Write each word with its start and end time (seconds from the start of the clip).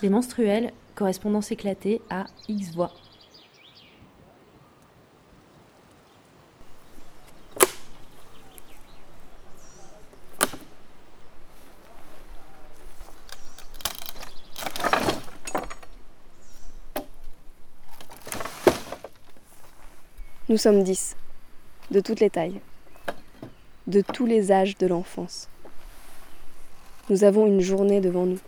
Les 0.00 0.10
menstruels, 0.10 0.72
correspondance 0.94 1.50
éclatée 1.50 2.00
à 2.08 2.26
X 2.48 2.72
voix. 2.72 2.92
Nous 20.48 20.56
sommes 20.56 20.82
dix, 20.82 21.16
de 21.90 22.00
toutes 22.00 22.20
les 22.20 22.30
tailles, 22.30 22.60
de 23.88 24.00
tous 24.00 24.26
les 24.26 24.52
âges 24.52 24.78
de 24.78 24.86
l'enfance. 24.86 25.48
Nous 27.10 27.24
avons 27.24 27.46
une 27.46 27.60
journée 27.60 28.00
devant 28.00 28.26
nous. 28.26 28.38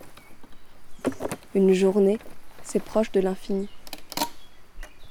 Une 1.53 1.75
journée, 1.75 2.21
c'est 2.63 2.79
proche 2.79 3.11
de 3.11 3.19
l'infini. 3.19 3.69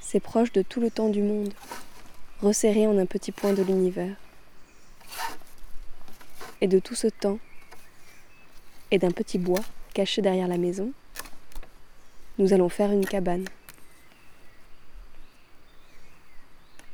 C'est 0.00 0.20
proche 0.20 0.52
de 0.52 0.62
tout 0.62 0.80
le 0.80 0.90
temps 0.90 1.10
du 1.10 1.20
monde, 1.20 1.52
resserré 2.40 2.86
en 2.86 2.96
un 2.96 3.04
petit 3.04 3.30
point 3.30 3.52
de 3.52 3.62
l'univers. 3.62 4.16
Et 6.62 6.66
de 6.66 6.78
tout 6.78 6.94
ce 6.94 7.08
temps, 7.08 7.38
et 8.90 8.98
d'un 8.98 9.10
petit 9.10 9.36
bois 9.36 9.60
caché 9.92 10.22
derrière 10.22 10.48
la 10.48 10.56
maison, 10.56 10.92
nous 12.38 12.54
allons 12.54 12.70
faire 12.70 12.90
une 12.90 13.04
cabane. 13.04 13.44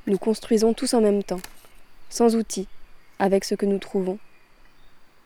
Nous 0.08 0.18
construisons 0.18 0.74
tous 0.74 0.92
en 0.94 1.00
même 1.00 1.22
temps, 1.22 1.40
sans 2.10 2.34
outils, 2.34 2.66
avec 3.20 3.44
ce 3.44 3.54
que 3.54 3.66
nous 3.66 3.78
trouvons. 3.78 4.18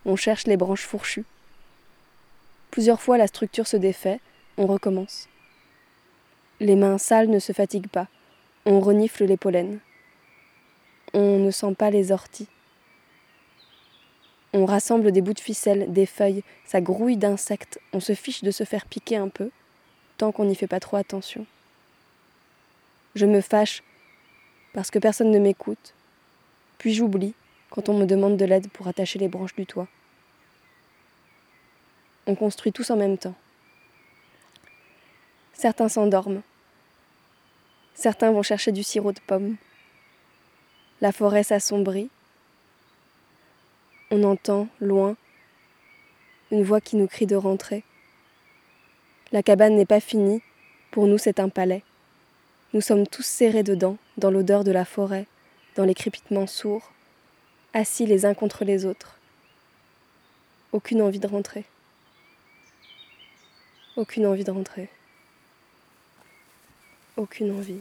On 0.05 0.17
cherche 0.17 0.47
les 0.47 0.59
branches 0.59 0.84
fourchues. 0.84 1.25
Plusieurs 2.71 3.01
fois 3.01 3.19
la 3.19 3.27
structure 3.27 3.67
se 3.67 3.77
défait, 3.77 4.21
on 4.57 4.67
recommence. 4.67 5.29
Les 6.61 6.77
mains 6.77 6.99
sales 6.99 7.29
ne 7.29 7.39
se 7.39 7.53
fatiguent 7.53 7.89
pas, 7.89 8.07
on 8.67 8.81
renifle 8.81 9.25
les 9.25 9.37
pollens. 9.37 9.79
On 11.12 11.39
ne 11.39 11.51
sent 11.51 11.75
pas 11.77 11.91
les 11.91 12.12
orties. 12.12 12.49
On 14.53 14.67
rassemble 14.67 15.11
des 15.11 15.21
bouts 15.21 15.33
de 15.33 15.41
ficelle, 15.41 15.93
des 15.93 16.07
feuilles, 16.07 16.43
ça 16.65 16.81
grouille 16.81 17.17
d'insectes, 17.17 17.81
on 17.93 18.01
se 18.01 18.15
fiche 18.15 18.43
de 18.43 18.51
se 18.51 18.65
faire 18.65 18.87
piquer 18.87 19.17
un 19.17 19.29
peu, 19.29 19.51
tant 20.17 20.33
qu'on 20.33 20.45
n'y 20.45 20.55
fait 20.55 20.67
pas 20.67 20.81
trop 20.81 20.97
attention. 20.97 21.47
Je 23.15 23.27
me 23.27 23.41
fâche 23.41 23.83
parce 24.73 24.91
que 24.91 24.99
personne 24.99 25.31
ne 25.31 25.39
m'écoute, 25.39 25.95
puis 26.79 26.95
j'oublie 26.95 27.34
quand 27.71 27.89
on 27.89 27.99
me 27.99 28.07
demande 28.07 28.37
de 28.37 28.45
l'aide 28.45 28.69
pour 28.71 28.87
attacher 28.87 29.19
les 29.19 29.29
branches 29.29 29.55
du 29.55 29.67
toit. 29.67 29.89
On 32.27 32.35
construit 32.35 32.73
tous 32.73 32.91
en 32.91 32.97
même 32.97 33.19
temps. 33.19 33.35
Certains 35.53 35.89
s'endorment. 35.89 36.43
Certains 37.95 38.33
vont 38.33 38.43
chercher 38.43 38.73
du 38.73 38.83
sirop 38.83 39.12
de 39.12 39.21
pomme. 39.21 39.57
La 41.01 41.12
forêt 41.12 41.43
s'assombrit. 41.43 42.11
On 44.11 44.23
entend, 44.23 44.69
loin, 44.81 45.17
une 46.51 46.65
voix 46.65 46.81
qui 46.81 46.97
nous 46.97 47.07
crie 47.07 47.27
de 47.27 47.37
rentrer. 47.37 47.85
La 49.33 49.43
cabane 49.43 49.77
n'est 49.77 49.87
pas 49.87 50.01
finie, 50.01 50.43
pour 50.91 51.07
nous 51.07 51.19
c'est 51.19 51.41
un 51.41 51.49
palais. 51.49 51.84
Nous 52.73 52.81
sommes 52.81 53.07
tous 53.07 53.25
serrés 53.25 53.62
dedans, 53.62 53.97
dans 54.17 54.31
l'odeur 54.31 54.65
de 54.65 54.73
la 54.73 54.84
forêt, 54.84 55.27
dans 55.77 55.84
les 55.84 55.95
crépitements 55.95 56.47
sourds, 56.47 56.93
assis 57.75 58.07
les 58.07 58.27
uns 58.27 58.34
contre 58.34 58.65
les 58.65 58.84
autres. 58.84 59.19
Aucune 60.73 61.03
envie 61.03 61.19
de 61.19 61.27
rentrer. 61.27 61.65
Aucune 64.00 64.25
envie 64.25 64.44
de 64.44 64.50
rentrer. 64.50 64.88
Aucune 67.19 67.50
envie 67.50 67.81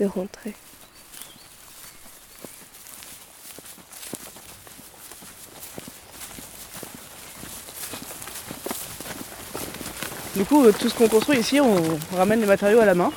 de 0.00 0.06
rentrer. 0.06 0.54
Du 10.34 10.44
coup, 10.44 10.64
euh, 10.64 10.72
tout 10.72 10.88
ce 10.88 10.94
qu'on 10.94 11.06
construit 11.06 11.38
ici, 11.38 11.60
on 11.60 11.80
ramène 12.16 12.40
les 12.40 12.46
matériaux 12.46 12.80
à 12.80 12.84
la 12.84 12.96
main, 12.96 13.12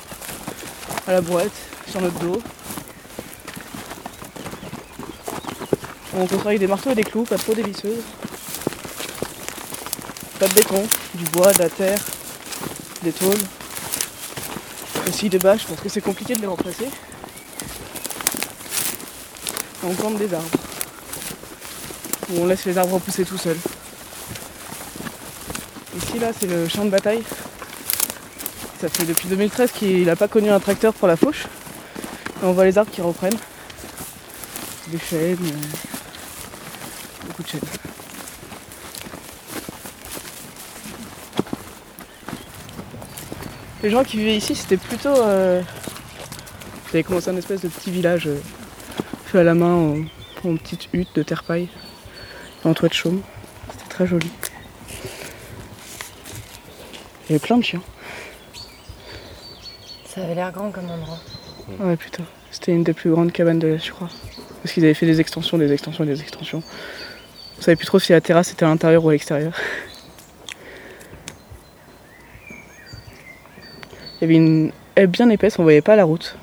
à 1.08 1.14
la 1.14 1.20
boîte, 1.20 1.50
sur 1.88 2.00
notre 2.00 2.20
dos. 2.20 2.40
On 6.14 6.28
construit 6.28 6.46
avec 6.46 6.60
des 6.60 6.68
marteaux 6.68 6.92
et 6.92 6.94
des 6.94 7.02
clous, 7.02 7.24
pas 7.24 7.38
trop 7.38 7.54
des 7.54 7.64
visseuses. 7.64 8.04
Pas 10.38 10.48
de 10.48 10.54
béton, 10.54 10.82
du 11.14 11.24
bois, 11.26 11.52
de 11.52 11.58
la 11.58 11.68
terre, 11.68 11.98
des 13.02 13.12
tôles. 13.12 13.38
Aussi 15.08 15.28
des 15.28 15.38
bâches 15.38 15.66
parce 15.66 15.80
que 15.80 15.88
c'est 15.88 16.00
compliqué 16.00 16.34
de 16.34 16.40
les 16.40 16.46
remplacer. 16.46 16.88
On 19.84 19.94
plante 19.94 20.16
des 20.16 20.32
arbres. 20.32 20.48
Ou 22.30 22.40
on 22.40 22.46
laisse 22.46 22.64
les 22.64 22.78
arbres 22.78 22.98
pousser 22.98 23.24
tout 23.24 23.36
seuls. 23.36 23.58
Ici 25.96 26.18
là 26.18 26.30
c'est 26.38 26.46
le 26.46 26.68
champ 26.68 26.84
de 26.84 26.90
bataille. 26.90 27.22
Ça 28.80 28.88
fait 28.88 29.04
depuis 29.04 29.28
2013 29.28 29.70
qu'il 29.72 30.04
n'a 30.04 30.16
pas 30.16 30.28
connu 30.28 30.50
un 30.50 30.60
tracteur 30.60 30.94
pour 30.94 31.06
la 31.06 31.16
fauche. 31.16 31.46
On 32.42 32.52
voit 32.52 32.64
les 32.64 32.76
arbres 32.76 32.90
qui 32.90 33.02
reprennent. 33.02 33.38
Des 34.88 34.98
chênes, 34.98 35.38
euh, 35.42 37.26
beaucoup 37.26 37.42
de 37.42 37.48
chênes. 37.48 37.93
Les 43.84 43.90
gens 43.90 44.02
qui 44.02 44.16
vivaient 44.16 44.36
ici 44.36 44.54
c'était 44.54 44.78
plutôt... 44.78 45.14
Euh... 45.14 45.60
Ils 46.86 46.96
avaient 46.96 47.02
commencé 47.02 47.28
un 47.28 47.36
espèce 47.36 47.60
de 47.60 47.68
petit 47.68 47.90
village 47.90 48.26
euh, 48.26 48.40
fait 49.26 49.40
à 49.40 49.44
la 49.44 49.54
main 49.54 49.74
en, 49.74 50.48
en 50.48 50.56
petite 50.56 50.88
hutte 50.94 51.14
de 51.14 51.22
terre 51.22 51.44
paille 51.44 51.68
en 52.64 52.72
toit 52.72 52.88
de 52.88 52.94
chaume. 52.94 53.20
C'était 53.70 53.88
très 53.90 54.06
joli. 54.06 54.30
Il 57.28 57.32
y 57.32 57.32
avait 57.32 57.38
plein 57.38 57.58
de 57.58 57.64
chiens. 57.64 57.82
Ça 60.06 60.22
avait 60.22 60.34
l'air 60.34 60.50
grand 60.50 60.70
comme 60.70 60.88
endroit. 60.90 61.18
Ouais, 61.80 61.96
putain. 61.96 62.24
C'était 62.50 62.72
une 62.72 62.84
des 62.84 62.94
plus 62.94 63.10
grandes 63.10 63.32
cabanes 63.32 63.58
de 63.58 63.66
l'Est, 63.66 63.84
je 63.84 63.92
crois. 63.92 64.08
Parce 64.62 64.72
qu'ils 64.72 64.84
avaient 64.84 64.94
fait 64.94 65.04
des 65.04 65.20
extensions, 65.20 65.58
des 65.58 65.72
extensions, 65.72 66.06
des 66.06 66.22
extensions. 66.22 66.62
On 67.58 67.62
savait 67.62 67.76
plus 67.76 67.86
trop 67.86 67.98
si 67.98 68.12
la 68.12 68.22
terrasse 68.22 68.50
était 68.50 68.64
à 68.64 68.68
l'intérieur 68.68 69.04
ou 69.04 69.10
à 69.10 69.12
l'extérieur. 69.12 69.52
Il 74.24 74.32
y 74.32 74.38
avait 74.38 74.42
une 74.42 74.72
haie 74.96 75.06
bien 75.06 75.28
épaisse, 75.28 75.58
on 75.58 75.64
voyait 75.64 75.82
pas 75.82 75.96
la 75.96 76.04
route. 76.04 76.38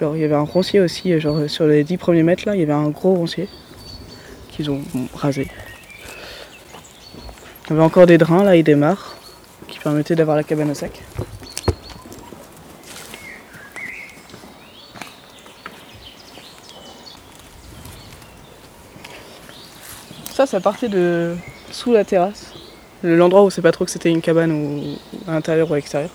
Genre, 0.00 0.16
il 0.16 0.22
y 0.22 0.24
avait 0.24 0.34
un 0.34 0.40
roncier 0.40 0.80
aussi, 0.80 1.20
genre 1.20 1.48
sur 1.48 1.66
les 1.66 1.84
10 1.84 1.98
premiers 1.98 2.24
mètres 2.24 2.42
là, 2.46 2.56
il 2.56 2.58
y 2.58 2.64
avait 2.64 2.72
un 2.72 2.88
gros 2.88 3.14
roncier 3.14 3.48
qu'ils 4.50 4.72
ont 4.72 4.80
rasé. 5.14 5.48
Il 7.66 7.70
y 7.70 7.72
avait 7.74 7.82
encore 7.82 8.06
des 8.06 8.18
drains 8.18 8.42
là 8.42 8.56
et 8.56 8.64
des 8.64 8.74
mares 8.74 9.14
qui 9.68 9.78
permettaient 9.78 10.16
d'avoir 10.16 10.36
la 10.36 10.42
cabane 10.42 10.68
au 10.68 10.74
sec. 10.74 11.00
Ça, 20.32 20.46
ça 20.46 20.58
partait 20.58 20.88
de 20.88 21.36
sous 21.70 21.92
la 21.92 22.04
terrasse. 22.04 22.52
L'endroit 23.04 23.44
où 23.44 23.46
on 23.46 23.50
sait 23.50 23.62
pas 23.62 23.70
trop 23.70 23.84
que 23.84 23.92
c'était 23.92 24.10
une 24.10 24.22
cabane 24.22 24.50
ou 24.50 24.98
à 25.28 25.34
l'intérieur 25.34 25.70
ou 25.70 25.74
à 25.74 25.76
l'extérieur. 25.76 26.10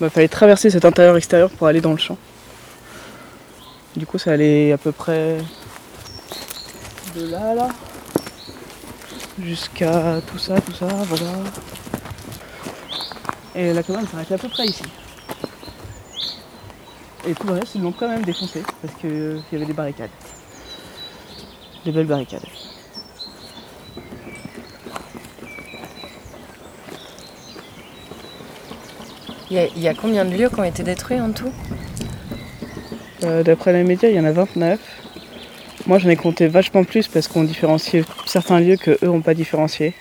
Il 0.00 0.10
fallait 0.10 0.28
traverser 0.28 0.70
cet 0.70 0.84
intérieur-extérieur 0.84 1.50
pour 1.50 1.66
aller 1.66 1.80
dans 1.80 1.92
le 1.92 1.98
champ. 1.98 2.18
Du 3.96 4.06
coup, 4.06 4.18
ça 4.18 4.32
allait 4.32 4.72
à 4.72 4.78
peu 4.78 4.92
près 4.92 5.38
de 7.14 7.26
là 7.28 7.54
là 7.54 7.68
jusqu'à 9.40 10.20
tout 10.26 10.38
ça, 10.38 10.60
tout 10.60 10.72
ça, 10.72 10.86
voilà. 10.86 11.32
Et 13.54 13.72
la 13.72 13.82
cabane 13.82 14.06
s'arrêtait 14.08 14.34
à 14.34 14.38
peu 14.38 14.48
près 14.48 14.66
ici. 14.66 14.82
Et 17.26 17.34
tout 17.34 17.46
le 17.46 17.54
reste, 17.54 17.74
ils 17.74 17.82
l'ont 17.82 17.92
quand 17.92 18.08
même 18.08 18.24
défoncé 18.24 18.62
parce 18.82 18.94
qu'il 19.00 19.42
y 19.52 19.56
avait 19.56 19.64
des 19.64 19.72
barricades. 19.72 20.10
Des 21.84 21.92
belles 21.92 22.06
barricades. 22.06 22.42
Il 29.50 29.68
y, 29.76 29.88
a, 29.88 29.94
combien 29.94 30.24
de 30.24 30.34
lieux 30.34 30.48
qui 30.48 30.58
ont 30.58 30.64
été 30.64 30.82
détruits 30.82 31.20
en 31.20 31.30
tout? 31.30 31.52
Euh, 33.24 33.42
D'après 33.42 33.74
les 33.74 33.84
médias, 33.84 34.08
il 34.08 34.16
y 34.16 34.20
en 34.20 34.24
a 34.24 34.32
29. 34.32 34.80
Moi, 35.86 35.98
j'en 35.98 36.08
ai 36.08 36.16
compté 36.16 36.48
vachement 36.48 36.82
plus 36.82 37.08
parce 37.08 37.28
qu'on 37.28 37.44
différenciait 37.44 38.04
certains 38.24 38.58
lieux 38.58 38.76
que 38.76 38.92
eux 39.02 39.06
n'ont 39.06 39.20
pas 39.20 39.34
différenciés. 39.34 39.92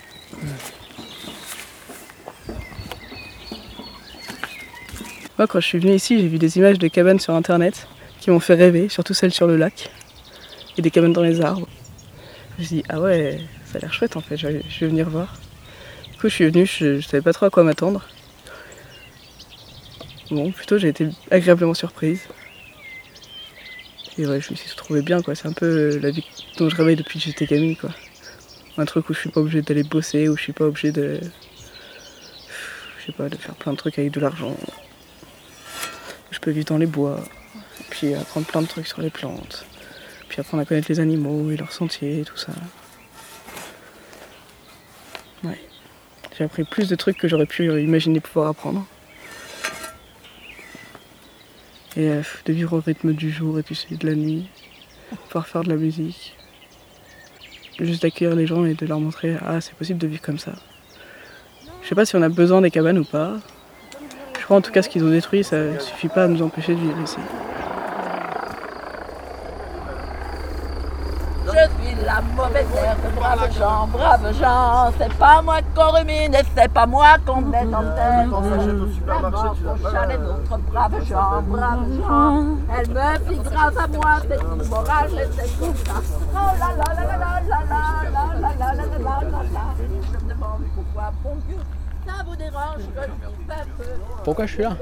Moi, 5.37 5.45
quand 5.47 5.59
je 5.59 5.67
suis 5.67 5.79
venue 5.79 5.95
ici, 5.95 6.21
j'ai 6.21 6.27
vu 6.27 6.37
des 6.37 6.57
images 6.57 6.79
de 6.79 6.87
cabanes 6.87 7.19
sur 7.19 7.33
internet 7.33 7.87
qui 8.21 8.31
m'ont 8.31 8.39
fait 8.39 8.53
rêver, 8.53 8.87
surtout 8.87 9.13
celles 9.13 9.33
sur 9.33 9.45
le 9.45 9.57
lac 9.57 9.89
et 10.77 10.81
des 10.81 10.89
cabanes 10.89 11.11
dans 11.11 11.21
les 11.21 11.41
arbres. 11.41 11.67
Je 12.57 12.61
me 12.61 12.67
suis 12.67 12.75
dit, 12.77 12.83
ah 12.87 13.01
ouais, 13.01 13.39
ça 13.65 13.77
a 13.77 13.81
l'air 13.81 13.93
chouette 13.93 14.15
en 14.15 14.21
fait, 14.21 14.37
je 14.37 14.47
vais, 14.47 14.61
venir 14.79 15.09
voir. 15.09 15.33
Du 16.03 16.11
coup, 16.11 16.21
coup, 16.21 16.29
je 16.29 16.33
suis 16.33 16.45
venue, 16.45 16.65
je, 16.65 17.01
je 17.01 17.07
savais 17.07 17.21
pas 17.21 17.33
trop 17.33 17.47
à 17.47 17.49
quoi 17.49 17.63
m'attendre. 17.63 18.05
Bon, 20.31 20.51
plutôt, 20.51 20.77
j'ai 20.77 20.89
été 20.89 21.09
agréablement 21.31 21.73
surprise. 21.73 22.21
Et 24.17 24.25
ouais, 24.25 24.39
je 24.39 24.51
me 24.51 24.55
suis 24.55 24.75
trouvé 24.75 25.01
bien, 25.01 25.21
quoi. 25.21 25.35
C'est 25.35 25.47
un 25.47 25.53
peu 25.53 25.97
la 25.97 26.11
vie 26.11 26.25
dont 26.57 26.69
je 26.69 26.75
rêvais 26.75 26.95
depuis 26.95 27.19
que 27.19 27.25
j'étais 27.25 27.45
gamine, 27.45 27.75
quoi. 27.75 27.89
Un 28.77 28.85
truc 28.85 29.09
où 29.09 29.13
je 29.13 29.19
suis 29.19 29.29
pas 29.29 29.41
obligé 29.41 29.61
d'aller 29.61 29.83
bosser, 29.83 30.29
où 30.29 30.37
je 30.37 30.41
suis 30.41 30.53
pas 30.53 30.65
obligé 30.65 30.91
de. 30.91 31.19
Je 32.99 33.05
sais 33.07 33.11
pas, 33.11 33.27
de 33.27 33.35
faire 33.35 33.55
plein 33.55 33.73
de 33.73 33.77
trucs 33.77 33.99
avec 33.99 34.11
de 34.11 34.19
l'argent. 34.19 34.55
Je 36.31 36.39
peux 36.39 36.51
vivre 36.51 36.65
dans 36.65 36.77
les 36.77 36.85
bois, 36.85 37.23
puis 37.89 38.13
apprendre 38.13 38.47
plein 38.47 38.61
de 38.61 38.67
trucs 38.67 38.87
sur 38.87 39.01
les 39.01 39.09
plantes, 39.09 39.65
puis 40.29 40.39
apprendre 40.39 40.63
à 40.63 40.65
connaître 40.65 40.87
les 40.89 40.99
animaux 40.99 41.51
et 41.51 41.57
leurs 41.57 41.73
sentiers 41.73 42.21
et 42.21 42.23
tout 42.23 42.37
ça. 42.37 42.53
Ouais. 45.43 45.59
J'ai 46.37 46.45
appris 46.45 46.63
plus 46.63 46.87
de 46.87 46.95
trucs 46.95 47.17
que 47.17 47.27
j'aurais 47.27 47.45
pu 47.45 47.65
imaginer 47.81 48.19
pouvoir 48.19 48.47
apprendre. 48.47 48.85
Et 51.95 52.09
euh, 52.09 52.21
de 52.45 52.53
vivre 52.53 52.73
au 52.77 52.79
rythme 52.79 53.13
du 53.13 53.31
jour 53.31 53.59
et 53.59 53.63
puis 53.63 53.75
celui 53.75 53.97
de 53.97 54.07
la 54.07 54.15
nuit, 54.15 54.47
pouvoir 55.27 55.47
faire 55.47 55.63
de 55.63 55.69
la 55.69 55.75
musique. 55.75 56.35
Juste 57.79 58.01
d'accueillir 58.01 58.35
les 58.35 58.47
gens 58.47 58.65
et 58.65 58.73
de 58.73 58.85
leur 58.85 58.99
montrer 58.99 59.35
ah 59.41 59.59
c'est 59.61 59.75
possible 59.75 59.99
de 59.99 60.07
vivre 60.07 60.21
comme 60.21 60.39
ça. 60.39 60.53
Je 61.81 61.87
sais 61.87 61.95
pas 61.95 62.05
si 62.05 62.15
on 62.15 62.21
a 62.21 62.29
besoin 62.29 62.61
des 62.61 62.71
cabanes 62.71 62.99
ou 62.99 63.03
pas. 63.03 63.37
Je 64.39 64.43
crois 64.43 64.57
en 64.57 64.61
tout 64.61 64.71
cas 64.71 64.81
ce 64.81 64.89
qu'ils 64.89 65.03
ont 65.03 65.09
détruit, 65.09 65.43
ça 65.43 65.79
suffit 65.79 66.09
pas 66.09 66.25
à 66.25 66.27
nous 66.27 66.41
empêcher 66.41 66.75
de 66.75 66.79
vivre 66.79 67.01
ici. 67.01 67.17
Mauvaise 72.35 72.65
herbe, 72.75 73.15
brave 73.15 73.51
gens, 73.57 73.87
brave 73.87 74.33
gens. 74.39 74.91
C'est 74.97 75.13
pas 75.13 75.41
moi 75.41 75.59
qu'on 75.75 75.91
rumine 75.91 76.33
et 76.33 76.43
c'est 76.55 76.71
pas 76.71 76.85
moi 76.85 77.17
qu'on 77.25 77.41
met 77.41 77.59
en 77.59 77.83
terre. 77.95 78.27
La 79.07 79.19
mort 79.19 79.55
prochaine 79.55 80.09
les 80.09 80.15
autres 80.15 80.57
braves 80.71 81.05
gens, 81.05 81.41
braves 81.43 82.01
gens. 82.01 82.57
Elle 82.75 82.89
me 82.89 83.29
fit 83.29 83.49
grâce 83.49 83.77
à 83.77 83.87
moi, 83.87 84.21
c'est 84.27 84.41
une 84.41 84.69
morale 84.69 85.11
et 85.13 85.27
c'est 85.35 85.57
tout 85.59 85.73
ça. 85.85 85.93
Oh 86.31 86.37
là 86.59 86.69
là 86.77 86.93
là 86.93 87.03
là 87.03 87.17
là 87.17 87.41
là 87.47 87.61
là 87.69 87.81
là 88.03 88.31
là 88.39 88.41
là 88.41 88.53
là 88.59 88.73
là 88.73 88.85
là 88.97 89.21
là 89.21 89.43
là. 89.53 89.75
Je 89.77 90.25
me 90.25 90.33
demande 90.33 90.61
pourquoi, 90.73 91.11
bon 91.23 91.35
Dieu, 91.47 91.57
ça 92.07 92.23
vous 92.25 92.35
dérange 92.35 92.77
que 92.77 93.01
je 93.01 94.23
Pourquoi 94.23 94.45
je 94.45 94.53
suis 94.53 94.63
là 94.63 94.77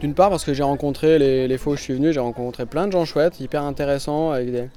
D'une 0.00 0.14
part 0.14 0.30
parce 0.30 0.44
que 0.44 0.54
j'ai 0.54 0.62
rencontré 0.62 1.18
les, 1.18 1.46
les 1.48 1.58
fois 1.58 1.74
où 1.74 1.76
je 1.76 1.82
suis 1.82 1.94
venu, 1.94 2.12
j'ai 2.12 2.20
rencontré 2.20 2.64
plein 2.66 2.86
de 2.86 2.92
gens 2.92 3.04
chouettes, 3.04 3.40
hyper 3.40 3.62
intéressants, 3.62 4.30
avec 4.32 4.50
des, 4.50 4.68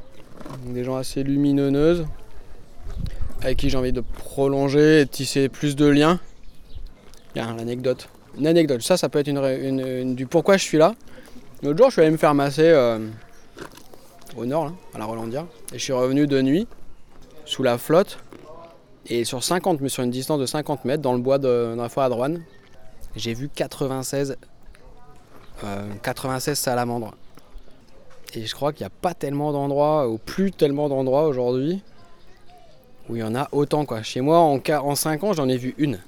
des 0.67 0.83
gens 0.83 0.95
assez 0.95 1.23
lumineux, 1.23 2.05
avec 3.41 3.57
qui 3.57 3.69
j'ai 3.69 3.77
envie 3.77 3.91
de 3.93 4.01
prolonger 4.01 5.01
et 5.01 5.05
de 5.05 5.09
tisser 5.09 5.49
plus 5.49 5.75
de 5.75 5.85
liens. 5.85 6.19
Il 7.35 7.39
y 7.39 7.41
a 7.45 7.53
l'anecdote. 7.53 8.09
Une 8.37 8.47
anecdote, 8.47 8.81
ça, 8.81 8.97
ça 8.97 9.09
peut 9.09 9.19
être 9.19 9.27
une, 9.27 9.37
une- 9.37 9.79
une- 9.87 10.15
du 10.15 10.25
pourquoi 10.25 10.57
je 10.57 10.63
suis 10.63 10.77
là. 10.77 10.95
L'autre 11.63 11.77
jour, 11.77 11.87
je 11.87 11.93
suis 11.93 12.01
allé 12.01 12.11
me 12.11 12.17
faire 12.17 12.33
masser 12.33 12.63
euh, 12.67 12.99
au 14.35 14.45
nord, 14.45 14.65
là, 14.65 14.71
à 14.93 14.97
la 14.99 15.05
Rolandière, 15.05 15.45
et 15.73 15.77
je 15.79 15.83
suis 15.83 15.93
revenu 15.93 16.27
de 16.27 16.41
nuit, 16.41 16.67
sous 17.45 17.63
la 17.63 17.77
flotte, 17.77 18.19
et 19.07 19.23
sur 19.23 19.43
50, 19.43 19.79
mais 19.81 19.89
sur 19.89 20.03
une 20.03 20.11
distance 20.11 20.39
de 20.39 20.45
50 20.45 20.83
mètres, 20.85 21.01
dans 21.01 21.13
le 21.13 21.19
bois 21.19 21.37
de, 21.37 21.73
la 21.77 21.89
forêt 21.89 22.07
à 22.07 22.09
Droine, 22.09 22.41
j'ai 23.15 23.33
vu 23.33 23.49
96, 23.49 24.35
euh, 25.63 25.87
96 26.03 26.57
salamandres. 26.57 27.13
Et 28.35 28.45
je 28.45 28.53
crois 28.53 28.73
qu'il 28.73 28.83
n'y 28.83 28.87
a 28.87 28.97
pas 29.01 29.13
tellement 29.13 29.53
d'endroits, 29.53 30.09
ou 30.09 30.17
plus 30.17 30.51
tellement 30.51 30.89
d'endroits 30.89 31.27
aujourd'hui, 31.27 31.81
où 33.09 33.15
il 33.15 33.19
y 33.19 33.23
en 33.23 33.33
a 33.35 33.47
autant. 33.51 33.85
Quoi. 33.85 34.03
Chez 34.03 34.21
moi, 34.21 34.39
en, 34.39 34.59
qua- 34.59 34.81
en 34.83 34.95
5 34.95 35.23
ans, 35.23 35.33
j'en 35.33 35.47
ai 35.47 35.57
vu 35.57 35.73
une. 35.77 35.99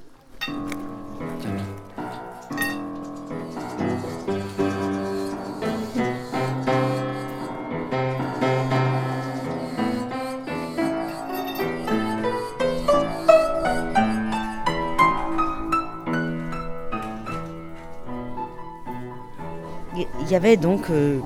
Il 19.96 20.30
y 20.32 20.36
avait 20.36 20.58
donc 20.58 20.90
euh, 20.90 21.20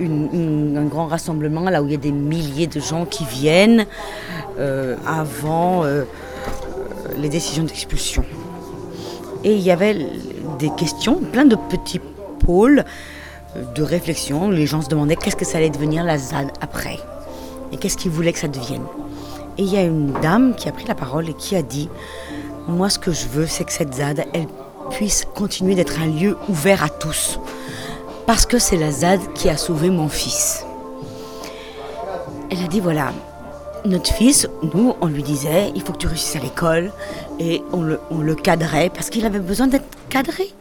un 0.00 0.84
grand 0.84 1.06
rassemblement 1.06 1.68
là 1.70 1.82
où 1.82 1.86
il 1.86 1.92
y 1.92 1.94
a 1.94 1.98
des 1.98 2.12
milliers 2.12 2.66
de 2.66 2.80
gens 2.80 3.04
qui 3.04 3.24
viennent 3.24 3.86
euh, 4.58 4.96
avant 5.06 5.84
euh, 5.84 6.04
les 7.16 7.28
décisions 7.28 7.64
d'expulsion. 7.64 8.24
Et 9.44 9.54
il 9.54 9.60
y 9.60 9.70
avait 9.70 10.06
des 10.58 10.70
questions, 10.70 11.20
plein 11.32 11.44
de 11.44 11.56
petits 11.56 12.00
pôles 12.44 12.84
euh, 13.56 13.62
de 13.74 13.82
réflexion. 13.82 14.50
Les 14.50 14.66
gens 14.66 14.82
se 14.82 14.88
demandaient 14.88 15.16
qu'est-ce 15.16 15.36
que 15.36 15.44
ça 15.44 15.58
allait 15.58 15.70
devenir 15.70 16.04
la 16.04 16.18
ZAD 16.18 16.50
après 16.60 16.98
et 17.72 17.76
qu'est-ce 17.76 17.96
qu'ils 17.96 18.10
voulaient 18.10 18.32
que 18.32 18.38
ça 18.38 18.48
devienne. 18.48 18.84
Et 19.58 19.62
il 19.62 19.72
y 19.72 19.76
a 19.76 19.82
une 19.82 20.12
dame 20.22 20.54
qui 20.54 20.68
a 20.68 20.72
pris 20.72 20.86
la 20.86 20.94
parole 20.94 21.28
et 21.28 21.34
qui 21.34 21.54
a 21.56 21.62
dit 21.62 21.88
Moi, 22.66 22.88
ce 22.88 22.98
que 22.98 23.12
je 23.12 23.26
veux, 23.26 23.46
c'est 23.46 23.64
que 23.64 23.72
cette 23.72 23.94
ZAD, 23.94 24.24
elle 24.32 24.46
puisse 24.90 25.24
continuer 25.34 25.74
d'être 25.74 26.00
un 26.00 26.06
lieu 26.06 26.36
ouvert 26.48 26.82
à 26.82 26.88
tous 26.88 27.38
parce 28.28 28.44
que 28.44 28.58
c'est 28.58 28.76
la 28.76 28.92
ZAD 28.92 29.32
qui 29.32 29.48
a 29.48 29.56
sauvé 29.56 29.88
mon 29.88 30.10
fils. 30.10 30.66
Elle 32.50 32.62
a 32.62 32.68
dit 32.68 32.78
voilà, 32.78 33.14
notre 33.86 34.12
fils, 34.12 34.46
nous, 34.74 34.94
on 35.00 35.06
lui 35.06 35.22
disait 35.22 35.72
il 35.74 35.80
faut 35.80 35.94
que 35.94 35.98
tu 35.98 36.08
réussisses 36.08 36.36
à 36.36 36.40
l'école 36.40 36.92
et 37.40 37.62
on 37.72 37.80
le, 37.80 38.34
cadrait 38.34 38.90
parce 38.90 39.08
qu'il 39.08 39.24
avait 39.24 39.38
besoin 39.38 39.66
d'être 39.66 39.88
cadré. 40.10 40.52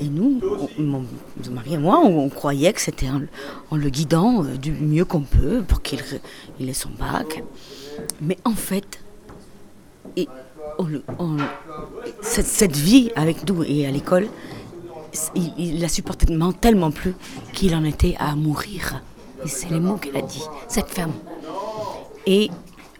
Et 0.00 0.08
nous, 0.08 0.40
on- 0.42 0.82
mon, 0.82 1.04
mari 1.52 1.74
et 1.74 1.78
moi, 1.78 2.00
on, 2.00 2.28
croyait 2.30 2.72
que 2.72 2.80
c'était 2.80 3.06
en, 3.08 3.76
le 3.76 3.90
guidant 3.90 4.42
euh, 4.42 4.56
du 4.56 4.72
mieux 4.72 5.04
qu'on 5.04 5.20
peut 5.20 5.62
pour 5.62 5.82
qu'il 5.82 6.00
il 6.58 6.68
ait 6.68 6.74
son 6.74 6.90
bac. 6.90 7.44
Mais 8.20 8.38
en 8.44 8.54
fait, 8.54 8.98
et 10.16 10.28
cette, 12.22 12.46
cette 12.46 12.76
vie 12.76 13.12
avec 13.14 13.48
nous 13.48 13.62
et 13.62 13.86
à 13.86 13.92
l'école, 13.92 14.26
il, 15.34 15.80
la 15.80 15.88
supportait 15.88 16.26
tellement, 16.60 16.90
plus 16.90 17.14
qu'il 17.52 17.74
en 17.74 17.84
était 17.84 18.16
à 18.18 18.34
mourir. 18.34 19.02
Et 19.44 19.48
c'est 19.48 19.70
les 19.70 19.80
mots 19.80 19.96
qu'elle 19.96 20.16
a 20.16 20.22
dit, 20.22 20.42
cette 20.68 20.88
femme. 20.88 21.12
Et 22.26 22.50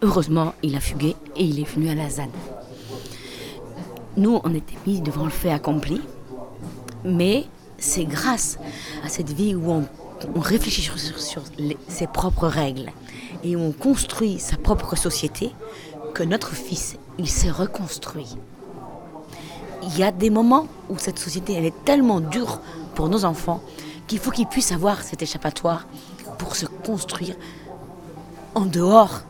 heureusement, 0.02 0.54
il 0.62 0.76
a 0.76 0.80
fugué 0.80 1.16
et 1.36 1.44
il 1.44 1.60
est 1.60 1.68
venu 1.68 1.88
à 1.90 1.94
la 1.94 2.08
ZAD. 2.08 2.30
Nous, 4.16 4.40
on 4.42 4.54
était 4.54 4.78
mis 4.86 5.00
devant 5.00 5.24
le 5.24 5.30
fait 5.30 5.50
accompli, 5.50 6.00
mais 7.04 7.44
c'est 7.78 8.04
grâce 8.04 8.58
à 9.04 9.08
cette 9.08 9.30
vie 9.30 9.54
où 9.54 9.70
on, 9.70 9.84
réfléchit 10.40 10.82
sur, 10.82 11.42
ses 11.88 12.06
propres 12.08 12.48
règles 12.48 12.90
et 13.44 13.54
où 13.54 13.60
on 13.60 13.72
construit 13.72 14.40
sa 14.40 14.56
propre 14.56 14.96
société 14.96 15.52
que 16.14 16.24
notre 16.24 16.54
fils, 16.54 16.96
il 17.18 17.28
s'est 17.28 17.50
reconstruit 17.50 18.36
il 19.82 19.98
y 19.98 20.02
a 20.02 20.10
des 20.12 20.30
moments 20.30 20.66
où 20.88 20.98
cette 20.98 21.18
société 21.18 21.54
elle 21.54 21.64
est 21.64 21.84
tellement 21.84 22.20
dure 22.20 22.60
pour 22.94 23.08
nos 23.08 23.24
enfants 23.24 23.60
qu'il 24.06 24.18
faut 24.18 24.30
qu'ils 24.30 24.46
puissent 24.46 24.72
avoir 24.72 25.02
cet 25.02 25.22
échappatoire 25.22 25.86
pour 26.38 26.56
se 26.56 26.66
construire 26.66 27.36
en 28.54 28.64
dehors. 28.64 29.22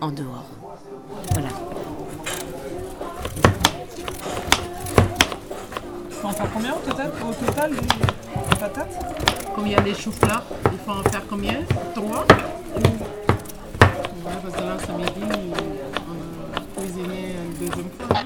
En 0.00 0.10
dehors. 0.10 0.46
Voilà. 1.32 1.48
faut 6.20 6.28
en 6.28 6.32
faire 6.32 6.52
combien 6.52 6.74
au 6.74 6.78
total, 6.88 7.10
au 7.28 7.46
total 7.46 7.72
les 7.72 8.56
patates? 8.56 8.98
Combien 9.54 9.80
des 9.80 9.94
choux-fleurs 9.94 10.44
Il 10.72 10.78
faut 10.78 10.92
en 10.92 11.02
faire 11.10 11.22
combien? 11.28 11.60
Trois? 11.94 12.26
Ouais, 14.24 14.36
parce 14.42 14.54
que 14.54 14.60
là, 14.60 14.76
ce 14.86 14.92
midi, 14.92 15.52
on 16.08 16.56
a 16.56 16.60
cuisiné 16.82 17.34
une 17.36 17.66
deuxième 17.66 17.90
fois. 17.98 18.20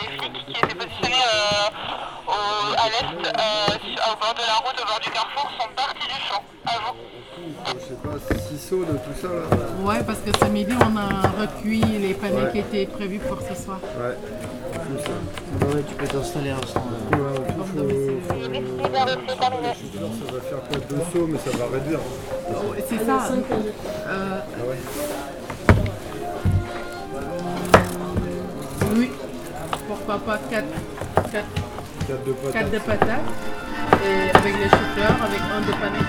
Les 0.00 0.08
flics 0.18 0.46
qui 0.46 0.52
étaient 0.52 0.74
positionnés 0.74 1.22
euh, 1.24 2.28
au- 2.28 2.72
à 2.74 2.86
l'est, 2.88 3.26
euh, 3.26 4.12
au 4.12 4.16
bord 4.20 4.34
de 4.34 4.44
la 4.46 4.56
route, 4.64 4.78
au 4.82 4.86
bord 4.86 5.00
du 5.02 5.10
carrefour, 5.10 5.50
sont 5.58 5.68
partis 5.74 6.06
du 6.06 6.20
champ. 6.28 6.42
Vous. 6.66 6.94
Je 7.66 7.80
sais 7.84 7.94
pas, 8.02 8.18
ciseaux 8.48 8.84
de 8.84 8.92
tout 8.92 9.14
ça 9.20 9.28
là. 9.28 9.56
Ouais, 9.84 10.02
parce 10.04 10.18
que 10.20 10.30
ce 10.38 10.44
midi, 10.50 10.72
on 10.80 10.96
a 10.96 11.28
recuit 11.40 11.80
les 11.80 12.14
paniers 12.14 12.42
Ouais. 12.44 12.52
qui 12.52 12.58
étaient 12.58 12.86
prévus 12.86 13.18
pour 13.20 13.38
ce 13.40 13.54
soir. 13.62 13.78
Ouais. 13.98 14.16
Tout 14.72 14.98
ça. 15.04 15.66
Ouais, 15.76 15.82
tu 15.88 15.94
peux 15.94 16.06
t'installer 16.06 16.50
un 16.50 16.56
instant. 16.58 16.80
Ouais, 17.12 17.18
il 17.48 17.54
faut, 17.54 17.64
faut- 17.64 17.86
Ça 18.96 20.32
va 20.32 20.40
faire 20.40 20.62
quoi 20.68 20.78
deux 20.88 21.02
sauts, 21.12 21.26
mais 21.28 21.38
ça 21.38 21.50
va 21.56 21.64
réduire. 21.72 22.00
C'est 22.88 23.04
ça. 23.04 23.28
Euh, 23.28 24.40
Ah 24.42 24.66
ouais. 24.68 24.78
oui. 28.96 29.10
Pourquoi 29.86 30.18
pas 30.18 30.38
4 30.50 30.66
quatre, 31.30 31.46
Quatre 32.06 32.24
de 32.24 32.32
patates. 32.32 32.52
quatre 32.52 32.70
de 32.70 32.78
patates. 32.78 33.20
Et 34.04 34.36
avec 34.36 34.54
les 34.58 34.68
choux-fleurs, 34.68 35.22
avec 35.22 35.40
un 35.40 35.60
de 35.60 35.72
panais. 35.72 36.06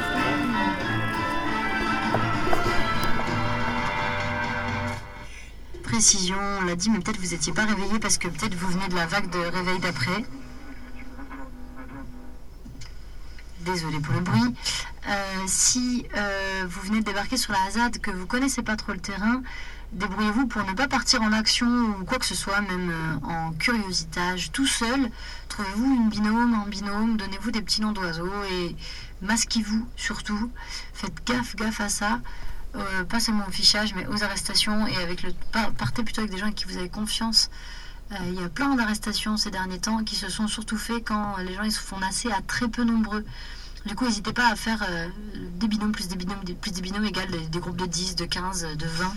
précision, 5.84 6.38
on 6.60 6.65
l'a 6.65 6.75
dit, 6.75 6.89
mais 6.89 7.00
peut-être 7.00 7.17
vous 7.19 7.31
n'étiez 7.31 7.53
pas 7.53 7.65
réveillé 7.65 7.98
parce 7.98 8.17
que 8.17 8.27
peut-être 8.27 8.53
vous 8.53 8.67
venez 8.67 8.88
de 8.88 8.96
la 8.96 9.07
vague 9.07 9.29
de 9.31 9.39
réveil 9.39 9.79
d'après. 9.79 10.24
Désolée 13.62 14.00
pour 14.00 14.13
le 14.13 14.19
bruit. 14.19 14.53
Euh, 15.07 15.13
si 15.48 16.05
euh, 16.15 16.65
vous 16.69 16.81
venez 16.81 17.00
de 17.00 17.05
débarquer 17.05 17.38
sur 17.38 17.53
la 17.53 17.63
Hazard, 17.67 17.89
que 18.01 18.12
vous 18.12 18.27
connaissez 18.27 18.62
pas 18.62 18.75
trop 18.75 18.91
le 18.91 19.00
terrain, 19.00 19.41
débrouillez-vous 19.94 20.48
pour 20.48 20.63
ne 20.65 20.74
pas 20.74 20.88
partir 20.88 21.22
en 21.22 21.32
action 21.32 21.67
ou 22.00 22.06
quoi 22.06 22.20
que 22.20 22.25
ce 22.25 22.36
soit, 22.36 22.62
même 22.62 22.89
euh, 22.91 23.27
en 23.27 23.51
curiositage, 23.53 24.51
tout 24.51 24.67
seul. 24.67 25.10
Trouvez-vous 25.50 25.86
une 25.86 26.10
binôme, 26.10 26.53
un 26.53 26.67
binôme, 26.70 27.17
donnez-vous 27.17 27.51
des 27.51 27.62
petits 27.62 27.82
noms 27.82 27.94
d'oiseaux 27.94 28.32
et 28.51 28.75
masquez-vous 29.22 29.88
surtout. 29.96 30.51
Faites 30.94 31.25
gaffe, 31.25 31.56
gaffe 31.56 31.82
à 31.82 31.89
ça. 31.89 32.20
Euh, 32.75 33.03
pas 33.06 33.20
seulement 33.20 33.46
au 33.48 33.51
fichage, 33.51 33.96
mais 33.96 34.06
aux 34.08 34.24
arrestations 34.24 34.86
et 34.88 34.98
avec 34.98 35.24
le 35.24 35.32
par- 35.51 35.72
partez 35.72 36.03
plutôt 36.03 36.22
avec 36.22 36.32
des 36.32 36.38
gens 36.38 36.46
avec 36.46 36.56
qui 36.56 36.65
vous 36.65 36.77
avez 36.77 36.89
confiance. 36.89 37.50
Euh, 38.12 38.15
Il 38.27 38.39
y 38.39 38.44
a 38.44 38.50
plein 38.50 38.75
d'arrestations 38.75 39.36
ces 39.38 39.51
derniers 39.51 39.79
temps 39.79 40.03
qui 40.03 40.15
se 40.15 40.29
sont 40.29 40.48
surtout 40.48 40.77
fait 40.77 41.01
quand 41.01 41.38
les 41.38 41.53
gens 41.56 41.70
se 41.70 41.79
font 41.79 41.98
nasser 41.98 42.29
à 42.32 42.41
très 42.41 42.67
peu 42.67 42.84
nombreux. 42.84 43.25
Du 43.88 43.96
coup, 43.96 44.03
n'hésitez 44.03 44.34
pas 44.34 44.50
à 44.50 44.56
faire 44.58 44.84
euh, 44.89 45.08
des 45.56 45.70
binômes 45.70 45.94
plus 45.94 46.10
des 46.10 46.17
binômes 46.17 46.44
plus 46.60 46.72
des 46.72 46.82
binômes 46.82 47.06
égale 47.06 47.29
des, 47.50 47.60
groupes 47.60 47.77
de 47.77 47.86
10, 47.86 48.17
de 48.17 48.25
15, 48.25 48.75
de 48.75 48.86
20. 48.86 49.13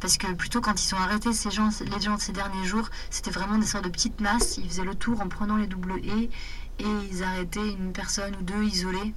Parce 0.00 0.18
que 0.18 0.26
plutôt 0.32 0.60
quand 0.60 0.74
ils 0.84 0.94
ont 0.96 0.98
arrêté 0.98 1.32
ces 1.32 1.52
gens, 1.52 1.68
les 1.80 2.00
gens 2.00 2.16
de 2.16 2.20
ces 2.20 2.32
derniers 2.32 2.64
jours, 2.66 2.90
c'était 3.10 3.30
vraiment 3.30 3.58
des 3.58 3.66
sortes 3.66 3.84
de 3.84 3.88
petites 3.88 4.20
masses. 4.20 4.58
Ils 4.58 4.68
faisaient 4.68 4.82
le 4.82 4.96
tour 4.96 5.20
en 5.20 5.28
prenant 5.28 5.56
les 5.56 5.68
double 5.68 6.00
et 6.02 6.30
et 6.80 6.86
ils 7.12 7.22
arrêtaient 7.22 7.68
une 7.68 7.92
personne 7.92 8.34
ou 8.40 8.42
deux 8.42 8.64
isolées. 8.64 9.14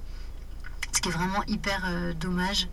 Ce 0.92 1.00
qui 1.00 1.08
est 1.08 1.12
vraiment 1.12 1.42
hyper 1.48 1.82
euh, 1.84 2.12
dommage 2.14 2.68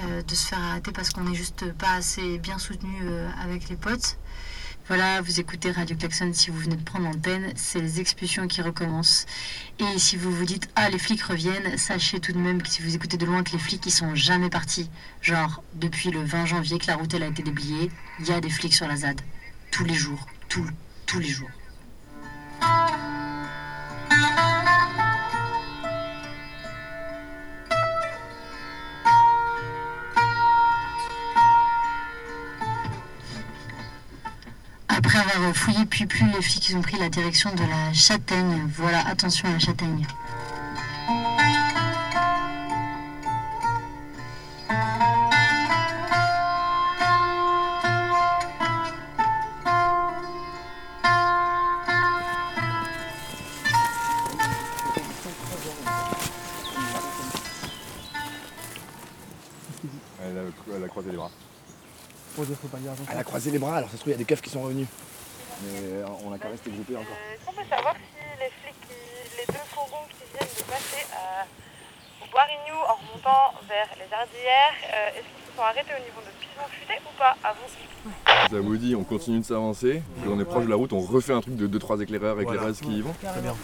euh, 0.00 0.22
de 0.22 0.34
se 0.34 0.46
faire 0.46 0.58
arrêter 0.58 0.90
parce 0.90 1.10
qu'on 1.10 1.24
n'est 1.24 1.34
juste 1.34 1.70
pas 1.74 1.92
assez 1.92 2.38
bien 2.38 2.58
soutenu 2.58 2.96
avec 3.42 3.68
les 3.68 3.76
potes. 3.76 4.16
Voilà, 4.88 5.22
vous 5.22 5.38
écoutez 5.38 5.70
Radio 5.70 5.96
Klaxon 5.96 6.32
si 6.32 6.50
vous 6.50 6.58
venez 6.58 6.74
de 6.74 6.82
prendre 6.82 7.04
l'antenne, 7.04 7.52
c'est 7.54 7.80
les 7.80 8.00
expulsions 8.00 8.48
qui 8.48 8.62
recommencent. 8.62 9.26
Et 9.78 9.98
si 9.98 10.16
vous 10.16 10.32
vous 10.32 10.44
dites 10.44 10.68
ah 10.74 10.90
les 10.90 10.98
flics 10.98 11.22
reviennent, 11.22 11.78
sachez 11.78 12.18
tout 12.18 12.32
de 12.32 12.38
même 12.38 12.60
que 12.60 12.68
si 12.68 12.82
vous 12.82 12.94
écoutez 12.94 13.16
de 13.16 13.24
loin 13.24 13.44
que 13.44 13.52
les 13.52 13.58
flics 13.58 13.86
ils 13.86 13.92
sont 13.92 14.16
jamais 14.16 14.50
partis. 14.50 14.90
Genre 15.20 15.62
depuis 15.74 16.10
le 16.10 16.24
20 16.24 16.46
janvier 16.46 16.78
que 16.78 16.88
la 16.88 16.96
route 16.96 17.14
elle 17.14 17.22
a 17.22 17.28
été 17.28 17.44
déblayée, 17.44 17.92
il 18.18 18.26
y 18.26 18.32
a 18.32 18.40
des 18.40 18.50
flics 18.50 18.74
sur 18.74 18.88
la 18.88 18.96
ZAD 18.96 19.20
tous 19.70 19.84
les 19.84 19.94
jours, 19.94 20.26
tous 20.48 20.66
tous 21.06 21.20
les 21.20 21.28
jours. 21.28 21.50
Après 35.14 35.36
avoir 35.36 35.54
fouillé 35.54 35.84
puis 35.84 36.06
plus, 36.06 36.24
les 36.24 36.40
flics 36.40 36.70
ils 36.70 36.76
ont 36.76 36.80
pris 36.80 36.96
la 36.98 37.10
direction 37.10 37.54
de 37.54 37.60
la 37.60 37.92
châtaigne. 37.92 38.66
Voilà, 38.78 39.06
attention 39.06 39.46
à 39.46 39.52
la 39.52 39.58
châtaigne. 39.58 40.06
Elle 63.10 63.18
a 63.18 63.24
croisé 63.24 63.50
les 63.50 63.58
bras, 63.58 63.76
alors 63.76 63.88
ça 63.90 63.96
se 63.96 64.00
trouve, 64.00 64.10
il 64.10 64.12
y 64.12 64.14
a 64.14 64.18
des 64.18 64.24
keufs 64.24 64.40
qui 64.42 64.50
sont 64.50 64.62
revenus. 64.62 64.86
Mais 65.64 65.78
euh, 65.82 66.04
on 66.24 66.32
a 66.32 66.38
qu'à 66.38 66.48
rester 66.48 66.70
groupés 66.70 66.96
encore. 66.96 67.16
Est-ce 67.32 67.44
qu'on 67.46 67.52
peut 67.52 67.68
savoir 67.70 67.94
si 67.94 68.18
les 68.40 68.50
flics, 68.62 68.80
qui- 68.88 69.36
les 69.38 69.46
deux 69.46 69.64
fourgons 69.72 70.04
qui 70.10 70.24
viennent 70.32 70.54
de 70.58 70.62
passer 70.64 71.06
à 71.12 71.46
Boirignou 72.30 72.78
en 72.88 72.94
remontant 72.94 73.54
vers 73.68 73.88
les 73.96 74.12
Ardillères, 74.12 74.74
euh, 74.92 75.08
est-ce 75.10 75.22
qu'ils 75.22 75.46
se 75.50 75.56
sont 75.56 75.62
arrêtés 75.62 75.92
au 75.94 76.02
niveau 76.02 76.20
de 76.20 76.32
Pison 76.40 76.66
Futé 76.70 76.94
ou 77.06 77.18
pas 77.18 77.36
avant 77.44 78.48
Ça 78.50 78.60
vous 78.60 78.76
dit, 78.76 78.94
on 78.96 79.04
continue 79.04 79.40
de 79.40 79.44
s'avancer. 79.44 80.02
On 80.26 80.40
est 80.40 80.44
proche 80.44 80.64
de 80.64 80.70
la 80.70 80.76
route, 80.76 80.92
on 80.92 81.00
refait 81.00 81.32
un 81.34 81.40
truc 81.40 81.56
de 81.56 81.66
2-3 81.66 82.00
éclaireurs, 82.00 82.34
Voilà. 82.34 82.50
éclaireuses 82.50 82.80
qui 82.80 82.98
y 82.98 83.02
vont. 83.02 83.14
Très 83.22 83.40
bien. 83.40 83.54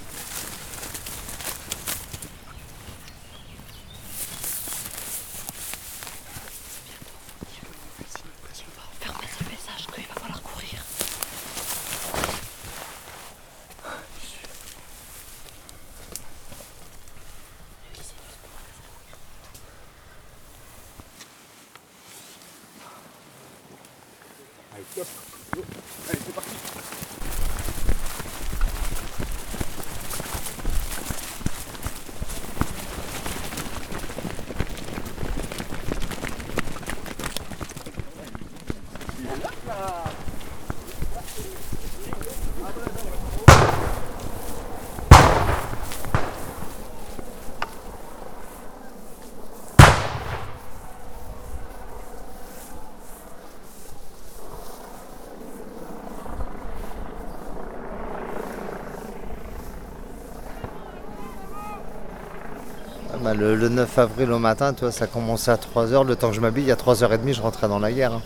Bah, 63.28 63.34
le, 63.34 63.54
le 63.56 63.68
9 63.68 63.98
avril 63.98 64.32
au 64.32 64.38
matin, 64.38 64.72
toi, 64.72 64.90
ça 64.90 65.06
commençait 65.06 65.50
à 65.50 65.56
3h. 65.56 66.06
Le 66.06 66.16
temps 66.16 66.30
que 66.30 66.34
je 66.36 66.40
m'habille, 66.40 66.70
à 66.72 66.76
3h30, 66.76 67.34
je 67.34 67.42
rentrais 67.42 67.68
dans 67.68 67.78
la 67.78 67.92
guerre. 67.92 68.14
hein. 68.14 68.22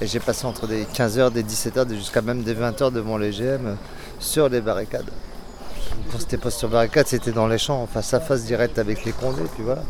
Et 0.00 0.06
j'ai 0.06 0.20
passé 0.20 0.46
entre 0.46 0.66
des 0.68 0.84
15h, 0.84 1.32
des 1.32 1.42
17h, 1.42 1.84
des- 1.86 1.96
jusqu'à 1.96 2.22
même 2.22 2.42
des 2.42 2.54
20h 2.54 2.92
devant 2.92 3.18
les 3.18 3.32
GM 3.32 3.66
euh, 3.66 3.74
sur 4.20 4.48
les 4.48 4.60
barricades. 4.60 5.10
Quand 6.12 6.18
c'était 6.20 6.38
pas 6.38 6.50
sur 6.50 6.68
barricade, 6.68 7.06
c'était 7.08 7.32
dans 7.32 7.46
les 7.48 7.58
champs, 7.58 7.86
face 7.92 8.14
à 8.14 8.20
face 8.20 8.44
direct 8.44 8.78
avec 8.78 9.04
les 9.04 9.12
condés, 9.12 9.42
puis 9.54 9.62
voilà. 9.64 9.82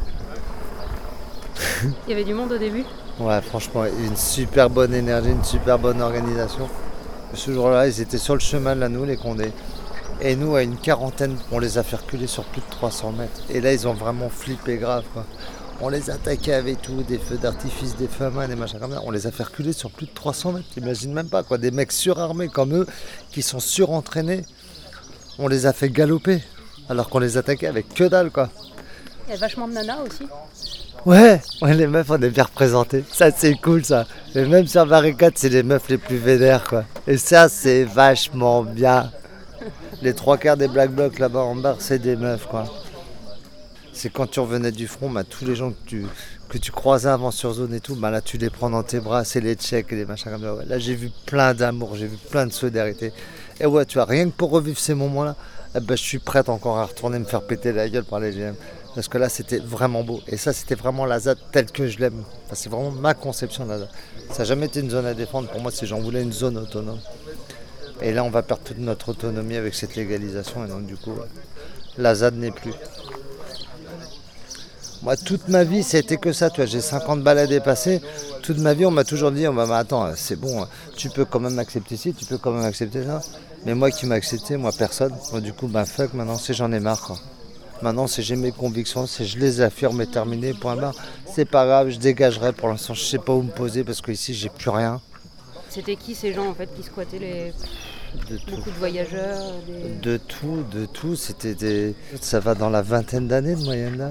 Il 2.06 2.10
y 2.10 2.12
avait 2.14 2.24
du 2.24 2.34
monde 2.34 2.52
au 2.52 2.58
début? 2.58 2.84
Ouais, 3.20 3.40
franchement, 3.42 3.84
une 3.84 4.16
super 4.16 4.70
bonne 4.70 4.94
énergie, 4.94 5.30
une 5.30 5.44
super 5.44 5.78
bonne 5.78 6.00
organisation. 6.00 6.68
Ce 7.34 7.52
jour-là, 7.52 7.86
ils 7.86 8.00
étaient 8.00 8.18
sur 8.18 8.34
le 8.34 8.40
chemin 8.40 8.74
de 8.74 8.80
la 8.80 8.88
nous, 8.88 9.04
les 9.04 9.16
Condés. 9.16 9.52
Et 10.22 10.36
nous, 10.36 10.54
à 10.54 10.62
une 10.62 10.76
quarantaine, 10.76 11.36
on 11.50 11.58
les 11.58 11.78
a 11.78 11.82
fait 11.82 11.96
reculer 11.96 12.26
sur 12.26 12.44
plus 12.44 12.60
de 12.60 12.70
300 12.70 13.12
mètres. 13.12 13.40
Et 13.48 13.60
là, 13.60 13.72
ils 13.72 13.88
ont 13.88 13.94
vraiment 13.94 14.28
flippé 14.28 14.76
grave, 14.76 15.04
quoi. 15.14 15.24
On 15.80 15.88
les 15.88 16.10
attaquait 16.10 16.52
avec 16.52 16.82
tout, 16.82 17.02
des 17.02 17.16
feux 17.16 17.38
d'artifice, 17.38 17.96
des 17.96 18.06
feux 18.06 18.26
à 18.26 18.30
main, 18.30 18.46
des 18.46 18.54
machins 18.54 18.78
comme 18.78 18.92
ça. 18.92 19.00
On 19.02 19.10
les 19.10 19.26
a 19.26 19.30
fait 19.30 19.44
reculer 19.44 19.72
sur 19.72 19.90
plus 19.90 20.04
de 20.04 20.12
300 20.12 20.52
mètres. 20.52 20.66
T'imagines 20.74 21.14
même 21.14 21.30
pas, 21.30 21.42
quoi. 21.42 21.56
Des 21.56 21.70
mecs 21.70 21.90
surarmés 21.90 22.48
comme 22.48 22.74
eux, 22.74 22.86
qui 23.32 23.40
sont 23.40 23.60
surentraînés. 23.60 24.44
On 25.38 25.48
les 25.48 25.64
a 25.64 25.72
fait 25.72 25.88
galoper. 25.88 26.42
Alors 26.90 27.08
qu'on 27.08 27.18
les 27.18 27.38
attaquait 27.38 27.68
avec 27.68 27.94
que 27.94 28.04
dalle, 28.04 28.30
quoi. 28.30 28.50
Il 29.26 29.30
y 29.30 29.34
a 29.34 29.38
vachement 29.38 29.68
de 29.68 29.72
nanas 29.72 30.00
aussi. 30.06 30.26
Ouais, 31.06 31.40
ouais, 31.62 31.74
les 31.74 31.86
meufs, 31.86 32.10
on 32.10 32.20
est 32.20 32.28
bien 32.28 32.44
représentés. 32.44 33.04
Ça, 33.10 33.30
c'est 33.30 33.54
cool, 33.54 33.82
ça. 33.82 34.06
Et 34.34 34.44
même 34.44 34.66
sur 34.66 34.84
barricade, 34.84 35.32
c'est 35.36 35.48
les 35.48 35.62
meufs 35.62 35.88
les 35.88 35.96
plus 35.96 36.18
vénères, 36.18 36.64
quoi. 36.64 36.84
Et 37.06 37.16
ça, 37.16 37.48
c'est 37.48 37.84
vachement 37.84 38.64
bien. 38.64 39.10
Les 40.02 40.14
trois 40.14 40.38
quarts 40.38 40.56
des 40.56 40.68
Black 40.68 40.90
Blocs 40.90 41.18
là-bas 41.18 41.40
en 41.40 41.56
bas, 41.56 41.76
c'est 41.78 41.98
des 41.98 42.16
meufs, 42.16 42.46
quoi. 42.46 42.64
C'est 43.92 44.10
quand 44.10 44.26
tu 44.26 44.40
revenais 44.40 44.72
du 44.72 44.86
front, 44.86 45.10
bah, 45.10 45.24
tous 45.24 45.44
les 45.44 45.54
gens 45.54 45.70
que 45.70 45.76
tu, 45.86 46.06
que 46.48 46.58
tu 46.58 46.72
croisais 46.72 47.08
avant 47.08 47.30
sur 47.30 47.52
zone 47.52 47.74
et 47.74 47.80
tout, 47.80 47.96
bah, 47.96 48.10
là, 48.10 48.20
tu 48.20 48.38
les 48.38 48.50
prends 48.50 48.70
dans 48.70 48.82
tes 48.82 49.00
bras, 49.00 49.24
c'est 49.24 49.40
les 49.40 49.54
tchèques 49.54 49.92
et 49.92 49.96
les 49.96 50.06
machins 50.06 50.32
comme 50.32 50.42
ça. 50.42 50.64
Là, 50.64 50.78
j'ai 50.78 50.94
vu 50.94 51.10
plein 51.26 51.54
d'amour, 51.54 51.96
j'ai 51.96 52.06
vu 52.06 52.16
plein 52.16 52.46
de 52.46 52.52
solidarité. 52.52 53.12
Et 53.60 53.66
ouais, 53.66 53.84
tu 53.84 53.98
vois, 53.98 54.06
rien 54.06 54.26
que 54.26 54.34
pour 54.34 54.50
revivre 54.50 54.78
ces 54.78 54.94
moments-là, 54.94 55.36
eh 55.74 55.80
ben, 55.80 55.96
je 55.96 56.02
suis 56.02 56.18
prête 56.18 56.48
encore 56.48 56.78
à 56.78 56.86
retourner 56.86 57.18
me 57.18 57.24
faire 57.24 57.42
péter 57.42 57.72
la 57.72 57.88
gueule 57.88 58.04
par 58.04 58.20
les 58.20 58.32
GM. 58.32 58.54
Parce 58.94 59.06
que 59.06 59.18
là, 59.18 59.28
c'était 59.28 59.58
vraiment 59.58 60.02
beau. 60.02 60.20
Et 60.26 60.36
ça, 60.36 60.52
c'était 60.52 60.74
vraiment 60.74 61.06
la 61.06 61.20
ZAD 61.20 61.38
telle 61.52 61.70
que 61.70 61.86
je 61.86 61.98
l'aime. 61.98 62.24
C'est 62.52 62.68
vraiment 62.68 62.90
ma 62.90 63.14
conception 63.14 63.64
de 63.64 63.70
la 63.70 63.78
ZAD. 63.80 63.88
Ça 64.30 64.38
n'a 64.38 64.44
jamais 64.44 64.66
été 64.66 64.80
une 64.80 64.90
zone 64.90 65.06
à 65.06 65.14
défendre. 65.14 65.48
Pour 65.48 65.60
moi, 65.60 65.70
si 65.70 65.86
j'en 65.86 66.00
voulais 66.00 66.22
une 66.22 66.32
zone 66.32 66.58
autonome. 66.58 66.98
Et 68.02 68.12
là, 68.12 68.24
on 68.24 68.30
va 68.30 68.42
perdre 68.42 68.62
toute 68.62 68.78
notre 68.78 69.10
autonomie 69.10 69.56
avec 69.56 69.74
cette 69.74 69.96
légalisation. 69.96 70.64
Et 70.64 70.68
donc, 70.68 70.86
du 70.86 70.96
coup, 70.96 71.14
la 71.98 72.14
ZAD 72.14 72.36
n'est 72.36 72.50
plus. 72.50 72.72
Moi, 75.02 75.16
toute 75.16 75.48
ma 75.48 75.64
vie, 75.64 75.82
c'était 75.82 76.18
que 76.18 76.32
ça. 76.32 76.50
Tu 76.50 76.56
vois, 76.56 76.66
j'ai 76.66 76.80
50 76.80 77.22
balles 77.22 77.38
à 77.38 77.46
dépasser. 77.46 78.00
Toute 78.42 78.58
ma 78.58 78.74
vie, 78.74 78.84
on 78.84 78.90
m'a 78.90 79.04
toujours 79.04 79.32
dit, 79.32 79.44
bah, 79.44 79.66
bah, 79.66 79.78
attends, 79.78 80.10
c'est 80.14 80.36
bon, 80.36 80.66
tu 80.96 81.08
peux 81.08 81.24
quand 81.24 81.40
même 81.40 81.58
accepter 81.58 81.96
ci, 81.96 82.12
tu 82.12 82.24
peux 82.26 82.38
quand 82.38 82.52
même 82.52 82.64
accepter 82.64 83.04
ça. 83.04 83.20
Mais 83.64 83.74
moi 83.74 83.90
qui 83.90 84.06
m'a 84.06 84.14
accepté, 84.14 84.56
moi 84.56 84.72
personne. 84.76 85.14
Moi, 85.32 85.40
du 85.40 85.52
coup, 85.52 85.68
bah 85.68 85.84
fuck, 85.84 86.14
maintenant, 86.14 86.36
c'est 86.36 86.54
j'en 86.54 86.72
ai 86.72 86.80
marre. 86.80 87.18
Maintenant, 87.82 88.06
c'est 88.06 88.22
j'ai 88.22 88.36
mes 88.36 88.52
convictions, 88.52 89.06
c'est 89.06 89.24
je 89.24 89.38
les 89.38 89.60
affirme 89.60 90.00
et 90.02 90.06
terminé, 90.06 90.52
point 90.52 90.76
barre. 90.76 90.94
C'est 91.34 91.44
pas 91.46 91.64
grave, 91.66 91.90
je 91.90 91.98
dégagerai. 91.98 92.52
Pour 92.52 92.68
l'instant, 92.68 92.94
je 92.94 93.02
sais 93.02 93.18
pas 93.18 93.32
où 93.32 93.42
me 93.42 93.50
poser 93.50 93.84
parce 93.84 94.00
que 94.00 94.12
ici, 94.12 94.34
j'ai 94.34 94.50
plus 94.50 94.70
rien. 94.70 95.00
C'était 95.70 95.96
qui 95.96 96.14
ces 96.14 96.32
gens 96.32 96.48
en 96.48 96.54
fait 96.54 96.68
qui 96.76 96.82
squattaient 96.82 97.18
les. 97.18 97.52
Beaucoup 98.50 98.70
de 98.70 98.76
voyageurs 98.78 99.52
des- 99.66 100.10
De 100.10 100.16
tout, 100.16 100.64
de 100.72 100.84
tout. 100.86 101.14
C'était 101.14 101.54
des... 101.54 101.94
Ça 102.20 102.40
va 102.40 102.56
dans 102.56 102.68
la 102.68 102.82
vingtaine 102.82 103.28
d'années 103.28 103.54
de 103.54 103.62
moyenne 103.64 103.96
là. 103.98 104.10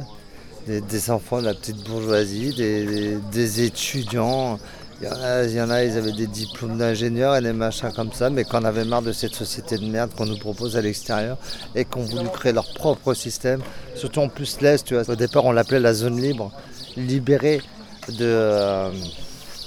Des, 0.68 0.80
des 0.80 1.12
enfants 1.12 1.42
de 1.42 1.46
la 1.46 1.54
petite 1.54 1.84
bourgeoisie, 1.84 2.54
des, 2.56 2.86
des- 2.86 3.18
des 3.32 3.62
étudiants. 3.64 4.58
Il 5.02 5.08
y, 5.08 5.10
en 5.12 5.22
a, 5.22 5.44
il 5.46 5.52
y 5.54 5.62
en 5.62 5.70
a, 5.70 5.84
ils 5.84 5.98
avaient 5.98 6.12
des 6.14 6.28
diplômes 6.28 6.78
d'ingénieurs 6.78 7.36
et 7.38 7.42
des 7.42 7.54
machins 7.54 7.90
comme 7.96 8.12
ça, 8.12 8.30
mais 8.30 8.44
qu'on 8.44 8.66
avait 8.66 8.84
marre 8.84 9.02
de 9.02 9.14
cette 9.14 9.34
société 9.34 9.78
de 9.78 9.86
merde 9.86 10.12
qu'on 10.16 10.26
nous 10.26 10.38
propose 10.38 10.76
à 10.76 10.82
l'extérieur 10.82 11.38
et 11.76 11.86
qu'on 11.86 12.02
voulu 12.04 12.28
créer 12.30 12.52
leur 12.54 12.74
propre 12.74 13.14
système. 13.14 13.62
Surtout 13.96 14.20
en 14.20 14.28
plus 14.30 14.60
l'Est, 14.62 14.84
tu 14.86 14.94
vois. 14.96 15.10
Au 15.10 15.16
départ, 15.16 15.46
on 15.46 15.52
l'appelait 15.54 15.80
la 15.80 15.94
zone 15.94 16.20
libre, 16.22 16.52
libérée 16.98 17.62
de, 18.10 18.16
euh, 18.22 18.92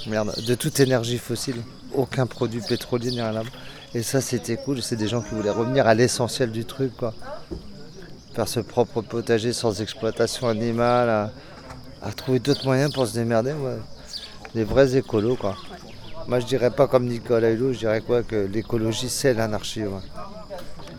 merde, 0.06 0.34
de 0.46 0.54
toute 0.54 0.80
énergie 0.80 1.16
fossile. 1.18 1.56
Aucun 1.94 2.26
produit 2.26 2.60
pétrolier 2.60 3.10
ni 3.10 3.20
rien 3.20 3.32
là 3.32 3.42
Et 3.94 4.02
ça, 4.02 4.20
c'était 4.20 4.56
cool. 4.56 4.82
C'est 4.82 4.96
des 4.96 5.08
gens 5.08 5.20
qui 5.20 5.34
voulaient 5.34 5.50
revenir 5.50 5.86
à 5.86 5.94
l'essentiel 5.94 6.50
du 6.50 6.64
truc, 6.64 6.96
quoi. 6.96 7.12
Faire 8.34 8.48
ce 8.48 8.60
propre 8.60 9.02
potager 9.02 9.52
sans 9.52 9.82
exploitation 9.82 10.48
animale, 10.48 11.30
à, 12.02 12.12
trouver 12.12 12.38
d'autres 12.38 12.64
moyens 12.64 12.92
pour 12.92 13.06
se 13.06 13.14
démerder, 13.14 13.52
ouais. 13.52 13.78
Des 14.54 14.64
vrais 14.64 14.96
écolos, 14.96 15.36
quoi. 15.36 15.56
Moi, 16.28 16.40
je 16.40 16.46
dirais 16.46 16.70
pas 16.70 16.86
comme 16.86 17.06
Nicolas 17.06 17.50
Hulot, 17.50 17.72
je 17.72 17.78
dirais 17.80 18.00
quoi 18.00 18.22
que 18.22 18.36
l'écologie, 18.36 19.08
c'est 19.08 19.34
l'anarchie. 19.34 19.82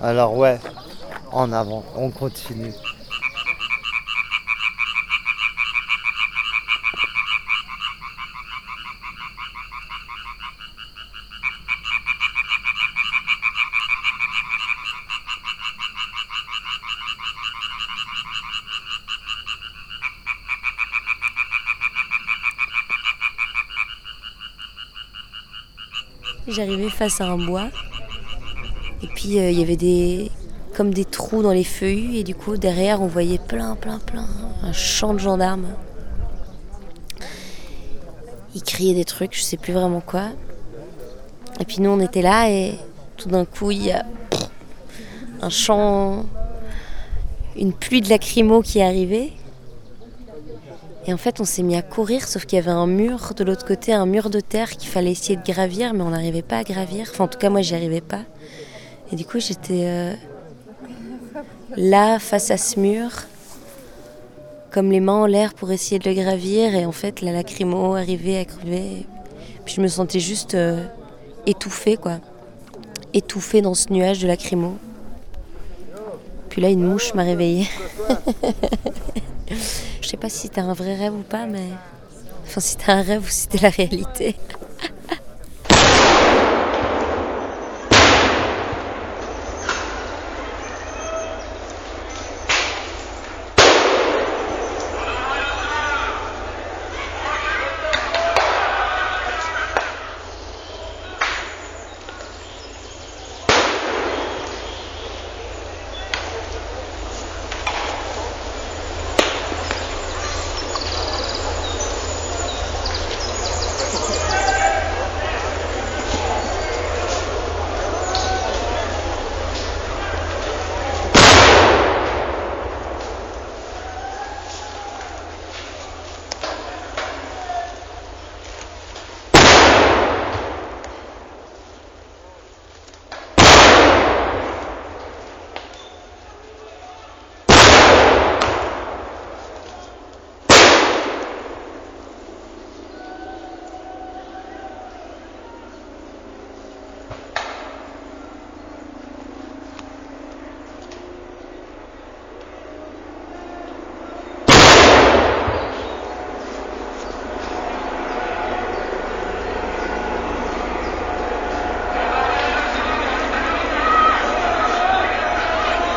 Alors, 0.02 0.36
ouais, 0.38 0.60
en 1.32 1.52
avant, 1.52 1.84
on 1.96 2.12
continue. 2.12 2.74
Face 26.94 27.20
à 27.22 27.26
un 27.26 27.38
bois. 27.38 27.70
Et 29.02 29.08
puis 29.08 29.40
euh, 29.40 29.50
il 29.52 29.60
y 29.60 29.62
avait 29.62 29.76
des 29.76 30.32
comme 30.76 30.94
des 30.94 31.06
trous 31.06 31.44
dans 31.44 31.52
les 31.52 31.64
feuillus 31.64 32.18
et 32.18 32.24
du 32.24 32.34
coup 32.34 32.58
derrière 32.58 33.02
on 33.02 33.06
voyait 33.06 33.38
plein 33.38 33.76
plein 33.76 34.00
plein 34.00 34.26
un 34.64 34.72
champ 34.74 35.14
de 35.14 35.20
gendarmes. 35.20 35.68
Ils 38.56 38.64
criaient 38.64 38.94
des 38.94 39.06
trucs, 39.06 39.36
je 39.36 39.42
sais 39.42 39.58
plus 39.58 39.74
vraiment 39.74 40.02
quoi. 40.02 40.30
Et 41.60 41.66
puis 41.66 41.82
nous 41.82 41.90
on 41.90 42.00
était 42.00 42.22
là 42.22 42.50
et 42.50 42.76
tout 43.18 43.30
d'un 43.30 43.46
coup 43.46 43.72
il 43.72 43.86
y 43.86 43.92
a 43.92 44.06
un 45.42 45.50
champ 45.50 46.26
une 47.56 47.74
pluie 47.74 48.02
de 48.02 48.10
lacrymo 48.10 48.62
qui 48.62 48.80
est 48.80 48.86
arrivée. 48.86 49.34
Et 51.06 51.13
en 51.13 51.18
fait, 51.18 51.42
on 51.42 51.46
s'est 51.46 51.63
mis 51.63 51.76
à 51.76 51.82
courir, 51.82 52.28
sauf 52.28 52.46
qu'il 52.46 52.56
y 52.56 52.62
avait 52.62 52.72
un 52.72 52.88
mur 52.88 53.34
de 53.36 53.44
l'autre 53.44 53.66
côté, 53.66 53.92
un 53.92 54.06
mur 54.06 54.30
de 54.30 54.39
terre 54.39 54.72
qu'il 54.72 54.89
fallait 54.89 55.12
essayer 55.12 55.36
de 55.36 55.44
gravir, 55.44 55.94
mais 55.94 56.02
on 56.02 56.12
n'arrivait 56.12 56.42
pas 56.42 56.60
à 56.60 56.63
gravir. 56.63 57.08
Enfin, 57.12 57.26
en 57.26 57.28
tout 57.28 57.38
cas, 57.38 57.50
moi, 57.50 57.62
j'y 57.62 57.76
arrivais 57.76 58.02
pas. 58.02 58.22
Et 59.12 59.18
du 59.18 59.26
coup, 59.26 59.39
j'étais 59.39 59.84
euh, 59.84 60.13
là, 61.76 62.20
face 62.20 62.52
à 62.52 62.58
ce 62.58 62.80
mur, 62.80 63.10
comme 64.72 64.92
les 64.92 65.02
mains 65.02 65.24
en 65.24 65.26
l'air 65.26 65.54
pour 65.54 65.72
essayer 65.72 66.00
de 66.00 66.10
le 66.10 66.16
gravir. 66.16 66.74
Et 66.74 66.86
en 66.86 66.94
fait, 66.94 67.22
la 67.22 67.34
lacrymo 67.34 67.96
arrivait 67.96 68.38
à 68.38 68.46
crever. 68.46 69.06
Puis 69.66 69.76
je 69.76 69.82
me 69.82 69.88
sentais 69.88 70.22
juste 70.22 70.56
euh, 70.56 70.86
étouffée, 71.46 71.98
quoi. 71.98 72.20
Étouffée 73.13 73.62
dans 73.62 73.74
ce 73.74 73.92
nuage 73.92 74.20
de 74.20 74.28
lacrymo. 74.28 74.78
Puis 76.50 76.62
là, 76.62 76.70
une 76.70 76.88
mouche 76.88 77.13
m'a 77.13 77.24
réveillée. 77.24 77.68
Je 80.04 80.10
sais 80.10 80.18
pas 80.18 80.28
si 80.28 80.39
c'était 80.39 80.60
un 80.60 80.74
vrai 80.74 80.96
rêve 80.96 81.13
ou 81.16 81.22
pas, 81.22 81.46
mais. 81.46 81.70
Enfin, 82.46 82.60
si 82.60 82.72
c'était 82.72 82.92
un 82.92 83.02
rêve 83.02 83.24
ou 83.24 83.30
si 83.30 83.44
c'était 83.44 83.60
la 83.60 83.70
réalité. 83.70 84.36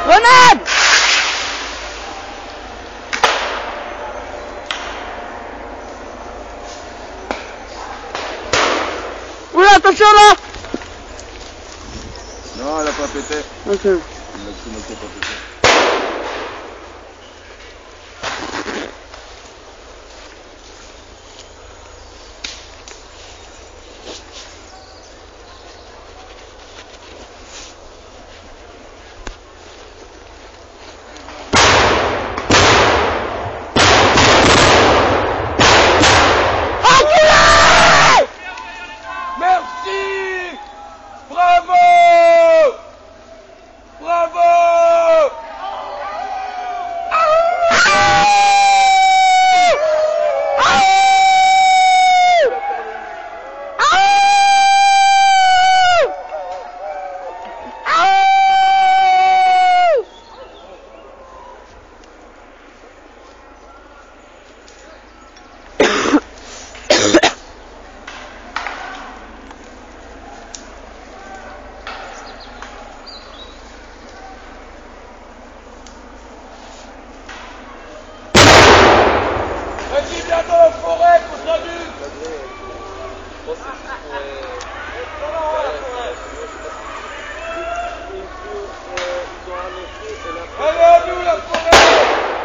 Grenade 0.06 0.60
Oula, 9.52 9.74
attention 9.74 10.06
là 10.06 10.36
Non, 12.58 12.80
elle 12.80 12.88
a 12.88 12.92
pas 12.92 13.08
pété. 13.86 15.45
viens 80.26 80.42
dans 80.48 80.58
la 80.58 80.70
forêt, 80.72 81.20
Allez, 90.58 90.80
à 90.80 91.00
nous 91.06 91.22
la 91.22 91.36
forêt. 91.36 92.35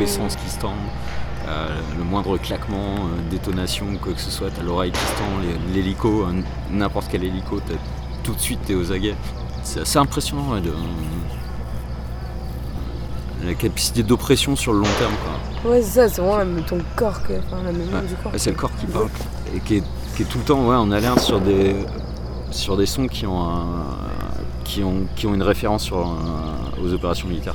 Les 0.00 0.06
sens 0.06 0.34
qui 0.34 0.50
se 0.50 0.58
tendent. 0.58 0.72
Euh, 1.48 1.68
le 1.98 2.04
moindre 2.04 2.36
claquement, 2.38 2.96
euh, 2.96 3.30
détonation, 3.30 3.86
quoi 4.00 4.12
que 4.12 4.20
ce 4.20 4.30
soit, 4.30 4.48
t'as 4.50 4.62
l'oreille 4.62 4.92
qui 4.92 4.98
se 5.00 5.12
tend, 5.12 5.72
l'hélico, 5.72 6.24
euh, 6.24 6.32
n'importe 6.70 7.08
quel 7.10 7.24
hélico, 7.24 7.60
tout 8.22 8.34
de 8.34 8.40
suite 8.40 8.60
t'es 8.66 8.74
aux 8.74 8.92
aguets. 8.92 9.14
C'est 9.62 9.80
assez 9.80 9.98
impressionnant 9.98 10.52
ouais, 10.52 10.60
de, 10.60 10.72
la 13.44 13.54
capacité 13.54 14.02
d'oppression 14.02 14.54
sur 14.56 14.72
le 14.72 14.80
long 14.80 14.88
terme. 14.98 15.12
Quoi. 15.62 15.70
Ouais, 15.70 15.82
c'est 15.82 16.00
ça, 16.00 16.08
c'est 16.08 16.20
vraiment 16.20 16.60
ton 16.62 16.78
corps, 16.94 17.22
que- 17.22 17.32
enfin, 17.38 17.62
la 17.64 17.72
mémoire 17.72 18.02
du 18.02 18.14
corps. 18.16 18.32
Ouais, 18.32 18.38
c'est 18.38 18.50
le 18.50 18.56
corps 18.56 18.70
qui 18.78 18.86
parle 18.86 19.08
et 19.54 19.60
qui 19.60 19.76
est, 19.76 19.84
qui 20.16 20.22
est 20.22 20.26
tout 20.26 20.38
le 20.38 20.44
temps 20.44 20.66
ouais, 20.66 20.76
en 20.76 20.90
alerte 20.92 21.20
sur 21.20 21.40
des, 21.40 21.74
sur 22.50 22.76
des 22.76 22.86
sons 22.86 23.06
qui 23.06 23.26
ont, 23.26 23.40
un- 23.42 23.96
qui 24.64 24.82
ont, 24.84 25.06
qui 25.16 25.26
ont 25.26 25.34
une 25.34 25.42
référence 25.42 25.84
sur, 25.84 25.98
un- 25.98 26.82
aux 26.84 26.92
opérations 26.92 27.28
militaires. 27.28 27.54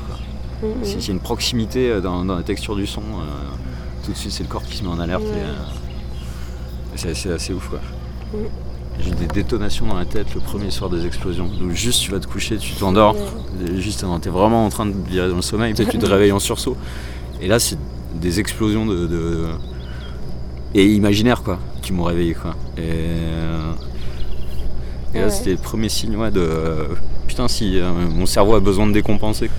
S'il 0.84 1.02
y 1.06 1.10
a 1.10 1.13
une 1.13 1.20
proximité 1.20 1.89
euh, 1.89 2.02
dans, 2.02 2.24
dans 2.26 2.36
la 2.36 2.44
texture 2.44 2.76
du 2.76 2.88
son, 2.88 3.02
euh, 3.02 4.04
tout 4.06 4.12
de 4.12 4.18
suite 4.18 4.32
c'est 4.32 4.44
le 4.44 4.50
corps 4.50 4.63
qui 4.63 4.78
se 4.78 4.84
met 4.84 4.89
en 4.89 5.00
alerte. 5.00 5.24
et, 5.24 5.26
euh, 5.39 5.54
c'est 6.96 7.10
assez, 7.10 7.32
assez 7.32 7.54
ouf 7.54 7.68
quoi. 7.70 7.80
Mhm. 8.34 8.39
J'ai 9.00 9.10
eu 9.12 9.15
des 9.15 9.28
détonations 9.28 9.86
dans 9.88 9.98
la 9.98 10.06
tête 10.06 10.34
le 10.34 10.39
premier 10.39 10.72
soir 10.72 10.89
des 10.89 11.06
explosions. 11.06 11.48
Donc 11.48 11.72
juste 11.72 12.02
tu 12.02 12.12
vas 12.12 12.20
te 12.22 12.28
coucher, 12.28 12.58
tu 12.58 12.74
t'endors, 12.76 13.15
juste 13.76 14.04
avant, 14.06 14.18
t'es 14.20 14.30
vraiment 14.30 14.65
en 14.65 14.70
train 14.70 14.86
de 14.86 14.94
virer 15.10 15.28
dans 15.28 15.36
le 15.36 15.41
sommeil, 15.41 15.74
peut-être 15.74 15.89
tu 15.91 15.98
te 16.00 16.06
réveilles 16.06 16.32
en 16.32 16.39
sursaut. 16.39 16.78
Et 17.41 17.48
là 17.48 17.60
c'est 17.60 17.78
des 18.15 18.39
explosions 18.39 18.86
de, 18.86 19.06
de- 19.08 19.48
et 20.74 20.86
imaginaires 20.94 21.44
quoi, 21.44 21.60
qui 21.82 21.91
m'ont 21.91 22.04
réveillé 22.06 22.34
quoi. 22.36 22.56
Et, 22.78 22.82
et 25.13 25.20
là 25.20 25.26
Ouais. 25.26 25.30
c'était 25.30 25.52
le 25.52 25.58
premier 25.58 25.89
signe 25.89 26.15
ouais, 26.15 26.32
de 26.32 26.39
euh, 26.39 26.86
putain 27.28 27.48
si 27.50 27.80
euh, 27.80 27.91
mon 27.94 28.26
cerveau 28.26 28.56
a 28.56 28.60
besoin 28.62 28.88
de 28.88 28.94
décompenser, 28.94 29.50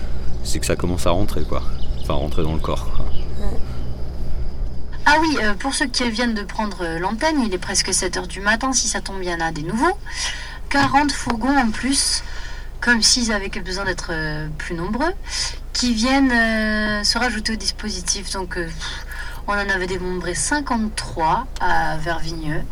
c'est 0.47 0.61
que 0.61 0.67
ça 0.67 0.77
commence 0.77 1.07
à 1.07 1.11
rentrer 1.11 1.43
quoi. 1.43 1.63
Enfin 2.01 2.15
rentrer 2.15 2.43
dans 2.43 2.55
le 2.55 2.61
corps. 2.61 3.05
Ah 5.09 5.19
oui, 5.21 5.37
euh, 5.41 5.55
pour 5.55 5.73
ceux 5.73 5.87
qui 5.87 6.09
viennent 6.11 6.35
de 6.35 6.43
prendre 6.43 6.79
euh, 6.83 6.99
l'antenne, 6.99 7.41
il 7.41 7.55
est 7.55 7.59
presque 7.59 7.91
7h 7.91 8.27
du 8.27 8.41
matin, 8.41 8.73
si 8.73 8.89
ça 8.89 9.01
tombe, 9.01 9.19
il 9.23 9.29
y 9.29 9.33
en 9.33 9.41
a 9.41 9.53
des 9.53 9.63
nouveaux. 9.63 9.97
40 10.69 11.13
fourgons 11.13 11.57
en 11.57 11.71
plus, 11.71 12.25
comme 12.81 13.03
s'ils 13.03 13.31
avaient 13.31 13.49
besoin 13.49 13.85
d'être 13.85 14.09
euh, 14.11 14.49
plus 14.59 14.75
nombreux, 14.75 15.13
qui 15.73 15.95
viennent 15.95 17.05
se 17.05 17.19
rajouter 17.19 17.53
au 17.53 17.57
dispositif. 17.57 18.33
Donc 18.33 18.59
on 19.47 19.53
en 19.53 19.69
avait 19.69 19.87
dénombré 19.87 20.35
53 20.35 21.47
à 21.61 21.99
Vervigneux 21.99 22.65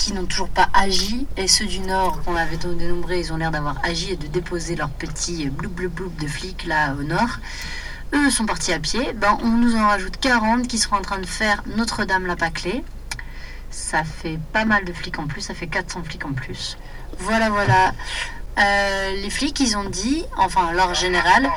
qui 0.00 0.14
n'ont 0.14 0.24
toujours 0.24 0.48
pas 0.48 0.70
agi 0.72 1.26
et 1.36 1.46
ceux 1.46 1.66
du 1.66 1.80
nord 1.80 2.22
qu'on 2.24 2.34
avait 2.34 2.56
dénombrés 2.56 3.20
ils 3.20 3.32
ont 3.34 3.36
l'air 3.36 3.50
d'avoir 3.50 3.76
agi 3.84 4.12
et 4.12 4.16
de 4.16 4.26
déposer 4.26 4.74
leurs 4.74 4.88
petits 4.88 5.50
bloup 5.50 5.68
bloup 5.68 5.90
bloup 5.90 6.12
de 6.18 6.26
flics 6.26 6.64
là 6.64 6.94
au 6.98 7.02
nord 7.02 7.38
eux 8.14 8.30
sont 8.30 8.46
partis 8.46 8.72
à 8.72 8.80
pied, 8.80 9.12
ben, 9.14 9.38
on 9.42 9.48
nous 9.48 9.76
en 9.76 9.86
rajoute 9.86 10.16
40 10.20 10.66
qui 10.66 10.78
seront 10.78 10.96
en 10.96 11.02
train 11.02 11.18
de 11.18 11.26
faire 11.26 11.62
Notre-Dame-la-Pâclée. 11.76 12.82
Ça 13.70 14.02
fait 14.02 14.38
pas 14.52 14.64
mal 14.64 14.84
de 14.84 14.92
flics 14.92 15.18
en 15.18 15.28
plus, 15.28 15.42
ça 15.42 15.54
fait 15.54 15.68
400 15.68 16.02
flics 16.02 16.24
en 16.24 16.32
plus. 16.32 16.76
Voilà, 17.18 17.50
voilà. 17.50 17.92
Euh, 18.58 19.12
les 19.22 19.30
flics, 19.30 19.60
ils 19.60 19.76
ont 19.76 19.88
dit, 19.88 20.24
enfin 20.36 20.72
leur 20.72 20.94
général, 20.94 21.48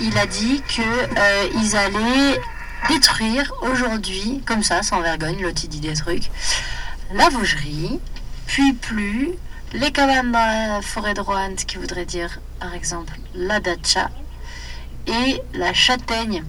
il 0.00 0.16
a 0.16 0.26
dit 0.26 0.62
que 0.68 0.82
euh, 0.82 1.48
ils 1.60 1.76
allaient 1.76 2.40
détruire 2.88 3.52
aujourd'hui, 3.62 4.42
comme 4.46 4.62
ça, 4.62 4.82
sans 4.82 5.00
vergogne, 5.00 5.42
l'autre 5.42 5.60
il 5.64 5.68
dit 5.68 5.80
des 5.80 5.94
trucs, 5.94 6.30
la 7.12 7.28
Vosgerie, 7.28 7.98
puis 8.46 8.72
plus, 8.72 9.30
les 9.72 9.90
cabanes 9.92 10.32
dans 10.32 10.74
la 10.76 10.82
forêt 10.82 11.14
de 11.14 11.20
Roanne, 11.20 11.56
ce 11.58 11.64
qui 11.64 11.76
voudrait 11.76 12.04
dire, 12.04 12.40
par 12.58 12.74
exemple, 12.74 13.14
la 13.34 13.60
Dacha, 13.60 14.10
et 15.06 15.40
la 15.54 15.72
châtaigne. 15.72 16.44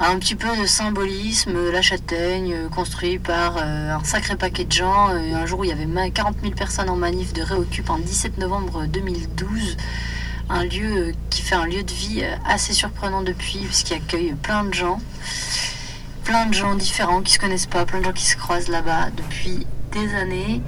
Un 0.00 0.16
petit 0.20 0.36
peu 0.36 0.56
de 0.56 0.64
symbolisme, 0.64 1.70
la 1.72 1.82
châtaigne, 1.82 2.54
euh, 2.54 2.68
construite 2.68 3.20
par 3.22 3.56
euh, 3.56 3.94
un 3.96 4.04
sacré 4.04 4.36
paquet 4.36 4.64
de 4.64 4.70
gens. 4.70 5.08
Euh, 5.10 5.34
un 5.34 5.44
jour 5.44 5.58
où 5.60 5.64
il 5.64 5.70
y 5.70 5.72
avait 5.72 5.86
ma- 5.86 6.08
40 6.08 6.36
000 6.40 6.54
personnes 6.54 6.88
en 6.88 6.94
manif 6.94 7.32
de 7.32 7.42
Réoccupe 7.42 7.90
en 7.90 7.98
17 7.98 8.38
novembre 8.38 8.86
2012. 8.86 9.76
Un 10.50 10.64
lieu 10.64 11.14
qui 11.30 11.42
fait 11.42 11.56
un 11.56 11.66
lieu 11.66 11.82
de 11.82 11.90
vie 11.92 12.22
assez 12.46 12.72
surprenant 12.72 13.22
depuis, 13.22 13.58
puisqu'il 13.58 13.94
accueille 13.94 14.34
plein 14.40 14.62
de 14.64 14.72
gens. 14.72 15.00
Plein 16.28 16.44
de 16.44 16.52
gens 16.52 16.74
différents 16.74 17.22
qui 17.22 17.32
se 17.32 17.38
connaissent 17.38 17.64
pas, 17.64 17.86
plein 17.86 18.00
de 18.00 18.04
gens 18.04 18.12
qui 18.12 18.26
se 18.26 18.36
croisent 18.36 18.68
là-bas 18.68 19.08
depuis 19.16 19.66
des 19.92 20.14
années. 20.14 20.60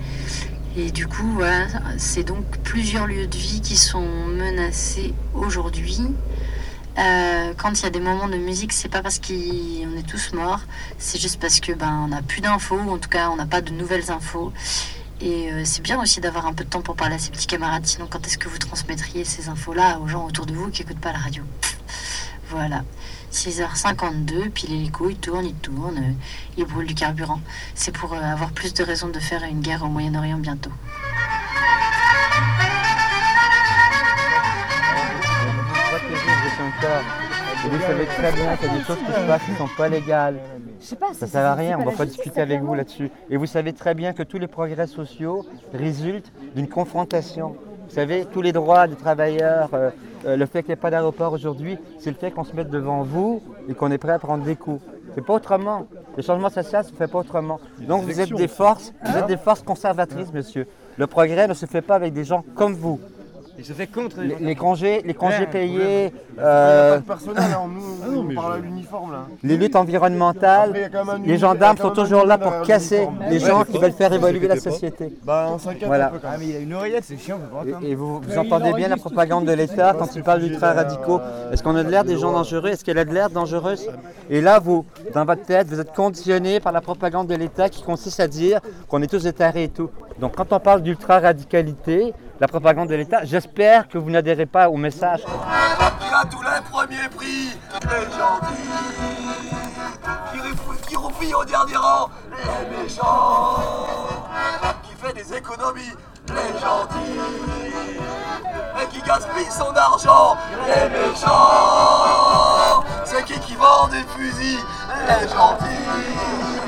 Et 0.75 0.90
du 0.90 1.07
coup, 1.07 1.42
c'est 1.99 2.25
donc 2.25 2.46
plusieurs 2.64 3.07
lieux 3.07 3.27
de 3.27 3.37
vie 3.37 3.61
qui 3.61 3.77
sont 3.77 4.01
menacés 4.01 5.12
aujourd'hui. 5.35 6.01
Euh, 6.96 7.53
quand 7.59 7.79
il 7.79 7.83
y 7.83 7.87
a 7.87 7.90
des 7.90 8.01
moments 8.01 8.29
de 8.29 8.38
musique, 8.38 8.73
c'est 8.73 8.88
pas 8.88 9.03
parce 9.03 9.18
qu'on 9.18 9.99
est 9.99 10.09
tous 10.09 10.33
morts, 10.33 10.62
c'est 10.96 11.20
juste 11.20 11.38
parce 11.38 11.61
que 11.61 11.73
ben 11.73 12.05
on 12.05 12.09
n'a 12.09 12.23
plus 12.23 12.40
d'infos, 12.40 12.81
en 12.81 12.96
tout 12.96 13.11
cas 13.11 13.29
on 13.29 13.37
n'a 13.37 13.44
pas 13.44 13.61
de 13.61 13.70
nouvelles 13.70 14.11
infos. 14.11 14.55
Et 15.20 15.53
euh, 15.53 15.66
c'est 15.66 15.83
bien 15.83 16.01
aussi 16.01 16.23
d'avoir 16.23 16.46
un 16.46 16.55
peu 16.55 16.64
de 16.64 16.70
temps 16.70 16.81
pour 16.81 16.96
parler 16.96 17.16
à 17.16 17.18
ses 17.18 17.33
petits 17.33 17.46
camarades. 17.46 17.85
Sinon, 17.85 18.07
quand 18.09 18.27
est-ce 18.27 18.38
que 18.38 18.49
vous 18.49 18.57
transmettriez 18.57 19.27
ces 19.27 19.51
infos-là 19.51 20.01
aux 20.01 20.09
gens 20.09 20.25
autour 20.25 20.46
de 20.46 20.55
vous 20.55 20.70
qui 20.70 20.81
n'écoutent 20.81 21.03
pas 21.03 21.12
la 21.12 21.18
radio? 21.18 21.42
Voilà. 22.49 22.83
6h52, 23.32 24.50
puis 24.50 24.66
l'hélico 24.68 25.08
il 25.08 25.16
tourne, 25.16 25.46
il 25.46 25.54
tourne, 25.54 25.98
euh, 25.98 26.12
il 26.56 26.64
brûle 26.64 26.86
du 26.86 26.94
carburant. 26.94 27.40
C'est 27.74 27.92
pour 27.92 28.12
euh, 28.14 28.20
avoir 28.20 28.50
plus 28.50 28.74
de 28.74 28.82
raisons 28.82 29.08
de 29.08 29.18
faire 29.18 29.42
une 29.44 29.60
guerre 29.60 29.84
au 29.84 29.88
Moyen-Orient 29.88 30.38
bientôt. 30.38 30.70
Vous 37.62 37.80
savez 37.80 38.06
très 38.06 38.32
bien 38.32 38.56
qu'il 38.56 38.68
y 38.68 38.70
a 38.70 38.78
des 38.78 38.84
choses 38.84 38.98
qui 38.98 39.12
se 39.12 39.26
passent 39.26 39.42
qui 39.44 39.50
ne 39.52 39.56
sont 39.56 39.68
pas 39.76 39.88
légales. 39.88 40.40
Ça 40.80 41.26
sert 41.26 41.44
à 41.44 41.54
rien, 41.54 41.76
on 41.78 41.84
ne 41.84 41.90
va 41.90 41.96
pas 41.96 42.06
discuter 42.06 42.40
avec 42.40 42.62
vous 42.62 42.74
là-dessus. 42.74 43.10
Et 43.28 43.36
vous 43.36 43.46
savez 43.46 43.72
très 43.72 43.94
bien 43.94 44.12
que 44.12 44.22
tous 44.22 44.38
les 44.38 44.46
progrès 44.46 44.86
sociaux 44.86 45.46
résultent 45.74 46.32
d'une 46.56 46.68
confrontation. 46.68 47.56
Vous 47.88 47.94
savez, 47.94 48.24
tous 48.32 48.40
les 48.40 48.52
droits 48.52 48.86
des 48.86 48.96
travailleurs, 48.96 49.70
euh, 49.74 49.90
euh, 50.26 50.37
le 50.37 50.46
fait 50.46 50.62
qu'il 50.62 50.70
n'y 50.70 50.74
ait 50.74 50.76
pas 50.76 50.90
d'aéroport 50.90 51.33
aujourd'hui, 51.33 51.78
c'est 51.98 52.11
le 52.11 52.16
fait 52.16 52.30
qu'on 52.30 52.44
se 52.44 52.54
mette 52.54 52.70
devant 52.70 53.02
vous 53.02 53.42
et 53.68 53.74
qu'on 53.74 53.90
est 53.90 53.98
prêt 53.98 54.12
à 54.12 54.18
prendre 54.18 54.44
des 54.44 54.56
coups. 54.56 54.83
C'est 55.14 55.24
pas 55.24 55.35
autrement. 55.35 55.87
Le 56.16 56.22
changement 56.22 56.50
social 56.50 56.85
ne 56.85 56.90
se 56.90 56.94
fait 56.94 57.09
pas 57.09 57.18
autrement. 57.18 57.61
Donc 57.80 58.04
vous 58.04 58.20
êtes 58.20 58.33
des 58.33 58.48
forces, 58.48 58.92
vous 59.04 59.16
êtes 59.16 59.26
des 59.26 59.37
forces 59.37 59.62
conservatrices, 59.62 60.33
monsieur. 60.33 60.66
Le 60.96 61.06
progrès 61.06 61.48
ne 61.48 61.54
se 61.54 61.66
fait 61.66 61.83
pas 61.83 61.94
avec 61.94 62.12
des 62.12 62.24
gens 62.24 62.44
comme 62.54 62.74
vous. 62.74 63.00
Il 63.61 63.66
se 63.66 63.75
fait 63.75 63.87
contre 63.87 64.23
Les, 64.23 64.37
les 64.40 64.55
congés, 64.55 65.03
les 65.05 65.12
congés 65.12 65.40
Ouais, 65.40 65.46
payés, 65.46 65.79
ouais. 65.79 66.12
Il 66.31 66.38
n'y 66.38 66.42
a 66.42 66.46
euh, 66.46 66.90
pas 66.94 66.99
de 67.01 67.05
personnel, 67.05 67.44
nous, 68.09 68.18
on 68.31 68.35
parle 68.35 68.55
à 68.55 68.57
l'uniforme 68.59 69.12
là. 69.12 69.27
les 69.42 69.57
luttes 69.59 69.77
environnementales, 69.77 70.70
Après, 70.70 70.99
un 70.99 71.18
les 71.18 71.37
gendarmes 71.37 71.77
sont 71.77 71.90
toujours 71.90 72.25
là 72.25 72.38
pour 72.38 72.53
derrière 72.53 72.66
casser 72.66 73.07
les 73.29 73.42
Ouais, 73.42 73.51
gens 73.51 73.64
qui 73.64 73.77
veulent 73.77 73.92
faire 73.92 74.14
évoluer 74.14 74.49
la 74.49 74.59
société. 74.59 75.12
Bah 75.25 75.49
on 75.53 75.59
s'inquiète 75.59 75.88
Voilà. 75.88 76.07
un 76.07 76.11
peu 76.12 76.18
quand 76.20 76.31
même. 76.31 76.37
Ah 76.40 76.42
mais 76.42 76.49
il 76.53 76.57
a 76.57 76.61
une 76.61 76.73
oreillette, 76.73 77.05
c'est 77.05 77.18
chiant, 77.18 77.38
Et, 77.83 77.90
et 77.90 77.94
vous, 77.94 78.20
vous 78.20 78.38
entendez 78.38 78.73
bien 78.73 78.88
la 78.88 78.96
propagande 78.96 79.44
de 79.44 79.53
l'État 79.53 79.94
quand 79.99 80.16
il 80.16 80.23
parle 80.23 80.40
d'ultra 80.40 80.73
radicaux. 80.73 81.20
Est-ce 81.53 81.62
qu'on 81.62 81.77
a 81.77 81.85
de 81.85 81.90
l'air 81.90 82.05
des 82.05 82.16
gens 82.16 82.33
dangereux? 82.33 82.70
Est-ce 82.70 82.83
qu'elle 82.83 82.99
a 82.99 83.05
de 83.05 83.12
l'air 83.12 83.29
dangereuse? 83.29 83.90
Et 84.31 84.40
là, 84.40 84.59
vous, 84.59 84.87
dans 85.12 85.27
votre 85.27 85.42
tête, 85.44 85.66
vous 85.68 85.81
êtes 85.81 85.92
conditionné 85.92 86.61
par 86.61 86.73
la 86.73 86.81
propagande 86.81 87.27
de 87.27 87.35
l'État 87.35 87.68
qui 87.68 87.83
consiste 87.83 88.20
à 88.20 88.27
dire 88.29 88.61
qu'on 88.88 89.03
est 89.03 89.07
tous 89.11 89.25
des 89.25 89.35
tarés 89.35 89.64
et 89.64 89.68
tout. 89.68 89.90
Donc 90.20 90.37
quand 90.37 90.52
on 90.52 90.61
parle 90.61 90.83
d'ultra 90.83 91.18
radicalité, 91.18 92.12
la 92.40 92.46
propagande 92.46 92.88
de 92.88 92.94
l'État, 92.94 93.24
j'espère 93.24 93.88
que 93.88 93.96
vous 93.98 94.11
n'adhérez 94.11 94.46
pas 94.46 94.68
au 94.68 94.76
message. 94.76 95.24
A 96.12 96.24
tous 96.26 96.42
les 96.42 96.61
premiers 96.70 97.09
prix, 97.16 97.48
les 97.85 98.04
gentils. 98.12 98.68
Qui, 100.33 100.38
rif- 100.40 100.87
qui 100.87 100.96
roupille 100.96 101.35
au 101.35 101.44
dernier 101.44 101.76
rang, 101.76 102.11
les 102.30 102.83
méchants. 102.83 103.56
Qui 104.83 104.94
fait 105.02 105.14
des 105.14 105.35
économies, 105.35 105.94
les 106.28 106.59
gentils. 106.61 107.20
Et 108.83 108.87
qui 108.88 109.00
gaspille 109.00 109.50
son 109.50 109.74
argent, 109.74 110.37
les 110.66 110.88
méchants. 110.90 112.85
C'est 113.04 113.24
qui 113.24 113.38
qui 113.40 113.54
vend 113.54 113.88
des 113.88 114.04
fusils, 114.16 114.59
les 115.09 115.28
gentils. 115.28 116.60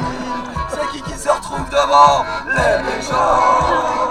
Retrouve 1.52 1.68
devant, 1.68 2.24
les 2.46 2.82
méchants. 2.82 4.08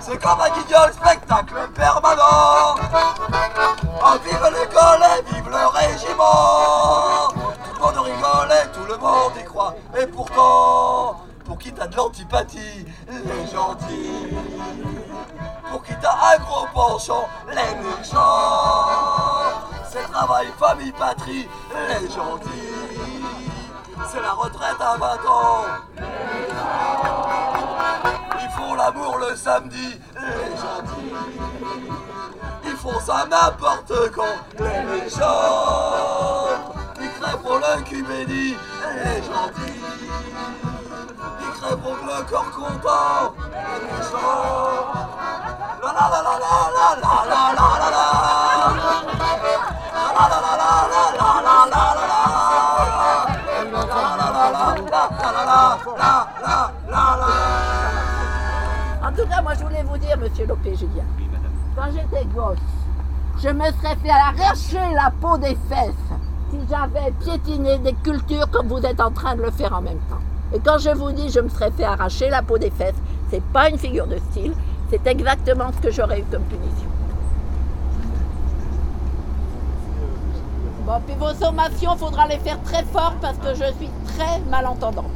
C'est 0.00 0.22
comme 0.22 0.40
un 0.40 0.48
guignol 0.48 0.92
spectacle 0.92 1.54
permanent. 1.74 2.76
Oh, 4.02 4.16
vive 4.24 4.50
l'école 4.50 5.02
et 5.02 5.22
vive 5.30 5.48
le 5.48 5.66
régiment. 5.66 7.28
Tout 7.28 7.74
le 7.74 7.80
monde 7.80 7.98
rigole 7.98 8.52
et 8.52 8.66
tout 8.72 8.86
le 8.88 8.96
monde 8.96 9.32
y 9.38 9.44
croit. 9.44 9.74
Et 9.98 10.06
pourtant, 10.06 11.20
pour 11.44 11.58
qui 11.58 11.72
t'as 11.72 11.86
de 11.86 11.96
l'antipathie, 11.96 12.86
les 13.08 13.46
gentils? 13.52 14.34
Pour 15.70 15.82
qui 15.82 15.92
t'as 16.00 16.34
un 16.34 16.38
gros 16.38 16.66
penchant, 16.72 17.28
les 17.48 17.74
méchants? 17.76 18.88
C'est 19.90 20.10
travail, 20.10 20.48
famille, 20.58 20.92
patrie, 20.92 21.48
les 21.88 22.08
gentils. 22.08 22.83
C'est 24.06 24.20
la 24.20 24.32
retraite 24.32 24.80
à 24.80 24.96
20 24.96 25.06
ans. 25.28 25.64
Ils 28.40 28.50
font 28.50 28.74
l'amour 28.74 29.18
le 29.18 29.34
samedi, 29.36 29.98
les 30.14 30.56
gentils. 30.56 31.14
Ils 32.64 32.76
font 32.76 33.00
ça 33.00 33.26
n'importe 33.30 33.92
quand, 34.14 34.38
les 34.58 34.82
méchants. 34.84 35.24
Ils 37.00 37.10
crèvent 37.20 37.38
pour 37.38 37.58
béni, 38.08 38.56
les 39.04 39.22
gentils. 39.22 39.80
Ils 41.40 41.60
crèvent 41.60 41.78
pour 41.78 41.96
le 41.96 42.22
corps 42.30 42.50
content, 42.50 43.34
les 43.52 43.84
méchants. 43.86 44.92
La 45.82 45.92
la 45.92 46.08
la 46.10 46.20
la 46.22 46.34
la 46.34 46.60
la 46.74 47.04
la 47.04 47.24
la 47.24 47.52
la 47.54 47.68
la 47.80 47.90
la. 47.90 48.04
La 50.14 50.28
la 50.28 50.38
la 50.40 50.52
la 50.56 50.90
la 51.66 51.94
la 51.94 52.23
En 59.02 59.12
tout 59.12 59.26
cas, 59.26 59.40
moi 59.42 59.54
je 59.54 59.64
voulais 59.64 59.82
vous 59.82 59.96
dire, 59.96 60.18
monsieur 60.18 60.46
Lopé 60.46 60.74
Julien, 60.76 61.04
quand 61.74 61.86
j'étais 61.92 62.26
gosse, 62.34 62.58
je 63.42 63.48
me 63.48 63.64
serais 63.64 63.96
fait 63.96 64.10
arracher 64.10 64.94
la 64.94 65.10
peau 65.20 65.38
des 65.38 65.56
fesses 65.68 65.94
si 66.50 66.58
j'avais 66.68 67.10
piétiné 67.22 67.78
des 67.78 67.94
cultures 67.94 68.50
comme 68.50 68.68
vous 68.68 68.84
êtes 68.84 69.00
en 69.00 69.10
train 69.10 69.34
de 69.34 69.42
le 69.42 69.50
faire 69.50 69.72
en 69.72 69.80
même 69.80 70.00
temps. 70.10 70.20
Et 70.52 70.60
quand 70.60 70.76
je 70.78 70.90
vous 70.90 71.12
dis 71.12 71.30
je 71.30 71.40
me 71.40 71.48
serais 71.48 71.70
fait 71.70 71.84
arracher 71.84 72.28
la 72.28 72.42
peau 72.42 72.58
des 72.58 72.70
fesses, 72.70 73.00
c'est 73.30 73.42
pas 73.44 73.70
une 73.70 73.78
figure 73.78 74.06
de 74.06 74.18
style, 74.30 74.54
c'est 74.90 75.06
exactement 75.06 75.72
ce 75.72 75.78
que 75.80 75.90
j'aurais 75.90 76.20
eu 76.20 76.24
comme 76.30 76.44
punition. 76.44 76.90
Bon, 80.86 81.00
puis 81.06 81.16
vos 81.18 81.32
sommations, 81.32 81.96
faudra 81.96 82.28
les 82.28 82.38
faire 82.38 82.62
très 82.62 82.84
fort 82.84 83.14
parce 83.22 83.38
que 83.38 83.54
je 83.54 83.72
suis 83.78 83.88
très 84.18 84.38
malentendante. 84.50 85.13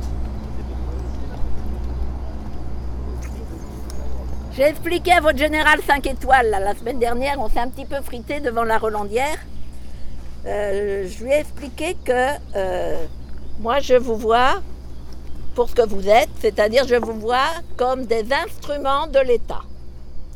J'ai 4.58 4.64
expliqué 4.64 5.12
à 5.12 5.20
votre 5.20 5.38
général 5.38 5.78
5 5.86 6.04
étoiles 6.08 6.50
là, 6.50 6.58
la 6.58 6.74
semaine 6.74 6.98
dernière, 6.98 7.38
on 7.38 7.48
s'est 7.48 7.60
un 7.60 7.68
petit 7.68 7.84
peu 7.84 8.00
frité 8.02 8.40
devant 8.40 8.64
la 8.64 8.76
Rolandière. 8.76 9.38
Euh, 10.46 11.06
je 11.08 11.22
lui 11.22 11.30
ai 11.30 11.38
expliqué 11.38 11.96
que 12.04 12.30
euh, 12.56 13.06
moi 13.60 13.78
je 13.78 13.94
vous 13.94 14.16
vois 14.16 14.60
pour 15.54 15.70
ce 15.70 15.76
que 15.76 15.86
vous 15.86 16.08
êtes, 16.08 16.30
c'est-à-dire 16.40 16.88
je 16.88 16.96
vous 16.96 17.12
vois 17.20 17.50
comme 17.76 18.04
des 18.06 18.24
instruments 18.32 19.06
de 19.06 19.20
l'État, 19.20 19.62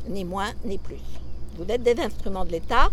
ni 0.07 0.23
moins 0.23 0.51
ni 0.63 0.77
plus. 0.77 1.03
Vous 1.57 1.65
êtes 1.67 1.83
des 1.83 1.99
instruments 1.99 2.45
de 2.45 2.51
l'État. 2.51 2.91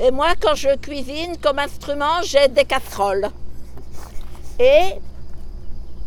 Et 0.00 0.10
moi, 0.10 0.28
quand 0.40 0.54
je 0.54 0.74
cuisine 0.78 1.36
comme 1.42 1.58
instrument, 1.58 2.22
j'ai 2.22 2.48
des 2.48 2.64
casseroles. 2.64 3.28
Et 4.58 4.94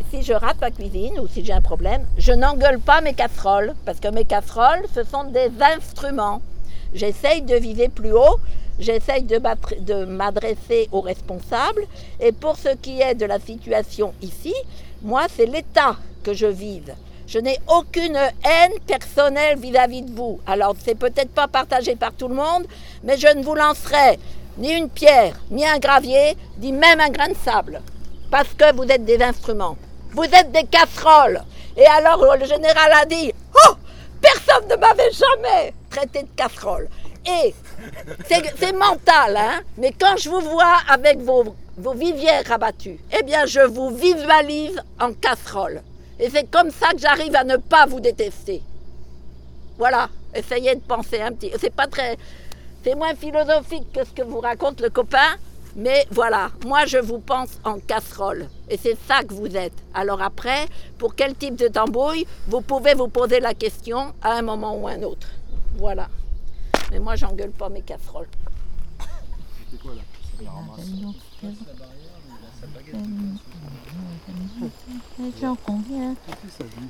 si 0.09 0.23
je 0.23 0.33
rate 0.33 0.59
ma 0.61 0.71
cuisine 0.71 1.19
ou 1.19 1.27
si 1.27 1.43
j'ai 1.45 1.53
un 1.53 1.61
problème, 1.61 2.05
je 2.17 2.31
n'engueule 2.31 2.79
pas 2.79 3.01
mes 3.01 3.13
casseroles, 3.13 3.73
parce 3.85 3.99
que 3.99 4.07
mes 4.07 4.25
casseroles, 4.25 4.85
ce 4.93 5.03
sont 5.03 5.25
des 5.25 5.51
instruments. 5.61 6.41
J'essaye 6.93 7.41
de 7.41 7.55
viser 7.55 7.89
plus 7.89 8.11
haut, 8.13 8.39
j'essaye 8.79 9.23
de 9.23 9.37
m'adre- 9.37 9.79
de 9.79 10.05
m'adresser 10.05 10.89
aux 10.91 11.01
responsables, 11.01 11.83
et 12.19 12.31
pour 12.31 12.57
ce 12.57 12.69
qui 12.75 13.01
est 13.01 13.15
de 13.15 13.25
la 13.25 13.39
situation 13.39 14.13
ici, 14.21 14.53
moi, 15.01 15.23
c'est 15.35 15.45
l'État 15.45 15.95
que 16.23 16.33
je 16.33 16.47
vise. 16.47 16.93
Je 17.27 17.37
n'ai 17.37 17.59
aucune 17.67 18.15
haine 18.17 18.79
personnelle 18.87 19.59
vis-à-vis 19.59 20.01
de 20.01 20.11
vous. 20.11 20.39
Alors, 20.47 20.75
c'est 20.83 20.95
peut-être 20.95 21.29
pas 21.29 21.47
partagé 21.47 21.95
par 21.95 22.13
tout 22.13 22.27
le 22.27 22.35
monde, 22.35 22.65
mais 23.03 23.17
je 23.17 23.27
ne 23.27 23.43
vous 23.43 23.53
lancerai 23.53 24.17
ni 24.57 24.71
une 24.71 24.89
pierre, 24.89 25.39
ni 25.51 25.63
un 25.65 25.77
gravier, 25.77 26.35
ni 26.59 26.71
même 26.71 26.99
un 26.99 27.09
grain 27.09 27.29
de 27.29 27.35
sable, 27.35 27.81
parce 28.31 28.53
que 28.55 28.73
vous 28.75 28.83
êtes 28.83 29.05
des 29.05 29.21
instruments. 29.21 29.77
Vous 30.11 30.23
êtes 30.23 30.51
des 30.51 30.63
casseroles. 30.63 31.41
Et 31.77 31.85
alors, 31.85 32.35
le 32.35 32.45
général 32.45 32.91
a 32.93 33.05
dit 33.05 33.31
Oh 33.67 33.73
Personne 34.21 34.67
ne 34.69 34.75
m'avait 34.75 35.11
jamais 35.11 35.73
traité 35.89 36.23
de 36.23 36.29
casserole. 36.35 36.89
Et 37.25 37.53
c'est 38.57 38.73
mental, 38.73 39.37
hein 39.37 39.61
Mais 39.77 39.91
quand 39.91 40.17
je 40.17 40.29
vous 40.29 40.41
vois 40.41 40.77
avec 40.87 41.19
vos, 41.19 41.55
vos 41.77 41.93
vivières 41.93 42.43
rabattues, 42.45 42.99
eh 43.17 43.23
bien, 43.23 43.45
je 43.45 43.61
vous 43.61 43.89
visualise 43.95 44.81
en 44.99 45.13
casserole. 45.13 45.81
Et 46.19 46.29
c'est 46.29 46.49
comme 46.49 46.71
ça 46.71 46.89
que 46.89 46.99
j'arrive 46.99 47.35
à 47.35 47.43
ne 47.43 47.57
pas 47.57 47.85
vous 47.85 47.99
détester. 47.99 48.61
Voilà, 49.77 50.09
essayez 50.35 50.75
de 50.75 50.81
penser 50.81 51.21
un 51.21 51.31
petit. 51.31 51.51
C'est 51.59 51.73
pas 51.73 51.87
très. 51.87 52.17
C'est 52.83 52.95
moins 52.95 53.15
philosophique 53.15 53.91
que 53.93 54.03
ce 54.03 54.11
que 54.11 54.23
vous 54.23 54.39
raconte 54.39 54.81
le 54.81 54.89
copain, 54.89 55.35
mais 55.75 56.05
voilà, 56.11 56.51
moi 56.65 56.85
je 56.85 56.97
vous 56.97 57.19
pense 57.19 57.59
en 57.63 57.79
casserole. 57.79 58.47
Et 58.69 58.77
c'est 58.77 58.97
ça 59.07 59.23
que 59.23 59.33
vous 59.33 59.55
êtes. 59.55 59.73
Alors 59.93 60.21
après, 60.21 60.67
pour 60.97 61.15
quel 61.15 61.35
type 61.35 61.55
de 61.55 61.67
tambouille, 61.67 62.25
vous 62.47 62.61
pouvez 62.61 62.93
vous 62.93 63.07
poser 63.07 63.39
la 63.39 63.53
question 63.53 64.13
à 64.21 64.33
un 64.33 64.41
moment 64.41 64.75
ou 64.75 64.87
un 64.87 65.01
autre. 65.03 65.27
Voilà. 65.75 66.09
Mais 66.91 66.99
moi 66.99 67.15
j'engueule 67.15 67.51
pas 67.51 67.69
mes 67.69 67.81
casseroles. 67.81 68.27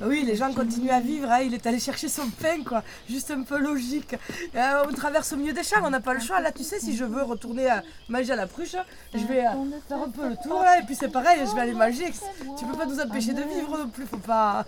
Oui, 0.02 0.22
les 0.24 0.36
gens 0.36 0.52
continuent 0.52 0.90
à 0.90 1.00
vivre. 1.00 1.30
hein, 1.30 1.40
Il 1.40 1.54
est 1.54 1.66
allé 1.66 1.78
chercher 1.80 2.08
son 2.08 2.28
pain, 2.28 2.62
quoi. 2.64 2.82
Juste 3.08 3.30
un 3.30 3.42
peu 3.42 3.58
logique. 3.58 4.14
Euh, 4.54 4.84
on 4.88 4.92
traverse 4.92 5.32
au 5.32 5.36
milieu 5.36 5.52
des 5.52 5.62
champs, 5.62 5.80
on 5.84 5.90
n'a 5.90 6.00
pas 6.00 6.14
le 6.14 6.20
choix. 6.20 6.40
Là, 6.40 6.52
tu 6.52 6.62
sais, 6.64 6.78
si 6.80 6.96
je 6.96 7.04
veux 7.04 7.22
retourner 7.22 7.68
à 7.68 7.82
manger 8.08 8.32
à 8.32 8.36
la 8.36 8.46
pruche, 8.46 8.76
je 9.14 9.24
vais 9.26 9.44
euh, 9.46 9.50
faire 9.88 9.98
un 10.02 10.08
peu 10.10 10.28
le 10.28 10.36
tour 10.42 10.62
là. 10.62 10.78
Et 10.80 10.82
puis 10.84 10.94
c'est 10.94 11.08
pareil, 11.08 11.40
je 11.48 11.54
vais 11.54 11.60
aller 11.62 11.74
manger. 11.74 12.12
Tu 12.58 12.64
peux 12.64 12.76
pas 12.76 12.86
nous 12.86 13.00
empêcher 13.00 13.32
de 13.32 13.42
vivre 13.42 13.76
non 13.78 13.88
plus. 13.88 14.06
Faut 14.06 14.16
pas. 14.18 14.64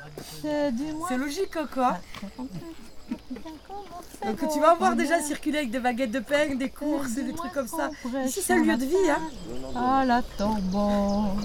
C'est 1.08 1.16
logique, 1.16 1.56
quoi. 1.72 1.98
Donc 4.24 4.38
tu 4.52 4.60
vas 4.60 4.74
voir 4.74 4.94
déjà 4.96 5.20
circuler 5.20 5.58
avec 5.58 5.70
des 5.70 5.80
baguettes 5.80 6.12
de 6.12 6.20
pain, 6.20 6.54
des 6.54 6.70
courses 6.70 7.16
et 7.18 7.22
des 7.24 7.32
trucs 7.32 7.52
comme 7.52 7.66
ça. 7.68 7.90
Ici, 8.24 8.40
c'est 8.42 8.54
un 8.54 8.62
lieu 8.62 8.76
de 8.76 8.84
vie, 8.84 9.10
hein. 9.10 9.20
À 10.00 10.04
la 10.04 10.22
tombe. 10.22 11.36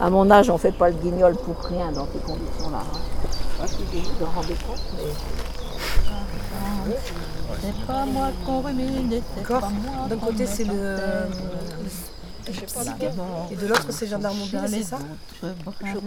À 0.00 0.10
mon 0.10 0.30
âge, 0.30 0.48
on 0.50 0.58
fait 0.58 0.72
pas 0.72 0.90
le 0.90 0.96
guignol 0.96 1.34
pour 1.36 1.58
rien 1.64 1.90
dans 1.92 2.06
ces 2.06 2.18
conditions-là. 2.20 2.82
hein. 2.82 3.66
Vous 3.66 4.00
vous 4.00 4.24
en 4.24 4.30
rendez 4.30 4.54
compte 4.54 4.80
mais- 4.96 5.12
C'est 7.60 7.86
pas 7.86 8.04
moi 8.06 8.28
qu'on 8.46 8.60
rumine, 8.60 9.20
D'accord. 9.36 9.70
D'un 10.08 10.16
côté, 10.18 10.46
c'est 10.46 10.64
le. 10.64 10.96
Et 13.50 13.56
de 13.56 13.66
l'autre, 13.66 13.86
c'est 13.90 14.06
gendarme 14.06 14.38
mobile, 14.38 14.60
c'est 14.68 14.82
ça 14.82 14.98
Je 15.42 15.48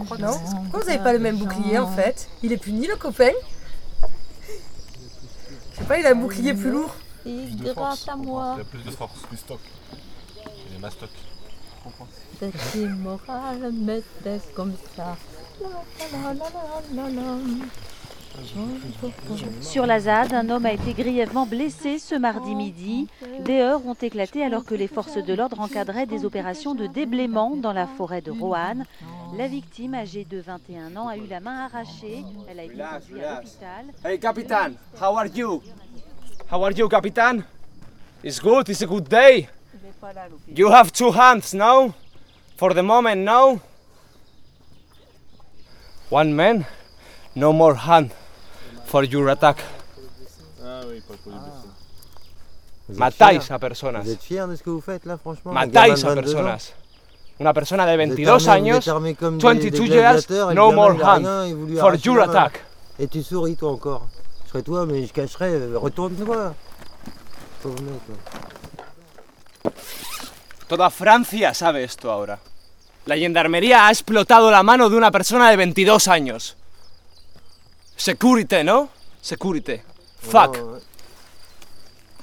crois 0.04 0.18
non. 0.18 0.38
Pourquoi 0.62 0.80
vous 0.80 0.86
n'avez 0.86 0.98
pas 1.02 1.12
le 1.12 1.18
même 1.18 1.36
bouclier 1.36 1.78
en 1.78 1.88
fait 1.88 2.28
Il 2.42 2.52
est 2.52 2.56
puni 2.56 2.86
le 2.86 2.96
copain 2.96 3.30
Je 5.72 5.78
sais 5.78 5.84
pas, 5.84 5.98
il 5.98 6.06
a 6.06 6.10
un 6.10 6.14
bouclier 6.14 6.54
plus 6.54 6.70
lourd. 6.70 6.94
Grâce 7.74 8.08
à 8.08 8.16
moi, 8.16 8.54
Il 8.56 8.58
y 8.58 8.62
a 8.62 8.64
plus 8.64 8.82
de 8.82 8.90
force, 8.90 9.20
plus 9.28 9.36
stock. 9.36 9.60
Il 10.70 10.76
est 10.76 10.80
mastoc. 10.80 11.10
C'est 12.40 12.78
immoral, 12.78 13.72
mais 13.72 14.02
c'est 14.22 14.54
comme 14.54 14.74
ça. 14.96 15.16
La, 15.60 15.68
la, 16.12 16.34
la, 16.34 16.44
la, 16.94 17.10
la, 17.10 17.10
la. 17.10 17.38
Sur 19.60 19.86
la 19.86 20.00
ZAD, 20.00 20.32
un 20.32 20.48
homme 20.48 20.64
a 20.64 20.72
été 20.72 20.94
grièvement 20.94 21.44
blessé 21.44 21.98
ce 21.98 22.14
mardi 22.14 22.54
midi. 22.54 23.08
Des 23.40 23.60
heurts 23.60 23.86
ont 23.86 23.94
éclaté 23.94 24.42
alors 24.42 24.64
que 24.64 24.74
les 24.74 24.88
forces 24.88 25.18
de 25.18 25.34
l'ordre 25.34 25.60
encadraient 25.60 26.06
des 26.06 26.24
opérations 26.24 26.74
de 26.74 26.86
déblaiement 26.86 27.56
dans 27.56 27.74
la 27.74 27.86
forêt 27.86 28.22
de 28.22 28.30
Roanne. 28.30 28.86
La 29.36 29.48
victime, 29.48 29.94
âgée 29.94 30.24
de 30.24 30.40
21 30.40 30.96
ans, 30.96 31.08
a 31.08 31.16
eu 31.16 31.26
la 31.28 31.40
main 31.40 31.66
arrachée. 31.66 32.24
Elle 32.48 32.60
a 32.60 32.64
été 32.64 32.74
conduite 32.74 33.22
à 33.22 33.34
l'hôpital. 33.36 33.84
Hey, 34.04 34.18
Capitan, 34.18 34.70
how 35.00 35.16
are 35.16 35.26
you? 35.26 35.62
How 36.50 36.62
are 36.64 36.72
you, 36.72 36.88
Capitan? 36.88 37.42
It's 38.24 38.40
good, 38.40 38.68
it's 38.68 38.82
a 38.82 38.86
good 38.86 39.08
day. 39.08 39.48
You 40.48 40.70
have 40.70 40.92
two 40.92 41.12
hands 41.12 41.54
now, 41.54 41.94
for 42.56 42.74
the 42.74 42.82
moment 42.82 43.20
now. 43.20 43.60
One 46.10 46.34
man, 46.34 46.66
no 47.34 47.52
more 47.52 47.74
hand 47.74 48.10
for 48.86 49.04
your 49.04 49.28
attack. 49.28 49.58
Ah. 50.62 50.82
Matáis 52.88 53.50
a 53.50 53.58
personas. 53.58 54.06
Matáis 55.44 56.04
a 56.04 56.14
personas. 56.14 56.72
Una 57.38 57.52
persona 57.54 57.86
de 57.86 57.96
22 57.96 58.48
años, 58.48 58.84
22 58.84 59.86
years, 59.86 60.28
no 60.54 60.72
more 60.72 60.94
hand 60.94 61.26
for 61.78 61.94
your 61.96 62.20
attack. 62.20 62.60
Et 62.98 63.08
tu 63.08 63.22
souris 63.22 63.56
toi 63.56 63.72
encore. 63.72 64.08
Je 64.44 64.50
serais 64.50 64.62
toi, 64.62 64.84
mais 64.84 65.06
je 65.06 65.12
cacherais. 65.12 65.58
Retourne-toi. 65.74 66.54
Pauvre 67.62 67.82
mec. 67.82 68.61
Toda 70.68 70.90
Francia 70.90 71.52
sabe 71.54 71.84
esto 71.84 72.10
ahora. 72.10 72.38
La 73.06 73.16
gendarmería 73.16 73.86
ha 73.86 73.90
explotado 73.90 74.50
la 74.50 74.62
mano 74.62 74.88
de 74.88 74.96
una 74.96 75.10
persona 75.10 75.50
de 75.50 75.56
22 75.56 76.08
años. 76.08 76.56
Security, 77.96 78.64
¿no? 78.64 78.88
Security. 79.20 79.80
Fuck. 80.20 80.58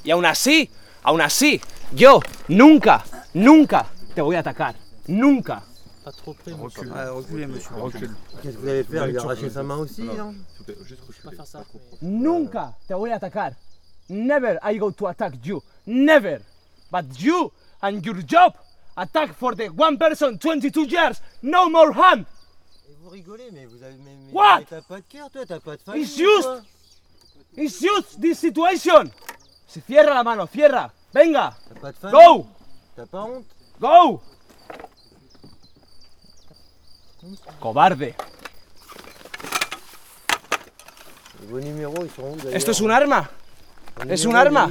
Y 0.04 0.12
aún 0.12 0.26
así, 0.26 0.70
aún 1.04 1.22
así, 1.22 1.62
yo 1.92 2.20
nunca, 2.48 3.04
nunca 3.34 3.86
te 4.16 4.22
voy 4.22 4.36
a 4.36 4.40
atacar. 4.40 4.76
Nunca. 5.08 5.64
Pas 6.04 6.16
trop 6.16 6.34
près, 6.38 6.56
monsieur. 6.56 6.92
Reculez, 6.92 7.48
monsieur. 7.48 7.76
Recule. 7.76 8.16
Qu'est-ce 8.42 8.56
que 8.56 8.62
vous 8.62 8.68
allez 8.70 8.84
faire 8.84 9.06
Lui 9.06 9.18
arracher 9.18 9.50
sa 9.50 9.64
main 9.64 9.78
aussi, 9.78 10.04
hein 10.04 10.34
Nunca 12.02 12.76
te 12.88 12.94
voy 12.94 13.12
a 13.12 13.16
atacar. 13.16 13.54
Never 14.08 14.60
I 14.64 14.78
go 14.78 14.92
to 14.92 15.08
attack 15.08 15.34
you. 15.44 15.62
Never. 15.86 16.42
But 16.92 17.06
you 17.20 17.52
and 17.82 18.02
your 18.04 18.22
job 18.26 18.56
attack 18.98 19.34
for 19.34 19.56
the 19.56 19.70
one 19.70 19.98
person 19.98 20.38
22 20.38 20.84
years. 20.86 21.22
No 21.42 21.70
more 21.70 21.92
harm. 21.94 22.26
Et 22.90 22.96
vous 23.02 23.10
rigolez, 23.10 23.50
mais 23.52 23.66
vous 23.66 23.82
avez. 23.84 23.96
What 24.32 24.64
T'as 24.70 24.82
pas 24.82 24.98
de 24.98 25.06
cœur, 25.10 25.30
toi, 25.32 25.46
t'as 25.46 25.60
pas 25.60 25.76
de 25.76 25.82
famille. 25.82 26.04
It's 26.04 26.18
used. 26.18 26.64
It's 27.58 27.82
used 27.82 28.22
this 28.22 28.40
situation. 28.40 29.12
Se 29.68 29.80
cierra 29.82 30.14
la 30.14 30.24
mano, 30.24 30.48
cierra. 30.48 30.92
Venga. 31.14 31.56
T'as 31.68 31.80
pas 31.80 31.92
de 31.92 31.98
famille. 31.98 32.20
Go. 32.20 32.48
T'as 32.96 33.06
pas 33.06 33.24
honte 33.24 33.46
Go. 33.80 34.22
Cobarde. 37.60 38.14
Vos 41.48 41.60
numéros, 41.60 42.04
ils 42.04 42.12
sont 42.12 42.22
où 42.24 42.36
d'ailleurs 42.36 42.56
¿Esto 42.56 42.72
es 42.72 42.82
un 42.82 42.90
arma? 42.90 43.30
¿Es 44.08 44.26
un 44.26 44.36
arma? 44.36 44.70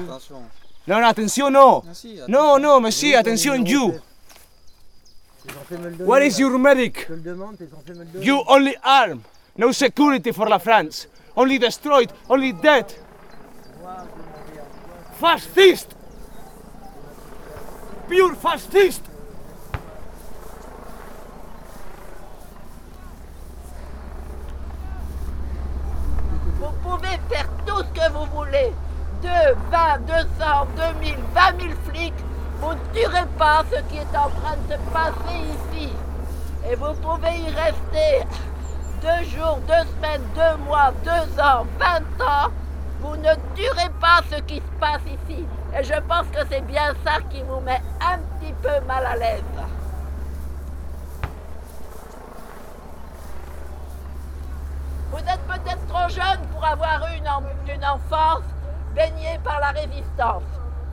Où 0.88 0.92
No, 0.92 1.00
no, 1.00 1.06
atención, 1.06 1.52
no. 1.52 1.84
Ah, 1.86 1.92
No, 2.28 2.58
no, 2.58 2.80
Messi, 2.80 3.14
atención, 3.14 3.64
you. 3.66 4.00
Where 6.00 6.26
is 6.26 6.38
your 6.38 6.58
medic? 6.58 7.06
You 8.20 8.42
only 8.46 8.74
arm. 8.82 9.22
No 9.56 9.72
security 9.72 10.32
for 10.32 10.48
la 10.48 10.58
France. 10.58 11.08
Only 11.36 11.58
destroyed, 11.58 12.10
only 12.28 12.52
dead. 12.52 12.86
Fascist. 15.20 15.94
Pure 18.08 18.34
fascist. 18.36 19.02
Vous 26.60 26.72
pouvez 26.82 27.18
faire 27.28 27.48
tout 27.66 27.78
ce 27.78 28.00
que 28.00 28.12
vous 28.12 28.26
voulez. 28.34 28.72
2, 29.22 29.28
20, 29.70 29.98
200, 30.06 30.66
2000, 30.76 31.16
20 31.34 31.60
000 31.60 31.72
flics. 31.88 32.14
Vous 32.60 32.72
ne 32.72 32.92
tuerez 32.92 33.26
pas 33.38 33.64
ce 33.70 33.80
qui 33.90 33.98
est 33.98 34.16
en 34.16 34.30
train 34.30 34.56
de 34.68 34.72
se 34.72 34.78
passer 34.92 35.38
ici. 35.38 35.92
Et 36.68 36.74
vous 36.74 36.92
pouvez 36.94 37.38
y 37.38 37.50
rester 37.50 38.26
deux 39.00 39.24
jours, 39.28 39.58
deux 39.66 39.86
semaines, 39.96 40.22
deux 40.34 40.64
mois, 40.64 40.92
deux 41.04 41.40
ans, 41.40 41.66
20 41.78 42.24
ans. 42.24 42.50
Vous 43.00 43.16
ne 43.16 43.34
tuerez 43.54 43.90
pas 44.00 44.20
ce 44.30 44.40
qui 44.42 44.56
se 44.56 44.80
passe 44.80 45.02
ici. 45.06 45.46
Et 45.78 45.84
je 45.84 46.00
pense 46.08 46.26
que 46.32 46.46
c'est 46.50 46.66
bien 46.66 46.94
ça 47.04 47.20
qui 47.30 47.42
vous 47.42 47.60
met 47.60 47.80
un 48.00 48.18
petit 48.38 48.52
peu 48.62 48.84
mal 48.86 49.06
à 49.06 49.16
l'aise. 49.16 49.42
Vous 55.10 55.18
êtes 55.18 55.46
peut-être 55.46 55.86
trop 55.86 56.08
jeune 56.08 56.46
pour 56.52 56.64
avoir 56.64 57.06
eu 57.12 57.18
une 57.18 57.84
enfance 57.84 58.42
baignée 58.94 59.38
par 59.44 59.60
la 59.60 59.70
résistance. 59.70 60.42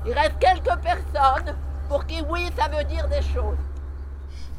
Il 0.06 0.14
reste 0.14 0.38
quelques 0.40 0.80
personnes 0.82 1.56
pour 1.90 2.06
qui 2.06 2.22
oui, 2.30 2.50
ça 2.58 2.68
veut 2.68 2.84
dire 2.86 3.08
des 3.08 3.22
choses. 3.22 3.58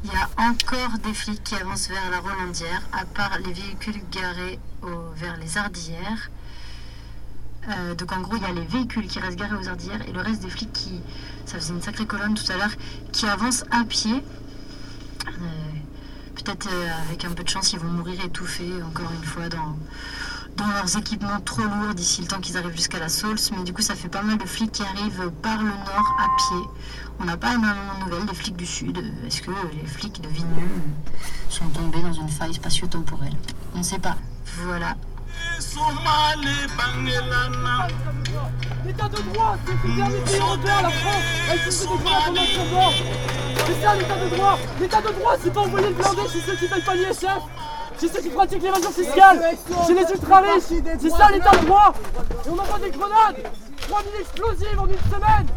Il 0.03 0.11
y 0.11 0.15
a 0.15 0.49
encore 0.49 0.97
des 1.03 1.13
flics 1.13 1.43
qui 1.43 1.55
avancent 1.55 1.89
vers 1.89 2.09
la 2.11 2.19
Rolandière, 2.19 2.81
à 2.93 3.05
part 3.05 3.39
les 3.39 3.53
véhicules 3.53 4.01
garés 4.11 4.59
vers 5.15 5.37
les 5.37 5.57
Ardillères. 5.57 6.29
Euh, 7.69 7.95
donc 7.95 8.11
en 8.13 8.21
gros, 8.21 8.35
il 8.35 8.43
y 8.43 8.45
a 8.45 8.51
les 8.51 8.65
véhicules 8.65 9.07
qui 9.07 9.19
restent 9.19 9.37
garés 9.37 9.55
aux 9.55 9.67
Ardillères 9.67 10.07
et 10.07 10.11
le 10.11 10.21
reste 10.21 10.41
des 10.41 10.49
flics 10.49 10.71
qui, 10.71 11.01
ça 11.45 11.55
faisait 11.55 11.73
une 11.73 11.81
sacrée 11.81 12.05
colonne 12.05 12.35
tout 12.35 12.49
à 12.51 12.57
l'heure, 12.57 12.75
qui 13.11 13.27
avancent 13.27 13.65
à 13.71 13.83
pied. 13.83 14.23
Euh, 15.27 15.31
Peut-être 16.37 16.69
euh, 16.71 16.87
avec 17.07 17.25
un 17.25 17.31
peu 17.31 17.43
de 17.43 17.49
chance, 17.49 17.73
ils 17.73 17.79
vont 17.79 17.89
mourir 17.89 18.23
étouffés 18.23 18.71
encore 18.83 19.11
une 19.11 19.23
fois 19.23 19.49
dans, 19.49 19.75
dans 20.57 20.67
leurs 20.67 20.97
équipements 20.97 21.39
trop 21.45 21.61
lourds 21.61 21.93
d'ici 21.95 22.21
le 22.21 22.27
temps 22.27 22.39
qu'ils 22.39 22.57
arrivent 22.57 22.75
jusqu'à 22.75 22.99
la 22.99 23.09
Sauce. 23.09 23.51
Mais 23.55 23.63
du 23.63 23.73
coup, 23.73 23.81
ça 23.81 23.95
fait 23.95 24.09
pas 24.09 24.23
mal 24.23 24.37
de 24.37 24.45
flics 24.45 24.71
qui 24.71 24.83
arrivent 24.83 25.31
par 25.41 25.57
le 25.57 25.69
nord 25.69 26.17
à 26.19 26.25
pied. 26.37 26.69
On 27.19 27.25
n'a 27.25 27.37
pas 27.37 27.53
énormément 27.53 27.99
de 27.99 28.09
nouvelles 28.09 28.25
des 28.25 28.35
flics 28.35 28.57
du 28.57 28.65
sud. 28.65 28.97
Est-ce 29.25 29.41
que 29.41 29.51
les 29.51 29.87
flics 29.87 30.21
de 30.21 30.27
Vigneux 30.27 30.69
sont 31.49 31.67
tombés 31.69 32.01
dans 32.01 32.13
une 32.13 32.29
faille 32.29 32.53
spatio-temporelle? 32.53 33.35
On 33.75 33.79
ne 33.79 33.83
sait 33.83 33.99
pas. 33.99 34.17
Voilà. 34.65 34.95
L'état 38.85 39.09
de 39.09 39.21
droit, 39.33 39.57
c'est 39.65 39.87
le 39.87 39.95
dernier 39.95 40.19
pays 40.19 40.39
la 40.65 40.89
France, 40.89 41.23
elle 41.51 41.71
se 41.71 41.87
fait 41.87 41.87
des 41.87 42.39
notre 42.39 42.71
bord. 42.71 42.93
C'est 43.65 43.81
ça 43.81 43.95
l'état 43.95 44.17
de 44.17 44.35
droit. 44.35 44.59
L'état 44.79 45.01
de 45.01 45.09
droit, 45.19 45.35
c'est 45.43 45.53
pas 45.53 45.61
envoyer 45.61 45.89
le 45.89 45.93
blindé 45.93 46.21
chez 46.31 46.41
ceux 46.41 46.55
qui 46.55 46.67
payent 46.67 46.81
pas 46.81 46.95
l'ISF. 46.95 47.27
Chez 47.99 48.07
ceux 48.09 48.21
qui 48.21 48.29
pratiquent 48.29 48.61
l'évasion 48.61 48.91
fiscale, 48.91 49.41
chez 49.87 49.93
les 49.93 50.01
ultra 50.01 50.39
riches, 50.39 50.63
c'est 50.99 51.09
ça 51.09 51.31
l'état 51.31 51.51
de 51.51 51.65
droit. 51.65 51.93
Et 52.45 52.49
on 52.49 52.53
envoie 52.53 52.79
des 52.79 52.91
grenades. 52.91 53.43
3000 53.89 54.11
explosives 54.21 54.79
en 54.79 54.87
une 54.87 54.99
semaine. 55.11 55.47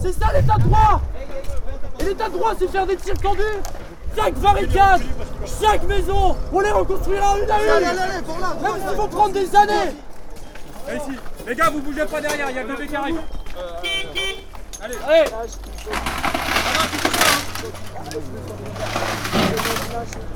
C'est 0.00 0.12
ça 0.12 0.32
l'état 0.32 0.54
de 0.54 0.62
droit. 0.62 1.00
Et 1.98 2.04
l'état 2.04 2.28
de 2.28 2.34
droit, 2.34 2.52
c'est 2.58 2.68
faire 2.68 2.86
des 2.86 2.96
tirs 2.96 3.18
tendus. 3.18 3.42
Chaque 4.14 4.34
barricade, 4.34 5.02
chaque 5.60 5.82
maison, 5.84 6.36
on 6.52 6.60
les 6.60 6.70
reconstruira 6.70 7.38
une 7.38 7.50
à 7.50 7.62
une. 7.62 7.70
Allez, 7.70 7.84
allez, 7.84 7.98
allez, 7.98 8.22
pour 8.22 8.38
là, 8.38 8.56
pour 8.58 8.62
Même 8.62 8.88
s'il 8.88 8.96
faut 8.96 9.08
prendre 9.08 9.34
des 9.34 9.56
années. 9.56 9.92
Et 10.88 10.96
ici, 10.96 11.18
les 11.46 11.54
gars, 11.54 11.70
vous 11.70 11.80
bougez 11.80 12.06
pas 12.06 12.20
derrière, 12.20 12.48
il 12.50 12.56
y 12.56 12.58
a 12.58 12.62
le 12.62 12.68
bébé 12.68 12.86
qui 12.86 12.96
arrive. 12.96 13.20
Allez, 14.82 14.96
allez 15.08 15.30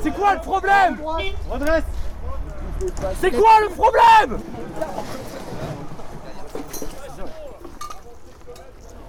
C'est 0.02 0.10
quoi 0.12 0.34
le 0.34 0.40
problème 0.40 0.98
Redresse 1.50 1.84
C'est 3.20 3.30
quoi 3.30 3.60
le 3.60 3.68
problème 3.68 4.38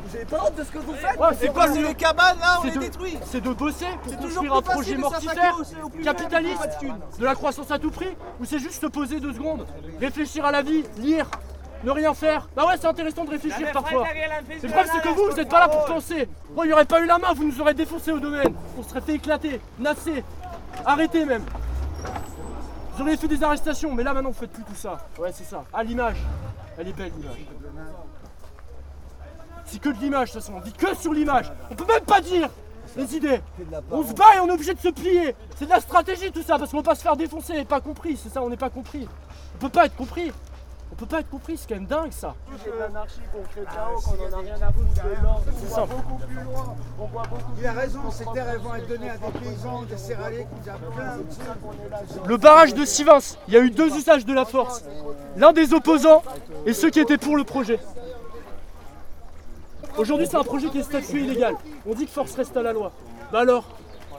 Vous 0.04 0.16
avez 0.18 0.26
pas 0.26 0.44
honte 0.46 0.56
de 0.56 0.64
ce 0.64 0.72
que 0.72 0.78
vous 0.80 0.94
faites 0.94 1.18
Ouais, 1.20 1.28
C'est 1.40 1.54
quoi, 1.54 1.68
c'est 1.68 1.82
les 1.82 1.96
cabanes 1.96 2.38
là, 2.40 2.58
on 2.60 2.64
c'est 2.64 2.70
les 2.70 2.76
de- 2.76 2.80
détruit 2.82 3.18
C'est 3.26 3.42
de 3.42 3.54
bosser 3.54 3.86
pour 4.04 4.12
C'est 4.12 4.18
toujours 4.20 4.44
construire 4.44 4.56
un 4.56 4.62
projet 4.62 4.98
mortifère, 4.98 5.58
capitaliste, 6.04 6.70
de 7.20 7.26
la 7.26 7.36
croissance 7.36 7.72
à 7.72 7.80
tout 7.80 7.92
prix, 7.92 8.10
ou 8.42 8.46
c'est 8.46 8.60
juste 8.60 8.82
se 8.82 8.88
poser 8.88 9.20
deux 9.20 9.34
secondes, 9.34 9.66
réfléchir 10.00 10.44
à 10.46 10.52
la 10.52 10.62
vie, 10.64 10.84
lire, 10.98 11.28
ne 11.84 11.92
rien 11.92 12.14
faire 12.14 12.50
Bah 12.56 12.66
ouais, 12.68 12.74
c'est 12.80 12.88
intéressant 12.88 13.24
de 13.24 13.32
réfléchir 13.32 13.72
parfois. 13.72 14.06
C'est 14.50 14.64
le 14.68 14.74
problème, 14.74 14.92
c'est 14.94 15.02
que 15.02 15.08
vous, 15.16 15.30
vous 15.32 15.36
n'êtes 15.38 15.50
pas 15.50 15.60
là 15.62 15.70
pour 15.70 15.86
penser. 15.86 16.28
Bon, 16.56 16.64
il 16.64 16.68
n'y 16.68 16.74
aurait 16.74 16.86
pas 16.86 17.00
eu 17.02 17.06
la 17.06 17.18
main, 17.18 17.30
vous 17.34 17.46
nous 17.46 17.62
aurez 17.62 17.74
défoncé 17.74 18.12
au 18.12 18.20
domaine. 18.20 18.54
On 18.78 18.84
serait 18.84 19.02
fait 19.02 19.14
éclater, 19.16 19.62
nasser, 19.80 20.24
arrêter 20.86 21.26
même. 21.26 21.44
Vous 22.94 23.02
auriez 23.02 23.18
fait 23.18 23.28
des 23.28 23.44
arrestations, 23.44 23.94
mais 23.94 24.04
là 24.04 24.14
maintenant 24.14 24.30
vous 24.32 24.40
faites 24.40 24.52
plus 24.52 24.64
tout 24.64 24.76
ça. 24.76 25.08
Ouais, 25.18 25.32
c'est 25.34 25.44
ça. 25.44 25.64
Ah, 25.74 25.84
l'image. 25.84 26.18
Elle 26.78 26.90
est 26.90 26.94
belle 26.94 27.12
l'image. 27.18 27.46
C'est 29.66 29.80
que 29.80 29.90
de 29.90 30.00
l'image, 30.00 30.30
de 30.30 30.34
toute 30.34 30.42
façon. 30.42 30.54
On 30.58 30.62
dit 30.62 30.74
que 30.74 30.96
sur 30.96 31.14
l'image. 31.14 31.52
On 31.70 31.76
peut 31.76 31.86
même 31.86 32.04
pas 32.04 32.20
dire 32.22 32.50
les 32.98 33.16
idées. 33.16 33.42
On 33.90 34.04
se 34.04 34.14
bat 34.14 34.36
et 34.36 34.40
on 34.40 34.48
est 34.48 34.52
obligé 34.52 34.74
de 34.74 34.80
se 34.80 34.90
plier. 34.90 35.36
C'est 35.56 35.66
de 35.66 35.70
la 35.70 35.80
stratégie 35.80 36.32
tout 36.32 36.44
ça, 36.44 36.60
parce 36.60 36.72
qu'on 36.72 36.78
veut 36.78 36.84
pas 36.84 36.96
se 36.96 37.02
faire 37.02 37.16
défoncer 37.16 37.54
et 37.54 37.66
pas 37.66 37.80
compris. 37.80 38.18
C'est 38.18 38.30
ça, 38.30 38.42
on 38.42 38.50
n'est 38.50 38.58
pas 38.58 38.70
compris. 38.70 39.08
On 39.56 39.58
peut 39.60 39.70
pas 39.70 39.86
être 39.86 39.96
compris. 39.96 40.32
On 40.92 40.96
peut 40.96 41.06
pas 41.06 41.22
être 41.22 41.30
compris, 41.30 41.58
c'est 41.58 41.70
quand 41.70 41.76
même 41.76 41.86
dingue 41.86 42.12
ça. 42.12 42.36
C'est 42.64 42.78
l'anarchie 42.78 43.22
qu'on 43.32 43.42
crée 43.44 43.64
chaos, 43.74 44.02
qu'on 44.02 44.36
en 44.36 44.40
a 44.40 44.42
rien 44.42 44.56
à 44.62 44.72
foutre 44.72 45.04
de 45.04 45.24
l'ordre. 45.24 45.44
C'est 45.46 45.66
On 45.66 45.70
va 45.70 45.76
simple. 45.76 45.96
beaucoup 45.96 46.26
plus 46.28 46.44
loin. 46.44 46.76
On 47.00 47.06
voit 47.06 47.24
beaucoup 47.24 47.52
Il 47.60 47.66
a 47.66 47.72
raison, 47.74 48.00
ces 48.12 48.26
terres 48.26 48.50
elles 48.50 48.60
vont 48.60 48.76
être 48.76 48.88
données 48.88 49.10
à 49.10 49.18
des 49.18 49.40
paysans, 49.40 49.82
des 49.84 49.98
céréaliers 49.98 50.48
qui 50.64 50.70
ont 50.70 50.92
plein 50.92 51.18
de 51.18 51.24
trucs. 51.24 52.28
Le 52.28 52.38
barrage 52.38 52.74
de 52.74 52.86
Sivins, 52.86 53.20
il 53.48 53.54
y 53.54 53.58
a 53.58 53.62
eu 53.62 53.72
deux 53.72 53.96
usages 53.96 54.26
de 54.26 54.34
la 54.34 54.46
force. 54.46 54.84
L'un 55.38 55.54
des 55.54 55.74
opposants 55.74 56.24
et 56.66 56.74
ceux 56.74 56.90
qui 56.90 57.00
étaient 57.00 57.18
pour 57.18 57.38
le 57.38 57.46
projet. 57.46 57.80
Aujourd'hui, 59.98 60.28
c'est 60.30 60.38
un 60.38 60.44
projet 60.44 60.70
qui 60.70 60.80
est 60.80 60.84
statué 60.84 61.22
illégal. 61.22 61.56
On 61.86 61.94
dit 61.94 62.06
que 62.06 62.12
force 62.12 62.36
reste 62.36 62.56
à 62.58 62.62
la 62.62 62.74
loi. 62.74 62.92
Bah 63.32 63.40
alors, 63.40 63.66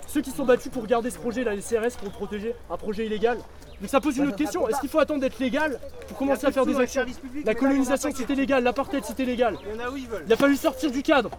ceux 0.06 0.20
qui 0.22 0.30
sont 0.30 0.44
battus 0.44 0.72
pour 0.72 0.86
garder 0.86 1.10
ce 1.10 1.18
projet, 1.18 1.44
là, 1.44 1.54
les 1.54 1.62
CRS, 1.62 1.96
pour 1.98 2.06
le 2.06 2.12
protéger, 2.12 2.54
un 2.70 2.76
projet 2.76 3.06
illégal. 3.06 3.38
Donc 3.83 3.91
ça 3.91 4.01
pose 4.01 4.16
une 4.16 4.28
autre 4.28 4.37
question. 4.37 4.68
Est-ce 4.68 4.78
qu'il 4.78 4.89
faut 4.89 5.01
attendre 5.01 5.20
d'être 5.20 5.41
légal 5.41 5.80
pour 6.07 6.16
commencer 6.16 6.47
à 6.47 6.53
faire 6.53 6.64
des 6.64 6.78
actions 6.78 7.05
La 7.45 7.57
colonisation, 7.57 8.11
c'était 8.14 8.37
légal. 8.37 8.62
L'apartheid, 8.62 9.05
c'était 9.05 9.24
légal. 9.24 9.59
Il 9.66 9.76
y 9.76 9.83
en 9.83 9.85
a 9.85 9.91
où 9.91 9.97
ils 9.97 10.07
veulent. 10.07 10.22
Il 10.24 10.33
a 10.33 10.37
fallu 10.37 10.55
sortir 10.55 10.93
du 10.93 11.03
cadre. 11.03 11.30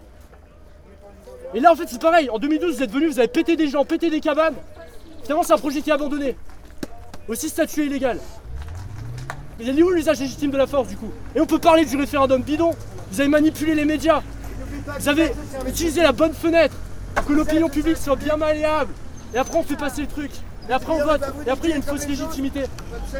Et 1.54 1.60
là, 1.60 1.72
en 1.72 1.74
fait, 1.74 1.86
c'est 1.88 2.00
pareil. 2.00 2.28
En 2.28 2.38
2012, 2.38 2.76
vous 2.76 2.82
êtes 2.82 2.90
venus, 2.90 3.14
vous 3.14 3.18
avez 3.18 3.28
pété 3.28 3.56
des 3.56 3.68
gens, 3.68 3.86
pété 3.86 4.10
des 4.10 4.20
cabanes. 4.20 4.56
Finalement, 5.22 5.42
c'est 5.42 5.54
un 5.54 5.58
projet 5.58 5.80
qui 5.80 5.88
est 5.88 5.94
abandonné. 5.94 6.36
Aussi 7.28 7.48
statué 7.48 7.86
illégal. 7.86 8.20
Mais 9.58 9.64
il 9.64 9.78
est 9.78 9.82
où 9.82 9.88
l'usage 9.88 10.20
légitime 10.20 10.50
de 10.50 10.58
la 10.58 10.66
force 10.66 10.88
du 10.88 10.96
coup 10.98 11.10
Et 11.34 11.40
on 11.40 11.46
peut 11.46 11.60
parler 11.60 11.86
du 11.86 11.96
référendum 11.96 12.42
bidon. 12.42 12.72
Vous 13.10 13.20
avez 13.20 13.30
manipulé 13.30 13.74
les 13.74 13.86
médias. 13.86 14.20
Vous 14.98 15.08
avez 15.08 15.32
utilisé 15.66 16.02
la 16.02 16.12
bonne 16.12 16.34
fenêtre 16.34 16.74
pour 17.14 17.24
que 17.24 17.32
l'opinion 17.32 17.70
publique 17.70 17.96
soit 17.96 18.16
bien 18.16 18.36
malléable. 18.36 18.92
Et 19.32 19.38
après 19.38 19.56
on 19.56 19.62
fait 19.62 19.76
passer 19.76 20.02
le 20.02 20.08
truc. 20.08 20.32
Et 20.68 20.72
après 20.72 20.92
on 20.92 21.04
vote. 21.04 21.22
Et 21.46 21.50
après 21.50 21.68
il 21.68 21.70
y 21.70 21.72
a 21.74 21.76
une 21.76 21.82
fausse 21.82 22.06
légitimité. 22.06 22.64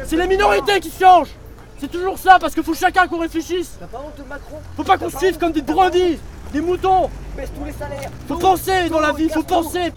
C'est 0.05 0.15
les 0.15 0.27
minorités 0.27 0.79
qui 0.79 0.91
changent. 0.91 1.33
C'est 1.79 1.91
toujours 1.91 2.17
ça 2.17 2.37
parce 2.39 2.53
qu'il 2.53 2.63
faut 2.63 2.73
chacun 2.73 3.07
qu'on 3.07 3.19
réfléchisse. 3.19 3.77
T'as 3.79 3.87
pas 3.87 3.99
honte 3.99 4.17
de 4.17 4.23
Macron 4.23 4.57
Faut 4.77 4.83
pas 4.83 4.97
qu'on 4.97 5.09
se 5.09 5.17
suive 5.17 5.37
comme 5.37 5.51
des 5.51 5.61
brebis, 5.61 6.19
des 6.53 6.61
moutons. 6.61 7.09
Baisse 7.35 7.51
tous 7.57 7.65
les 7.65 7.73
salaires. 7.73 8.09
Faut 8.27 8.37
penser 8.37 8.89
dans 8.89 9.01
la 9.01 9.11
vie, 9.11 9.29
faut 9.29 9.43
penser. 9.43 9.91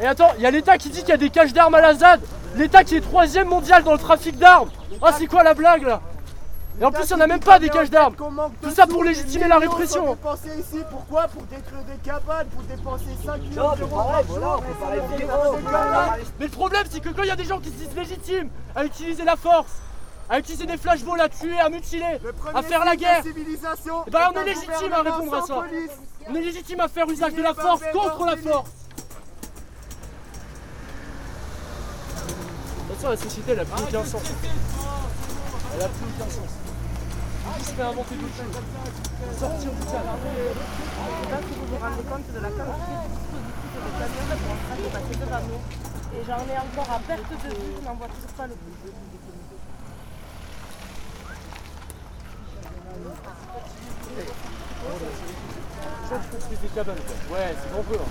Et 0.00 0.06
attends, 0.06 0.30
il 0.38 0.42
y 0.42 0.46
a 0.46 0.50
l'État 0.50 0.78
qui 0.78 0.88
dit 0.88 1.00
qu'il 1.00 1.10
y 1.10 1.12
a 1.12 1.18
des 1.18 1.30
caches 1.30 1.52
d'armes 1.52 1.74
à 1.74 1.80
la 1.80 1.94
ZAD. 1.94 2.20
L'État 2.56 2.82
qui 2.82 2.96
est 2.96 3.00
troisième 3.00 3.48
mondial 3.48 3.82
dans 3.84 3.92
le 3.92 3.98
trafic 3.98 4.38
d'armes. 4.38 4.70
Ah, 5.02 5.12
c'est 5.16 5.26
quoi 5.26 5.42
la 5.42 5.54
blague 5.54 5.82
là? 5.82 6.00
Et 6.80 6.84
en 6.84 6.92
plus, 6.92 7.10
il 7.10 7.16
n'y 7.16 7.22
en 7.22 7.24
a 7.24 7.26
même 7.26 7.40
pas 7.40 7.58
des 7.58 7.68
caches 7.68 7.90
d'armes. 7.90 8.14
Tout 8.62 8.70
ça 8.70 8.86
pour 8.86 9.02
légitimer 9.02 9.48
la 9.48 9.58
répression. 9.58 10.10
Dépenser 10.10 10.60
ici, 10.60 10.84
pourquoi 10.90 11.26
Pour 11.26 11.42
détruire 11.42 11.82
des 11.84 12.08
cabanes, 12.08 12.46
pour 12.48 12.62
dépenser 12.62 13.04
5 13.24 13.40
millions 13.42 13.62
Non, 13.62 13.70
mais 13.72 13.78
d'euros 13.78 14.02
on 16.38 16.42
le 16.42 16.48
problème, 16.48 16.84
c'est 16.88 17.00
que 17.00 17.08
quand 17.08 17.22
il 17.22 17.28
y 17.28 17.32
a 17.32 17.36
des 17.36 17.44
gens 17.44 17.58
qui 17.58 17.70
se 17.70 17.74
disent 17.74 17.96
légitimes 17.96 18.50
à 18.76 18.84
utiliser 18.84 19.24
la 19.24 19.36
force, 19.36 19.72
à 20.30 20.38
utiliser 20.38 20.66
des 20.66 20.76
flashballs, 20.76 21.20
à 21.20 21.28
tuer, 21.28 21.58
à 21.58 21.68
mutiler, 21.68 22.18
à 22.54 22.62
faire 22.62 22.84
la 22.84 22.96
guerre, 22.96 23.24
et 23.26 24.10
ben 24.10 24.30
on 24.34 24.40
est 24.40 24.44
légitime 24.44 24.92
à 24.92 25.02
répondre 25.02 25.34
à 25.34 25.42
ça. 25.42 25.62
On 26.28 26.34
est 26.34 26.40
légitime 26.40 26.80
à 26.80 26.88
faire 26.88 27.08
usage 27.08 27.34
de 27.34 27.42
la 27.42 27.54
force 27.54 27.80
contre 27.92 28.26
la 28.26 28.36
force. 28.36 28.70
De 32.88 32.94
toute 32.94 32.96
façon, 32.96 33.10
la 33.10 33.16
société, 33.16 33.52
elle 33.52 33.60
a 33.60 33.64
plus 33.64 33.82
aucun 33.84 34.04
sens. 34.04 34.22
Elle 35.74 35.82
a 35.82 35.88
plus 35.88 36.06
aucun 36.16 36.30
sens. 36.30 36.67
Faut 37.48 37.58
juste 37.58 37.76
réinventer 37.78 38.14
d'autres 38.16 38.36
choses. 38.36 39.38
Sortir 39.40 39.70
du 39.72 39.84
cadre. 39.88 40.14
Je 40.20 41.28
pas 41.28 41.40
si 41.40 41.52
vous 41.58 41.66
vous 41.66 41.78
rendez 41.80 42.02
compte 42.04 42.28
de 42.28 42.40
la 42.40 42.50
quantité 42.50 42.92
de 42.92 43.08
dispositifs 43.08 43.78
de 43.78 43.90
camions 43.98 44.26
qui 44.28 44.36
sont 44.38 44.52
en 44.52 44.60
train 44.68 44.76
de 44.76 44.88
passer 44.92 45.16
devant 45.16 45.42
nous. 45.48 45.62
Et 46.12 46.20
j'en 46.26 46.42
ai 46.44 46.58
encore 46.58 46.90
à 46.94 46.98
perte 47.00 47.24
de 47.30 47.36
vue, 47.48 47.56
je 47.80 47.84
n'en 47.86 47.94
vois 47.94 48.08
toujours 48.08 48.32
pas 48.36 48.46
le 48.46 48.54
bout. 48.54 48.76
Gens 56.10 56.18
qui 56.18 56.28
construisent 56.36 56.60
des 56.60 56.68
cabanes, 56.68 56.96
quoi. 56.96 57.36
Ouais, 57.38 57.54
c'est 57.62 57.70
dangereux. 57.76 58.00
hein. 58.00 58.10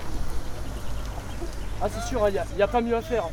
Ah, 1.82 1.88
c'est 1.94 2.08
sûr, 2.08 2.28
il 2.30 2.42
n'y 2.56 2.62
a, 2.64 2.68
pas 2.68 2.82
mieux 2.82 2.96
à 2.96 3.02
faire. 3.02 3.26
hein. 3.26 3.32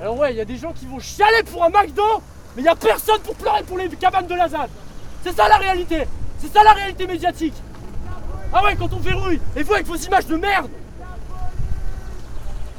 Alors, 0.00 0.18
ouais, 0.18 0.32
il 0.32 0.36
y 0.36 0.40
a 0.40 0.44
des 0.44 0.56
gens 0.56 0.72
qui 0.72 0.86
vont 0.86 0.98
chialer 0.98 1.42
pour 1.44 1.62
un 1.64 1.70
McDo, 1.70 2.02
mais 2.54 2.62
il 2.62 2.64
n'y 2.64 2.68
a 2.68 2.74
personne 2.74 3.20
pour 3.20 3.34
pleurer 3.34 3.62
pour 3.62 3.78
les 3.78 3.88
cabanes 3.88 4.26
de 4.26 4.34
la 4.34 4.48
ZAD. 4.48 4.70
C'est 5.24 5.34
ça 5.34 5.48
la 5.48 5.56
réalité. 5.56 6.06
C'est 6.38 6.52
ça 6.52 6.62
la 6.64 6.72
réalité 6.72 7.06
médiatique. 7.06 7.54
Ah 8.52 8.62
ouais, 8.64 8.76
quand 8.76 8.92
on 8.92 8.98
verrouille, 8.98 9.40
et 9.56 9.62
vous 9.62 9.74
avec 9.74 9.86
vos 9.86 9.96
images 9.96 10.26
de 10.26 10.36
merde. 10.36 10.68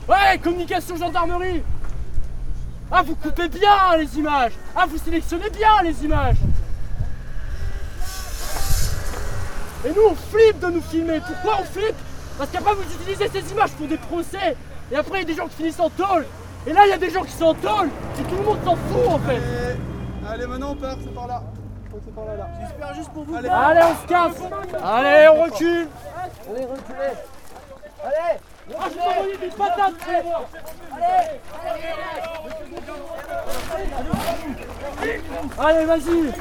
Ouais, 0.08 0.38
communication 0.44 0.98
gendarmerie. 0.98 1.64
Ah, 2.92 3.02
vous 3.02 3.16
coupez 3.16 3.48
bien 3.48 3.98
les 3.98 4.20
images. 4.20 4.52
Ah, 4.76 4.86
vous 4.88 4.98
sélectionnez 4.98 5.50
bien 5.50 5.82
les 5.84 6.04
images. 6.06 6.36
Et 9.86 9.90
nous 9.90 10.04
on 10.12 10.16
flippe 10.16 10.60
de 10.60 10.68
nous 10.68 10.82
filmer. 10.82 11.20
Pourquoi 11.26 11.62
on 11.62 11.66
flippe? 11.66 11.96
Parce 12.38 12.50
qu'après 12.52 12.74
vous 12.74 12.84
utilisez 12.84 13.30
ces 13.30 13.52
images 13.52 13.72
pour 13.72 13.88
des 13.88 13.98
procès. 13.98 14.56
Et 14.92 14.96
après 14.96 15.22
il 15.22 15.22
y 15.22 15.32
a 15.32 15.34
des 15.34 15.36
gens 15.36 15.48
qui 15.48 15.56
finissent 15.56 15.80
en 15.80 15.90
tôle. 15.90 16.26
Et 16.68 16.74
là 16.74 16.86
il 16.86 16.90
y 16.90 16.94
a 16.94 16.98
des 16.98 17.10
gens 17.10 17.24
qui 17.24 17.32
sont 17.32 17.46
en 17.46 17.54
tôle. 17.56 17.90
Et 18.20 18.24
tout 18.24 18.36
le 18.36 18.44
monde 18.44 18.60
s'en 18.64 18.76
fout 18.76 19.08
en 19.08 19.20
fait. 19.20 19.42
Allez, 20.34 20.48
maintenant 20.48 20.72
on 20.72 20.76
part, 20.76 20.98
c'est 21.00 21.14
par 21.14 21.28
là. 21.28 21.44
C'est 22.04 22.16
par 22.16 22.26
là, 22.26 22.36
là. 22.36 22.48
J'espère 22.60 22.94
juste 22.96 23.10
pour 23.12 23.24
vous. 23.24 23.36
Allez, 23.36 23.50
on 23.84 24.02
se 24.02 24.08
casse. 24.08 24.42
Allez, 24.84 25.28
on 25.30 25.44
recule. 25.44 25.88
Allez, 26.50 26.66
reculez. 26.66 27.14
Allez 28.04 28.40
Ah, 28.76 28.88
je 28.90 28.96
vais 28.96 29.02
envoyer 29.02 29.38
des 29.38 29.50
patates, 29.50 29.94
frère. 30.00 30.24
Allez, 35.60 35.86
vas-y. 35.86 36.34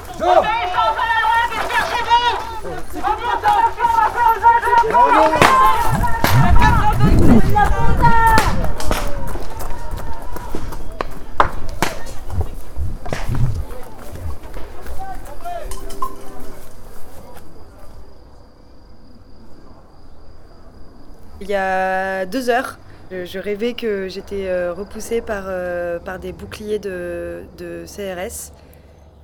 Il 21.43 21.49
y 21.49 21.57
a 21.57 22.24
deux 22.24 22.51
heures, 22.51 22.78
je, 23.11 23.38
rêvais 23.40 23.72
que 23.72 24.07
j'étais 24.07 24.47
euh, 24.47 24.72
repoussée 24.72 25.20
par, 25.20 25.47
euh, 25.49 25.99
par 25.99 26.20
des 26.20 26.30
boucliers 26.32 26.78
de, 26.78 27.43
CRS. 27.84 28.53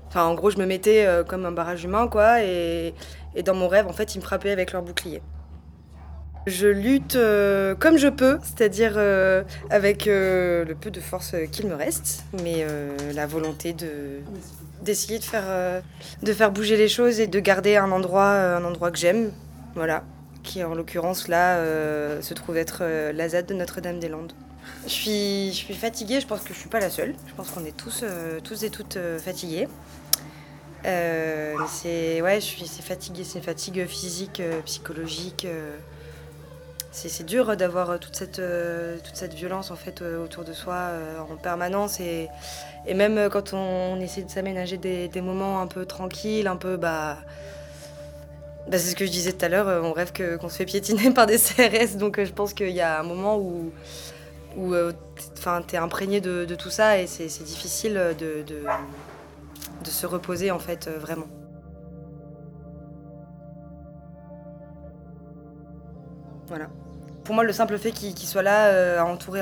Enfin, 0.09 0.25
en 0.25 0.35
gros, 0.35 0.51
je 0.51 0.59
me 0.59 0.67
mettais 0.67 1.07
euh, 1.07 1.23
comme 1.23 1.47
un 1.47 1.53
barrage 1.53 1.85
humain, 1.85 2.09
quoi, 2.09 2.43
et, 2.43 2.93
dans 3.45 3.55
mon 3.55 3.69
rêve, 3.69 3.87
en 3.87 3.93
fait, 3.93 4.17
ils 4.17 4.19
me 4.19 4.25
frappaient 4.25 4.51
avec 4.51 4.73
leurs 4.73 4.83
boucliers. 4.83 5.23
Je 6.49 6.67
lutte 6.67 7.17
comme 7.79 7.99
je 7.99 8.09
peux, 8.09 8.41
c'est-à-dire 8.43 8.99
avec 9.71 10.07
le 10.07 10.75
peu 10.81 10.91
de 10.91 10.99
force 10.99 11.37
qu'il 11.53 11.69
me 11.69 11.75
reste, 11.75 12.25
mais 12.43 12.67
la 13.15 13.27
volonté 13.27 13.75
de 13.75 14.21
d'essayer 14.83 15.19
de 15.19 15.25
faire 15.25 15.83
de 16.23 16.33
faire 16.33 16.51
bouger 16.51 16.77
les 16.77 16.89
choses 16.89 17.21
et 17.21 17.27
de 17.27 17.39
garder 17.39 17.77
un 17.77 17.93
endroit 17.93 18.31
un 18.31 18.65
endroit 18.65 18.91
que 18.91 18.97
j'aime, 18.97 19.31
voilà, 19.75 20.05
qui 20.49 20.65
en 20.65 20.75
l'occurrence 20.75 21.29
là 21.29 21.59
euh, 21.59 22.23
se 22.23 22.33
trouve 22.35 22.57
être 22.57 22.79
euh, 22.81 23.13
la 23.13 23.29
ZAD 23.29 23.47
de 23.47 23.55
Notre-Dame-des-Landes. 23.55 24.33
Je 24.85 24.91
suis 24.91 25.75
fatiguée, 25.75 26.21
je 26.21 26.27
pense 26.27 26.41
que 26.41 26.55
je 26.55 26.59
suis 26.59 26.69
pas 26.69 26.81
la 26.81 26.91
seule. 26.91 27.15
Je 27.27 27.35
pense 27.35 27.51
qu'on 27.51 27.65
est 27.65 27.77
tous 27.77 28.01
euh, 28.03 28.41
tous 28.41 28.65
et 28.65 28.71
toutes 28.71 28.99
fatigués. 29.19 29.69
C'est 30.85 32.23
ouais, 32.23 32.41
fatigué, 32.41 33.25
c'est 33.25 33.39
une 33.39 33.45
fatigue 33.45 33.87
physique, 33.87 34.41
psychologique. 34.65 35.47
c'est 36.93 37.27
dur 37.27 37.57
d'avoir 37.57 37.99
toute 38.01 38.17
cette, 38.17 38.41
violence 39.35 39.71
en 39.71 39.77
fait 39.77 40.01
autour 40.01 40.45
de 40.45 40.55
soi 40.55 40.93
en 41.31 41.37
permanence 41.37 42.01
et, 42.01 42.29
même 42.95 43.29
quand 43.29 43.53
on, 43.53 43.59
on 43.97 44.01
essaie 44.01 44.23
de 44.23 44.31
s'aménager 44.31 44.79
des, 44.79 45.09
des 45.09 45.21
moments 45.21 45.61
un 45.61 45.67
peu 45.67 45.85
tranquilles, 45.85 46.47
un 46.47 46.57
peu 46.57 46.79
bah, 46.79 47.19
bah, 48.69 48.77
c'est 48.79 48.91
ce 48.91 48.97
que 48.97 49.07
je 49.07 49.11
disais 49.11 49.33
tout 49.33 49.45
à 49.45 49.49
l'heure, 49.49 49.67
euh, 49.69 49.81
on 49.83 49.93
rêve 49.93 50.13
qu'on 50.13 50.49
se 50.51 50.57
fait 50.57 50.67
piétiner 50.67 51.11
par 51.15 51.27
des 51.27 51.39
CRS 51.39 51.97
donc 51.97 52.19
euh, 52.19 52.27
je 52.27 52.33
pense 52.33 52.53
qu'il 52.53 52.71
y 52.71 52.83
a 52.83 53.01
un 53.01 53.03
moment 53.03 53.39
où, 53.39 53.73
euh, 54.75 54.93
t- 54.93 55.25
enfin, 55.39 55.63
t'es 55.67 55.79
imprégné 55.79 56.21
de, 56.21 56.55
tout 56.55 56.69
ça 56.69 56.99
et 57.01 57.07
c'est 57.07 57.45
difficile 57.45 58.15
de, 58.19 58.45
se 59.85 60.07
reposer 60.07 60.51
en 60.51 60.59
fait 60.59 60.87
vraiment. 60.89 61.27
Voilà. 66.47 66.69
Pour 67.25 67.35
moi, 67.35 67.45
le 67.45 67.53
simple 67.53 67.79
fait 67.79 67.91
qu'ils 67.91 68.17
soient 68.19 68.43
là 68.43 69.01
à 69.01 69.05
entourer, 69.05 69.41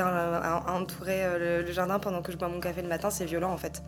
le 1.39 1.71
jardin 1.71 1.99
pendant 1.99 2.21
que 2.21 2.31
je 2.31 2.37
bois 2.37 2.47
mon 2.47 2.59
café 2.61 2.81
le 2.81 2.87
matin, 2.87 3.09
c'est 3.09 3.25
violent 3.25 3.51
en 3.51 3.57
fait. 3.57 3.81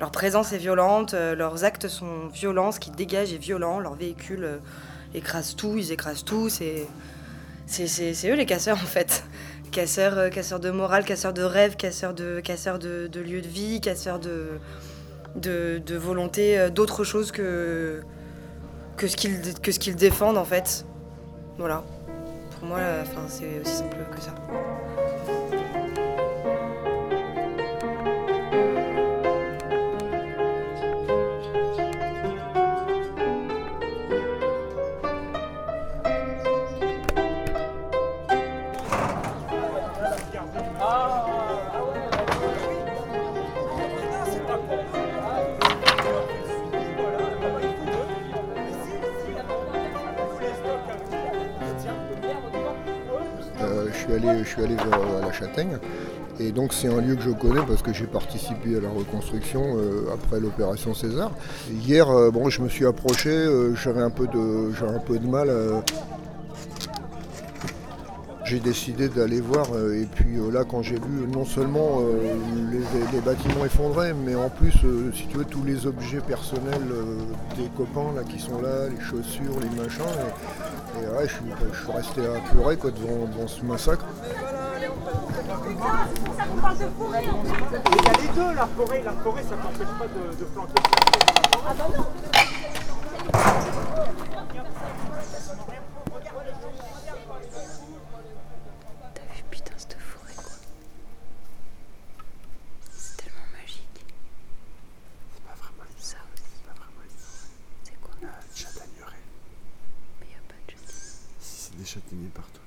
Leur 0.00 0.10
présence 0.10 0.52
est 0.52 0.58
violente, 0.58 1.14
euh, 1.14 1.34
leurs 1.34 1.64
actes 1.64 1.88
sont 1.88 2.26
violents, 2.32 2.72
ce 2.72 2.80
qu'ils 2.80 2.94
dégagent 2.94 3.32
est 3.32 3.38
violent, 3.38 3.78
leurs 3.78 3.94
véhicules 3.94 4.44
euh, 4.44 4.58
écrasent 5.14 5.54
tout, 5.56 5.74
ils 5.78 5.92
écrasent 5.92 6.24
tout, 6.24 6.48
c'est 6.48 6.86
c'est- 7.66 8.28
eux 8.30 8.34
les 8.34 8.44
casseurs 8.46 8.76
en 8.76 8.86
fait. 8.86 9.24
Casseurs, 9.70 10.18
euh, 10.18 10.28
casseurs 10.28 10.60
de 10.60 10.70
morale, 10.70 11.04
casseurs 11.04 11.32
de 11.32 11.42
rêve, 11.42 11.76
casseurs 11.76 12.12
de, 12.14 12.40
casseurs 12.40 12.78
de, 12.78 13.08
lieux 13.14 13.40
de 13.40 13.48
vie, 13.48 13.80
casseurs 13.80 14.18
de, 14.18 14.58
de, 15.36 15.80
de 15.84 15.96
volonté 15.96 16.70
d'autre 16.70 17.04
chose 17.04 17.32
que, 17.32 18.02
que 18.96 19.06
ce 19.08 19.16
qu'ils 19.16 19.54
que 19.60 19.72
ce 19.72 19.78
qu'ils 19.78 19.96
défendent 19.96 20.38
en 20.38 20.44
fait. 20.44 20.84
Voilà. 21.58 21.82
Pour 22.58 22.68
moi, 22.68 22.78
c'est 23.28 23.60
aussi 23.64 23.76
simple 23.76 23.96
que 24.14 24.20
ça. 24.20 24.34
Je 54.42 54.48
suis 54.48 54.62
allé 54.62 54.74
vers 54.74 55.00
euh, 55.00 55.20
la 55.20 55.32
Châtaigne 55.32 55.78
Et 56.40 56.52
donc 56.52 56.72
c'est 56.72 56.88
un 56.88 57.00
lieu 57.00 57.14
que 57.14 57.22
je 57.22 57.30
connais 57.30 57.62
parce 57.66 57.82
que 57.82 57.92
j'ai 57.92 58.06
participé 58.06 58.76
à 58.76 58.80
la 58.80 58.88
reconstruction 58.88 59.76
euh, 59.76 60.06
après 60.12 60.40
l'opération 60.40 60.94
César. 60.94 61.30
hier, 61.70 62.08
euh, 62.10 62.30
bon, 62.30 62.48
je 62.48 62.62
me 62.62 62.68
suis 62.68 62.86
approché, 62.86 63.30
euh, 63.30 63.74
j'avais 63.74 64.02
un 64.02 64.10
peu 64.10 64.26
de, 64.26 64.72
un 64.84 64.98
peu 64.98 65.18
de 65.18 65.26
mal. 65.26 65.50
j'ai 68.44 68.60
décidé 68.60 69.08
d'aller 69.08 69.40
voir 69.40 69.66
et 69.94 70.06
puis 70.14 70.36
là 70.52 70.64
quand 70.70 70.82
j'ai 70.82 70.96
vu 70.96 71.26
non 71.32 71.46
seulement 71.46 72.00
les, 72.70 73.20
bâtiments 73.20 73.64
effondrés 73.64 74.12
mais 74.12 74.34
en 74.34 74.50
plus 74.50 74.74
si 75.14 75.26
tu 75.28 75.38
veux 75.38 75.46
tous 75.46 75.64
les 75.64 75.86
objets 75.86 76.20
personnels 76.20 76.92
des 77.56 77.68
copains 77.74 78.12
là 78.14 78.22
qui 78.22 78.38
sont 78.38 78.60
là, 78.60 78.88
les 78.90 79.00
chaussures, 79.00 79.58
les 79.62 79.82
machins 79.82 80.04
ouais, 80.98 81.28
je, 81.28 81.34
suis, 81.34 81.92
resté 81.92 82.26
à 82.26 82.40
pleurer 82.50 82.76
quoi, 82.76 82.90
devant 82.90 83.48
ce 83.48 83.62
massacre. 83.62 84.04
Il 85.66 85.72
y 88.04 88.08
a 88.08 88.12
les 88.20 88.28
deux, 88.34 88.54
la 88.54 88.66
forêt, 88.66 89.02
la 89.04 89.12
forêt, 89.12 89.42
ça 89.42 89.56
t'empêche 89.56 89.88
pas 89.98 90.06
de, 90.06 90.36
de 90.36 90.44
planter. 90.44 90.82
Ah 91.66 91.74
bah 91.76 91.88
non 91.96 92.04
T'as 99.14 99.22
vu 99.34 99.42
putain 99.50 99.72
cette 99.76 99.96
forêt 99.98 100.34
quoi 100.36 100.52
C'est 102.90 103.16
tellement 103.16 103.38
magique. 103.52 104.04
C'est 105.34 105.42
pas 105.42 105.54
vraiment 105.54 105.84
ça 105.98 106.16
aussi. 106.32 106.42
C'est 106.54 106.66
pas 106.66 106.74
vraiment 106.74 107.02
C'est 107.84 108.00
quoi 108.00 108.14
La 108.22 108.28
châtaigneraie. 108.54 109.24
Mais 110.20 110.26
y 110.26 110.34
a 110.34 110.42
pas 110.48 110.54
de 110.66 110.70
châtaignier. 110.70 110.92
Si 111.40 111.56
c'est 111.62 111.76
des 111.76 111.84
châtaigniers 111.84 112.30
partout. 112.34 112.60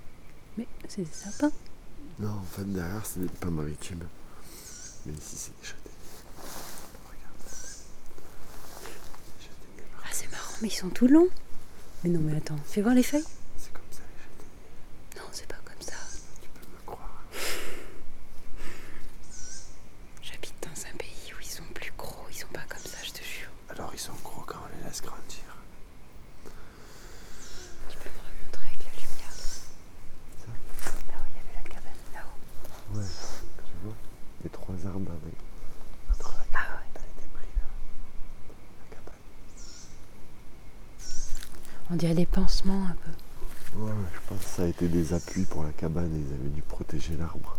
Mais 0.58 0.68
c'est 0.98 1.04
des 1.04 1.14
sapins. 1.14 1.52
Non, 2.20 2.30
en 2.32 2.42
fait, 2.44 2.64
derrière, 2.66 3.06
c'est 3.06 3.20
des 3.20 3.28
pins 3.28 3.52
maritimes. 3.52 4.08
Mais 5.06 5.14
ici, 5.14 5.36
c'est 5.38 5.52
des 5.60 5.68
châtaigniers. 5.68 5.92
Regarde. 7.06 7.52
Ah, 10.04 10.08
c'est 10.12 10.32
marrant, 10.32 10.54
mais 10.62 10.68
ils 10.70 10.72
sont 10.72 10.90
tout 10.90 11.08
longs. 11.08 11.30
Mais 12.04 12.10
non, 12.10 12.20
mais 12.22 12.36
attends, 12.38 12.58
fais 12.66 12.82
voir 12.82 12.96
les 12.96 13.04
feuilles. 13.04 13.24
C'est 13.58 13.72
comme 13.72 13.84
ça, 13.92 14.02
les 14.10 14.18
châtaigniers. 14.24 15.18
Non, 15.18 15.30
c'est 15.32 15.48
pas 15.48 15.60
comme 15.64 15.82
ça. 15.82 15.94
Tu 16.42 16.50
peux 16.50 16.68
me 16.68 16.82
croire. 16.86 17.22
J'habite 20.24 20.56
dans 20.64 20.82
un 20.90 20.98
pays 20.98 21.34
où 21.38 21.42
ils 21.42 21.46
sont 21.48 21.64
plus 21.76 21.92
gros, 21.98 22.26
ils 22.32 22.38
sont 22.38 22.48
pas 22.48 22.66
comme 22.68 22.82
ça, 22.82 22.98
je 23.04 23.12
te 23.12 23.24
jure. 23.24 23.50
Alors, 23.70 23.92
ils 23.94 24.00
sont 24.00 24.14
gros 24.24 24.42
quand 24.48 24.58
on 24.64 24.78
les 24.78 24.84
laisse 24.90 25.02
grandir. 25.02 25.44
Tu 27.90 27.98
peux 27.98 28.10
me 28.10 28.20
remontrer 28.20 28.66
avec 28.66 28.80
la 28.84 28.92
lumière 29.02 29.34
Là 31.08 31.16
où 31.22 31.26
il 31.28 31.36
y 31.36 31.40
avait 31.40 31.56
la 31.56 31.70
cabane, 31.70 32.04
là-haut. 32.14 32.98
Ouais, 32.98 33.06
tu 33.66 33.74
vois, 33.84 33.96
les 34.44 34.50
trois 34.50 34.76
arbres 34.88 35.12
avec. 35.12 35.38
Entre 36.12 36.34
la 36.38 36.46
cabane 36.46 36.84
et 36.96 37.00
les 37.00 37.22
débris 37.22 37.54
là. 37.58 37.68
La 38.80 38.96
cabane. 38.96 39.24
On 41.90 41.96
dirait 41.96 42.14
des 42.14 42.26
pansements 42.26 42.86
un 42.86 42.96
peu. 43.04 43.80
Ouais, 43.80 43.92
je 44.14 44.20
pense 44.28 44.44
que 44.44 44.50
ça 44.50 44.64
a 44.64 44.68
été 44.68 44.88
des 44.88 45.14
appuis 45.14 45.44
pour 45.44 45.64
la 45.64 45.70
cabane 45.70 46.14
et 46.14 46.20
ils 46.20 46.34
avaient 46.34 46.50
dû 46.50 46.62
protéger 46.62 47.16
l'arbre. 47.18 47.58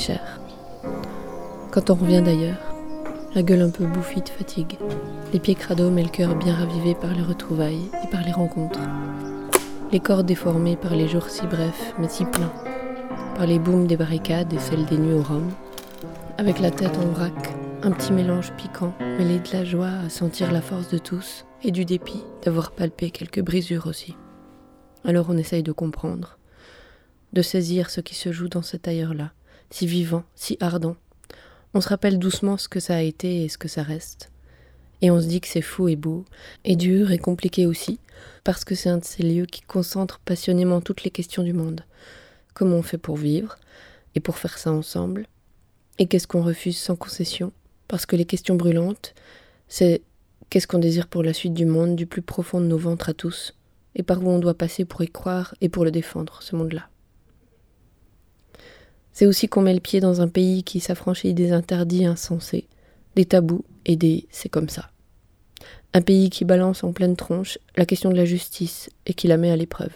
Mes 0.00 0.06
chers, 0.06 0.40
quand 1.72 1.90
on 1.90 1.94
revient 1.94 2.22
d'ailleurs, 2.22 2.56
la 3.34 3.42
gueule 3.42 3.60
un 3.60 3.68
peu 3.68 3.84
bouffie 3.84 4.22
de 4.22 4.30
fatigue, 4.30 4.78
les 5.34 5.38
pieds 5.38 5.54
crados 5.54 5.90
mais 5.90 6.02
le 6.02 6.08
cœur 6.08 6.36
bien 6.36 6.54
ravivé 6.54 6.94
par 6.94 7.12
les 7.12 7.22
retrouvailles 7.22 7.90
et 8.02 8.06
par 8.06 8.22
les 8.22 8.32
rencontres, 8.32 8.80
les 9.92 10.00
corps 10.00 10.24
déformés 10.24 10.76
par 10.76 10.96
les 10.96 11.06
jours 11.06 11.28
si 11.28 11.46
brefs 11.46 11.92
mais 11.98 12.08
si 12.08 12.24
pleins, 12.24 12.52
par 13.36 13.44
les 13.44 13.58
booms 13.58 13.86
des 13.86 13.98
barricades 13.98 14.50
et 14.54 14.58
celles 14.58 14.86
des 14.86 14.96
nuits 14.96 15.18
au 15.18 15.22
rhum, 15.22 15.50
avec 16.38 16.60
la 16.60 16.70
tête 16.70 16.96
en 16.96 17.10
vrac, 17.10 17.54
un 17.82 17.90
petit 17.90 18.14
mélange 18.14 18.54
piquant 18.54 18.94
mêlé 19.00 19.38
de 19.38 19.52
la 19.52 19.66
joie 19.66 19.92
à 20.06 20.08
sentir 20.08 20.50
la 20.50 20.62
force 20.62 20.88
de 20.88 20.98
tous 20.98 21.44
et 21.62 21.72
du 21.72 21.84
dépit 21.84 22.24
d'avoir 22.42 22.70
palpé 22.70 23.10
quelques 23.10 23.42
brisures 23.42 23.86
aussi. 23.86 24.16
Alors 25.04 25.26
on 25.28 25.36
essaye 25.36 25.62
de 25.62 25.72
comprendre, 25.72 26.38
de 27.34 27.42
saisir 27.42 27.90
ce 27.90 28.00
qui 28.00 28.14
se 28.14 28.32
joue 28.32 28.48
dans 28.48 28.62
cet 28.62 28.88
ailleurs-là, 28.88 29.32
si 29.70 29.86
vivant, 29.86 30.24
si 30.34 30.56
ardent. 30.60 30.96
On 31.72 31.80
se 31.80 31.88
rappelle 31.88 32.18
doucement 32.18 32.56
ce 32.56 32.68
que 32.68 32.80
ça 32.80 32.96
a 32.96 33.02
été 33.02 33.44
et 33.44 33.48
ce 33.48 33.58
que 33.58 33.68
ça 33.68 33.82
reste. 33.82 34.30
Et 35.02 35.10
on 35.10 35.20
se 35.20 35.26
dit 35.26 35.40
que 35.40 35.48
c'est 35.48 35.62
fou 35.62 35.88
et 35.88 35.96
beau, 35.96 36.24
et 36.64 36.76
dur 36.76 37.10
et 37.12 37.18
compliqué 37.18 37.64
aussi, 37.64 38.00
parce 38.44 38.64
que 38.64 38.74
c'est 38.74 38.90
un 38.90 38.98
de 38.98 39.04
ces 39.04 39.22
lieux 39.22 39.46
qui 39.46 39.62
concentrent 39.62 40.18
passionnément 40.18 40.80
toutes 40.80 41.04
les 41.04 41.10
questions 41.10 41.42
du 41.42 41.54
monde. 41.54 41.84
Comment 42.52 42.76
on 42.76 42.82
fait 42.82 42.98
pour 42.98 43.16
vivre, 43.16 43.56
et 44.14 44.20
pour 44.20 44.36
faire 44.36 44.58
ça 44.58 44.72
ensemble? 44.72 45.26
Et 45.98 46.06
qu'est-ce 46.06 46.26
qu'on 46.26 46.42
refuse 46.42 46.76
sans 46.76 46.96
concession? 46.96 47.52
Parce 47.88 48.04
que 48.04 48.16
les 48.16 48.26
questions 48.26 48.56
brûlantes, 48.56 49.14
c'est 49.68 50.02
qu'est-ce 50.50 50.66
qu'on 50.66 50.78
désire 50.78 51.06
pour 51.06 51.22
la 51.22 51.32
suite 51.32 51.54
du 51.54 51.64
monde 51.64 51.96
du 51.96 52.06
plus 52.06 52.22
profond 52.22 52.60
de 52.60 52.66
nos 52.66 52.76
ventres 52.76 53.08
à 53.08 53.14
tous, 53.14 53.54
et 53.94 54.02
par 54.02 54.22
où 54.22 54.28
on 54.28 54.38
doit 54.38 54.54
passer 54.54 54.84
pour 54.84 55.02
y 55.02 55.08
croire 55.08 55.54
et 55.62 55.70
pour 55.70 55.84
le 55.84 55.90
défendre, 55.90 56.42
ce 56.42 56.56
monde-là? 56.56 56.89
C'est 59.20 59.26
aussi 59.26 59.48
qu'on 59.48 59.60
met 59.60 59.74
le 59.74 59.80
pied 59.80 60.00
dans 60.00 60.22
un 60.22 60.28
pays 60.28 60.64
qui 60.64 60.80
s'affranchit 60.80 61.34
des 61.34 61.52
interdits 61.52 62.06
insensés, 62.06 62.66
des 63.16 63.26
tabous 63.26 63.66
et 63.84 63.96
des 63.96 64.26
c'est 64.30 64.48
comme 64.48 64.70
ça. 64.70 64.92
Un 65.92 66.00
pays 66.00 66.30
qui 66.30 66.46
balance 66.46 66.84
en 66.84 66.94
pleine 66.94 67.16
tronche 67.16 67.58
la 67.76 67.84
question 67.84 68.08
de 68.08 68.16
la 68.16 68.24
justice 68.24 68.88
et 69.04 69.12
qui 69.12 69.28
la 69.28 69.36
met 69.36 69.50
à 69.50 69.56
l'épreuve. 69.56 69.92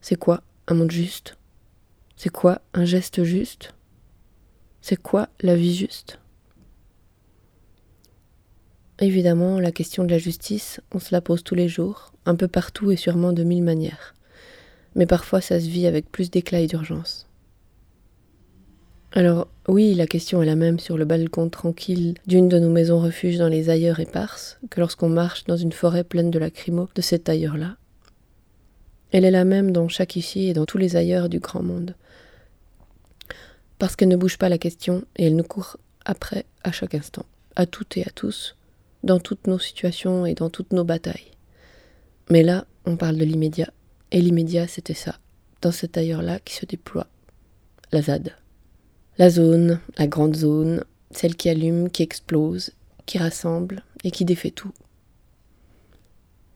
C'est 0.00 0.16
quoi 0.16 0.42
un 0.68 0.72
monde 0.72 0.90
juste? 0.90 1.36
C'est 2.16 2.30
quoi 2.30 2.62
un 2.72 2.86
geste 2.86 3.24
juste? 3.24 3.74
C'est 4.80 4.96
quoi 4.96 5.28
la 5.42 5.54
vie 5.54 5.76
juste? 5.76 6.18
Évidemment, 9.00 9.60
la 9.60 9.70
question 9.70 10.02
de 10.02 10.10
la 10.10 10.18
justice, 10.18 10.80
on 10.94 10.98
se 10.98 11.12
la 11.12 11.20
pose 11.20 11.44
tous 11.44 11.56
les 11.56 11.68
jours, 11.68 12.10
un 12.24 12.36
peu 12.36 12.48
partout 12.48 12.90
et 12.90 12.96
sûrement 12.96 13.34
de 13.34 13.44
mille 13.44 13.62
manières. 13.62 14.14
Mais 14.94 15.04
parfois 15.04 15.42
ça 15.42 15.60
se 15.60 15.68
vit 15.68 15.86
avec 15.86 16.10
plus 16.10 16.30
d'éclat 16.30 16.60
et 16.60 16.66
d'urgence. 16.66 17.25
Alors 19.16 19.48
oui, 19.66 19.94
la 19.94 20.06
question 20.06 20.42
est 20.42 20.46
la 20.46 20.56
même 20.56 20.78
sur 20.78 20.98
le 20.98 21.06
balcon 21.06 21.48
tranquille 21.48 22.16
d'une 22.26 22.50
de 22.50 22.58
nos 22.58 22.68
maisons 22.68 23.00
refuges 23.00 23.38
dans 23.38 23.48
les 23.48 23.70
ailleurs 23.70 23.98
éparses 23.98 24.58
que 24.68 24.78
lorsqu'on 24.78 25.08
marche 25.08 25.44
dans 25.44 25.56
une 25.56 25.72
forêt 25.72 26.04
pleine 26.04 26.30
de 26.30 26.38
lacrymos 26.38 26.90
de 26.94 27.00
cet 27.00 27.30
ailleurs-là. 27.30 27.78
Elle 29.12 29.24
est 29.24 29.30
la 29.30 29.46
même 29.46 29.72
dans 29.72 29.88
chaque 29.88 30.16
ici 30.16 30.48
et 30.48 30.52
dans 30.52 30.66
tous 30.66 30.76
les 30.76 30.96
ailleurs 30.96 31.30
du 31.30 31.38
grand 31.38 31.62
monde. 31.62 31.94
Parce 33.78 33.96
qu'elle 33.96 34.10
ne 34.10 34.18
bouge 34.18 34.36
pas 34.36 34.50
la 34.50 34.58
question 34.58 35.02
et 35.16 35.28
elle 35.28 35.36
nous 35.36 35.44
court 35.44 35.78
après 36.04 36.44
à 36.62 36.70
chaque 36.70 36.94
instant, 36.94 37.24
à 37.54 37.64
toutes 37.64 37.96
et 37.96 38.02
à 38.02 38.10
tous, 38.10 38.54
dans 39.02 39.18
toutes 39.18 39.46
nos 39.46 39.58
situations 39.58 40.26
et 40.26 40.34
dans 40.34 40.50
toutes 40.50 40.74
nos 40.74 40.84
batailles. 40.84 41.32
Mais 42.28 42.42
là, 42.42 42.66
on 42.84 42.98
parle 42.98 43.16
de 43.16 43.24
l'immédiat, 43.24 43.72
et 44.12 44.20
l'immédiat 44.20 44.68
c'était 44.68 44.92
ça, 44.92 45.14
dans 45.62 45.72
cet 45.72 45.96
ailleurs-là 45.96 46.38
qui 46.40 46.54
se 46.54 46.66
déploie, 46.66 47.06
la 47.92 48.02
ZAD. 48.02 48.34
La 49.18 49.30
zone, 49.30 49.80
la 49.96 50.06
grande 50.06 50.36
zone, 50.36 50.84
celle 51.10 51.36
qui 51.36 51.48
allume, 51.48 51.90
qui 51.90 52.02
explose, 52.02 52.72
qui 53.06 53.16
rassemble 53.16 53.82
et 54.04 54.10
qui 54.10 54.26
défait 54.26 54.50
tout. 54.50 54.72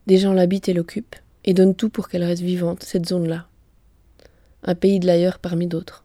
Des 0.06 0.18
gens 0.18 0.34
l'habitent 0.34 0.68
et 0.68 0.74
l'occupent, 0.74 1.16
et 1.44 1.54
donnent 1.54 1.74
tout 1.74 1.88
pour 1.88 2.08
qu'elle 2.08 2.24
reste 2.24 2.42
vivante, 2.42 2.82
cette 2.82 3.06
zone-là. 3.06 3.46
Un 4.62 4.74
pays 4.74 5.00
de 5.00 5.06
l'ailleurs 5.06 5.38
parmi 5.38 5.66
d'autres. 5.66 6.04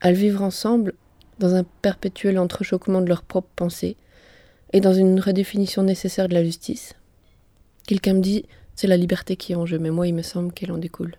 À 0.00 0.10
le 0.10 0.16
vivre 0.16 0.42
ensemble, 0.42 0.94
dans 1.38 1.54
un 1.54 1.64
perpétuel 1.82 2.38
entrechoquement 2.38 3.02
de 3.02 3.08
leurs 3.08 3.24
propres 3.24 3.52
pensées, 3.54 3.98
et 4.72 4.80
dans 4.80 4.94
une 4.94 5.20
redéfinition 5.20 5.82
nécessaire 5.82 6.28
de 6.28 6.34
la 6.34 6.44
justice. 6.44 6.94
Quelqu'un 7.86 8.14
me 8.14 8.20
dit, 8.20 8.46
c'est 8.74 8.86
la 8.86 8.96
liberté 8.96 9.36
qui 9.36 9.52
est 9.52 9.56
en 9.56 9.66
jeu, 9.66 9.78
mais 9.78 9.90
moi 9.90 10.06
il 10.06 10.14
me 10.14 10.22
semble 10.22 10.52
qu'elle 10.52 10.72
en 10.72 10.78
découle. 10.78 11.16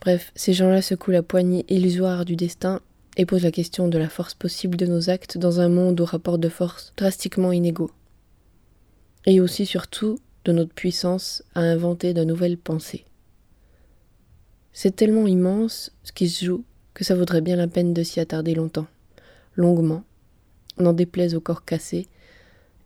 Bref, 0.00 0.32
ces 0.34 0.52
gens-là 0.52 0.80
secouent 0.80 1.10
la 1.10 1.22
poignée 1.22 1.64
illusoire 1.68 2.24
du 2.24 2.36
destin 2.36 2.80
et 3.16 3.26
posent 3.26 3.42
la 3.42 3.50
question 3.50 3.88
de 3.88 3.98
la 3.98 4.08
force 4.08 4.34
possible 4.34 4.76
de 4.76 4.86
nos 4.86 5.10
actes 5.10 5.38
dans 5.38 5.60
un 5.60 5.68
monde 5.68 6.00
aux 6.00 6.04
rapports 6.04 6.38
de 6.38 6.48
force 6.48 6.92
drastiquement 6.96 7.50
inégaux. 7.50 7.90
Et 9.26 9.40
aussi 9.40 9.66
surtout 9.66 10.18
de 10.44 10.52
notre 10.52 10.72
puissance 10.72 11.42
à 11.54 11.60
inventer 11.60 12.14
de 12.14 12.22
nouvelles 12.22 12.58
pensées. 12.58 13.04
C'est 14.72 14.94
tellement 14.94 15.26
immense 15.26 15.92
ce 16.04 16.12
qui 16.12 16.28
se 16.28 16.44
joue 16.44 16.64
que 16.94 17.04
ça 17.04 17.16
vaudrait 17.16 17.40
bien 17.40 17.56
la 17.56 17.66
peine 17.66 17.92
de 17.92 18.02
s'y 18.04 18.20
attarder 18.20 18.54
longtemps, 18.54 18.86
longuement, 19.56 20.04
n'en 20.78 20.92
déplaise 20.92 21.34
au 21.34 21.40
corps 21.40 21.64
cassé, 21.64 22.06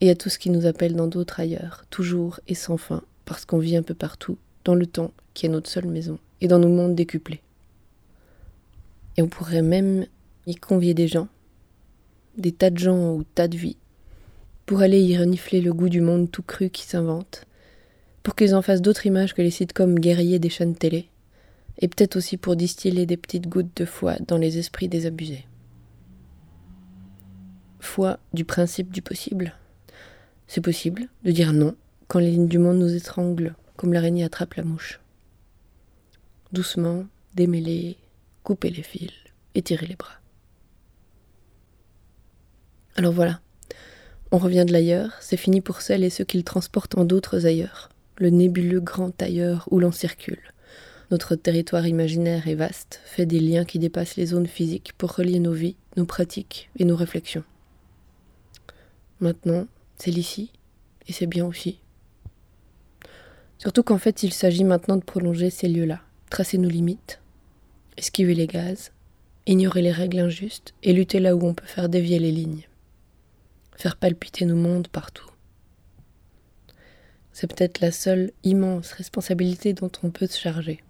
et 0.01 0.11
à 0.11 0.15
tout 0.15 0.31
ce 0.31 0.39
qui 0.39 0.51
nous 0.51 0.67
appelle 0.67 0.97
dans 0.97 1.07
d'autres 1.07 1.41
ailleurs, 1.41 1.85
toujours 1.91 2.41
et 2.49 2.55
sans 2.55 2.79
fin, 2.79 3.03
parce 3.27 3.45
qu'on 3.45 3.59
vit 3.59 3.77
un 3.77 3.83
peu 3.83 3.95
partout, 3.95 4.39
dans 4.65 4.75
le 4.75 4.87
temps 4.87 5.13
qui 5.35 5.47
est 5.47 5.51
notre 5.51 5.71
seule 5.71 5.87
maison, 5.87 6.19
et 6.43 6.49
dans 6.49 6.59
nos 6.59 6.69
mondes 6.69 6.97
décuplés. 6.97 7.41
Et 9.17 9.23
on 9.23 9.29
pourrait 9.29 9.63
même 9.63 10.07
y 10.47 10.57
convier 10.57 10.93
des 10.93 11.07
gens, 11.07 11.29
des 12.37 12.51
tas 12.51 12.71
de 12.71 12.79
gens 12.79 13.15
ou 13.15 13.23
tas 13.23 13.47
de 13.47 13.57
vies, 13.57 13.77
pour 14.67 14.81
aller 14.81 15.01
y 15.01 15.17
renifler 15.17 15.61
le 15.61 15.73
goût 15.73 15.89
du 15.89 16.01
monde 16.01 16.31
tout 16.31 16.43
cru 16.43 16.69
qui 16.69 16.83
s'invente, 16.83 17.47
pour 18.25 18.35
qu'ils 18.35 18.57
en 18.57 18.63
fassent 18.63 18.83
d'autres 18.83 19.07
images 19.07 19.35
que 19.35 19.43
les 19.43 19.53
sitcoms 19.53 20.01
guerriers 20.01 20.41
des 20.41 20.49
chaînes 20.49 20.75
télé, 20.75 21.09
et 21.79 21.87
peut-être 21.87 22.17
aussi 22.17 22.37
pour 22.37 22.57
distiller 22.57 23.07
des 23.07 23.17
petites 23.17 23.49
gouttes 23.49 23.77
de 23.77 23.85
foi 23.85 24.17
dans 24.27 24.37
les 24.37 24.59
esprits 24.59 24.89
désabusés. 24.89 25.47
Foi 27.79 28.19
du 28.33 28.45
principe 28.45 28.91
du 28.91 29.01
possible. 29.01 29.55
C'est 30.49 30.61
possible 30.61 31.09
de 31.25 31.31
dire 31.31 31.53
non 31.53 31.77
quand 32.09 32.19
les 32.19 32.33
lignes 32.33 32.49
du 32.49 32.59
monde 32.59 32.79
nous 32.79 32.95
étranglent, 32.95 33.55
comme 33.77 33.93
l'araignée 33.93 34.25
attrape 34.25 34.55
la 34.55 34.65
mouche. 34.65 35.01
Doucement, 36.53 37.07
démêler, 37.35 37.97
couper 38.43 38.71
les 38.71 38.83
fils, 38.83 39.11
étirer 39.55 39.87
les 39.87 39.97
bras. 39.97 40.21
Alors 42.95 43.13
voilà, 43.13 43.41
on 44.31 44.39
revient 44.39 44.65
de 44.67 44.73
l'ailleurs, 44.73 45.13
c'est 45.21 45.39
fini 45.39 45.63
pour 45.63 45.81
celles 45.81 46.05
et 46.05 46.11
ceux 46.11 46.25
qui 46.25 46.37
le 46.37 46.43
transportent 46.43 46.99
en 46.99 47.05
d'autres 47.05 47.47
ailleurs, 47.47 47.89
le 48.17 48.29
nébuleux 48.29 48.81
grand 48.81 49.21
ailleurs 49.23 49.67
où 49.71 49.81
l'on 49.81 49.93
circule. 49.93 50.53
Notre 51.11 51.37
territoire 51.37 51.87
imaginaire 51.87 52.47
est 52.49 52.55
vaste, 52.55 53.01
fait 53.05 53.27
des 53.27 53.41
liens 53.41 53.65
qui 53.65 53.79
dépassent 53.79 54.17
les 54.17 54.27
zones 54.27 54.47
physiques 54.47 54.93
pour 54.99 55.15
relier 55.15 55.39
nos 55.39 55.53
vies, 55.53 55.77
nos 55.97 56.07
pratiques 56.07 56.71
et 56.79 56.85
nos 56.85 56.97
réflexions. 56.97 57.45
Maintenant, 59.21 59.67
c'est 59.97 60.11
l'ici, 60.11 60.51
et 61.09 61.13
c'est 61.13 61.27
bien 61.27 61.47
aussi. 61.47 61.79
Surtout 63.59 63.83
qu'en 63.83 63.99
fait, 63.99 64.23
il 64.23 64.33
s'agit 64.33 64.65
maintenant 64.65 64.97
de 64.97 65.05
prolonger 65.05 65.49
ces 65.49 65.69
lieux-là, 65.69 66.01
tracer 66.33 66.57
nos 66.57 66.71
limites, 66.71 67.21
esquiver 67.99 68.35
les 68.35 68.47
gaz, 68.47 68.91
ignorer 69.47 69.83
les 69.83 69.93
règles 69.93 70.19
injustes 70.19 70.73
et 70.83 70.95
lutter 70.95 71.21
là 71.21 71.37
où 71.37 71.47
on 71.47 71.53
peut 71.53 71.67
faire 71.67 71.91
dévier 71.91 72.19
les 72.19 72.33
lignes. 72.33 72.67
Faire 73.77 73.97
palpiter 73.97 74.47
nos 74.47 74.57
mondes 74.57 74.89
partout. 74.89 75.31
C'est 77.35 77.49
peut-être 77.49 77.81
la 77.81 77.93
seule 77.93 78.33
immense 78.45 78.93
responsabilité 78.93 79.75
dont 79.75 79.93
on 80.03 80.11
peut 80.11 80.27
se 80.27 80.41
charger. 80.41 80.83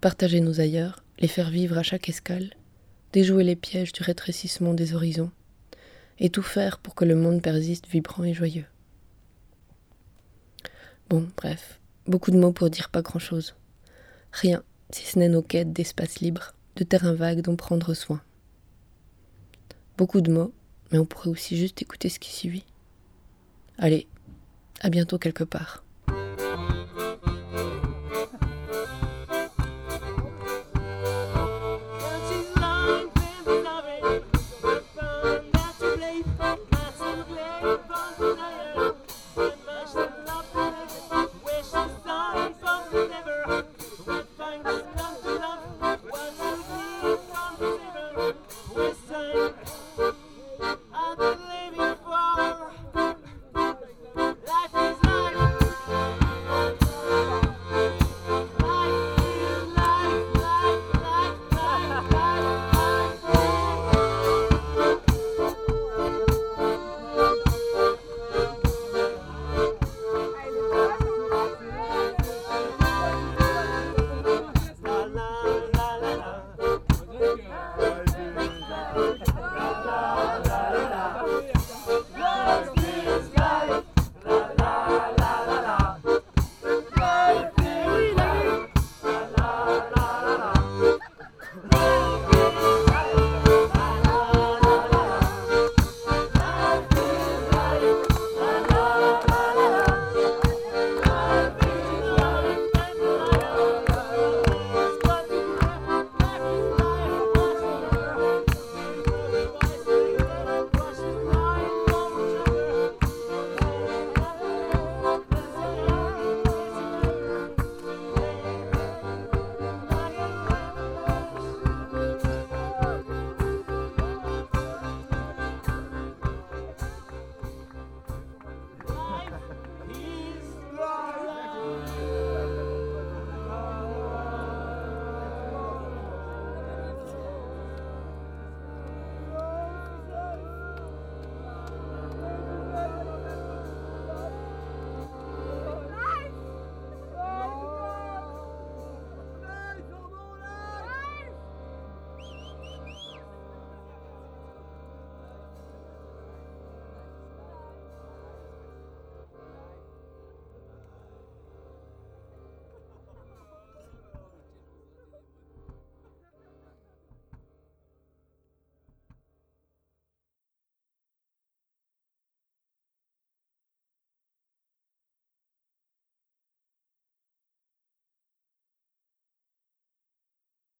Partager 0.00 0.40
nos 0.40 0.60
ailleurs, 0.60 1.04
les 1.18 1.28
faire 1.28 1.50
vivre 1.50 1.76
à 1.76 1.82
chaque 1.82 2.08
escale, 2.08 2.54
déjouer 3.12 3.44
les 3.44 3.56
pièges 3.56 3.92
du 3.92 4.02
rétrécissement 4.02 4.72
des 4.72 4.94
horizons, 4.94 5.30
et 6.20 6.30
tout 6.30 6.42
faire 6.42 6.78
pour 6.78 6.94
que 6.94 7.04
le 7.04 7.16
monde 7.16 7.42
persiste 7.42 7.86
vibrant 7.86 8.24
et 8.24 8.32
joyeux. 8.32 8.66
Bon, 11.10 11.28
bref, 11.36 11.80
beaucoup 12.06 12.30
de 12.30 12.38
mots 12.38 12.52
pour 12.52 12.70
dire 12.70 12.88
pas 12.88 13.02
grand-chose. 13.02 13.54
Rien, 14.32 14.62
si 14.90 15.04
ce 15.04 15.18
n'est 15.18 15.28
nos 15.28 15.42
quêtes 15.42 15.72
d'espace 15.72 16.20
libre, 16.20 16.52
de 16.76 16.84
terrain 16.84 17.14
vague 17.14 17.40
dont 17.40 17.56
prendre 17.56 17.94
soin. 17.94 18.22
Beaucoup 19.96 20.20
de 20.20 20.32
mots, 20.32 20.52
mais 20.90 20.98
on 20.98 21.06
pourrait 21.06 21.30
aussi 21.30 21.56
juste 21.56 21.82
écouter 21.82 22.08
ce 22.08 22.18
qui 22.18 22.30
suit. 22.30 22.64
Allez, 23.78 24.06
à 24.80 24.90
bientôt 24.90 25.18
quelque 25.18 25.44
part. 25.44 25.82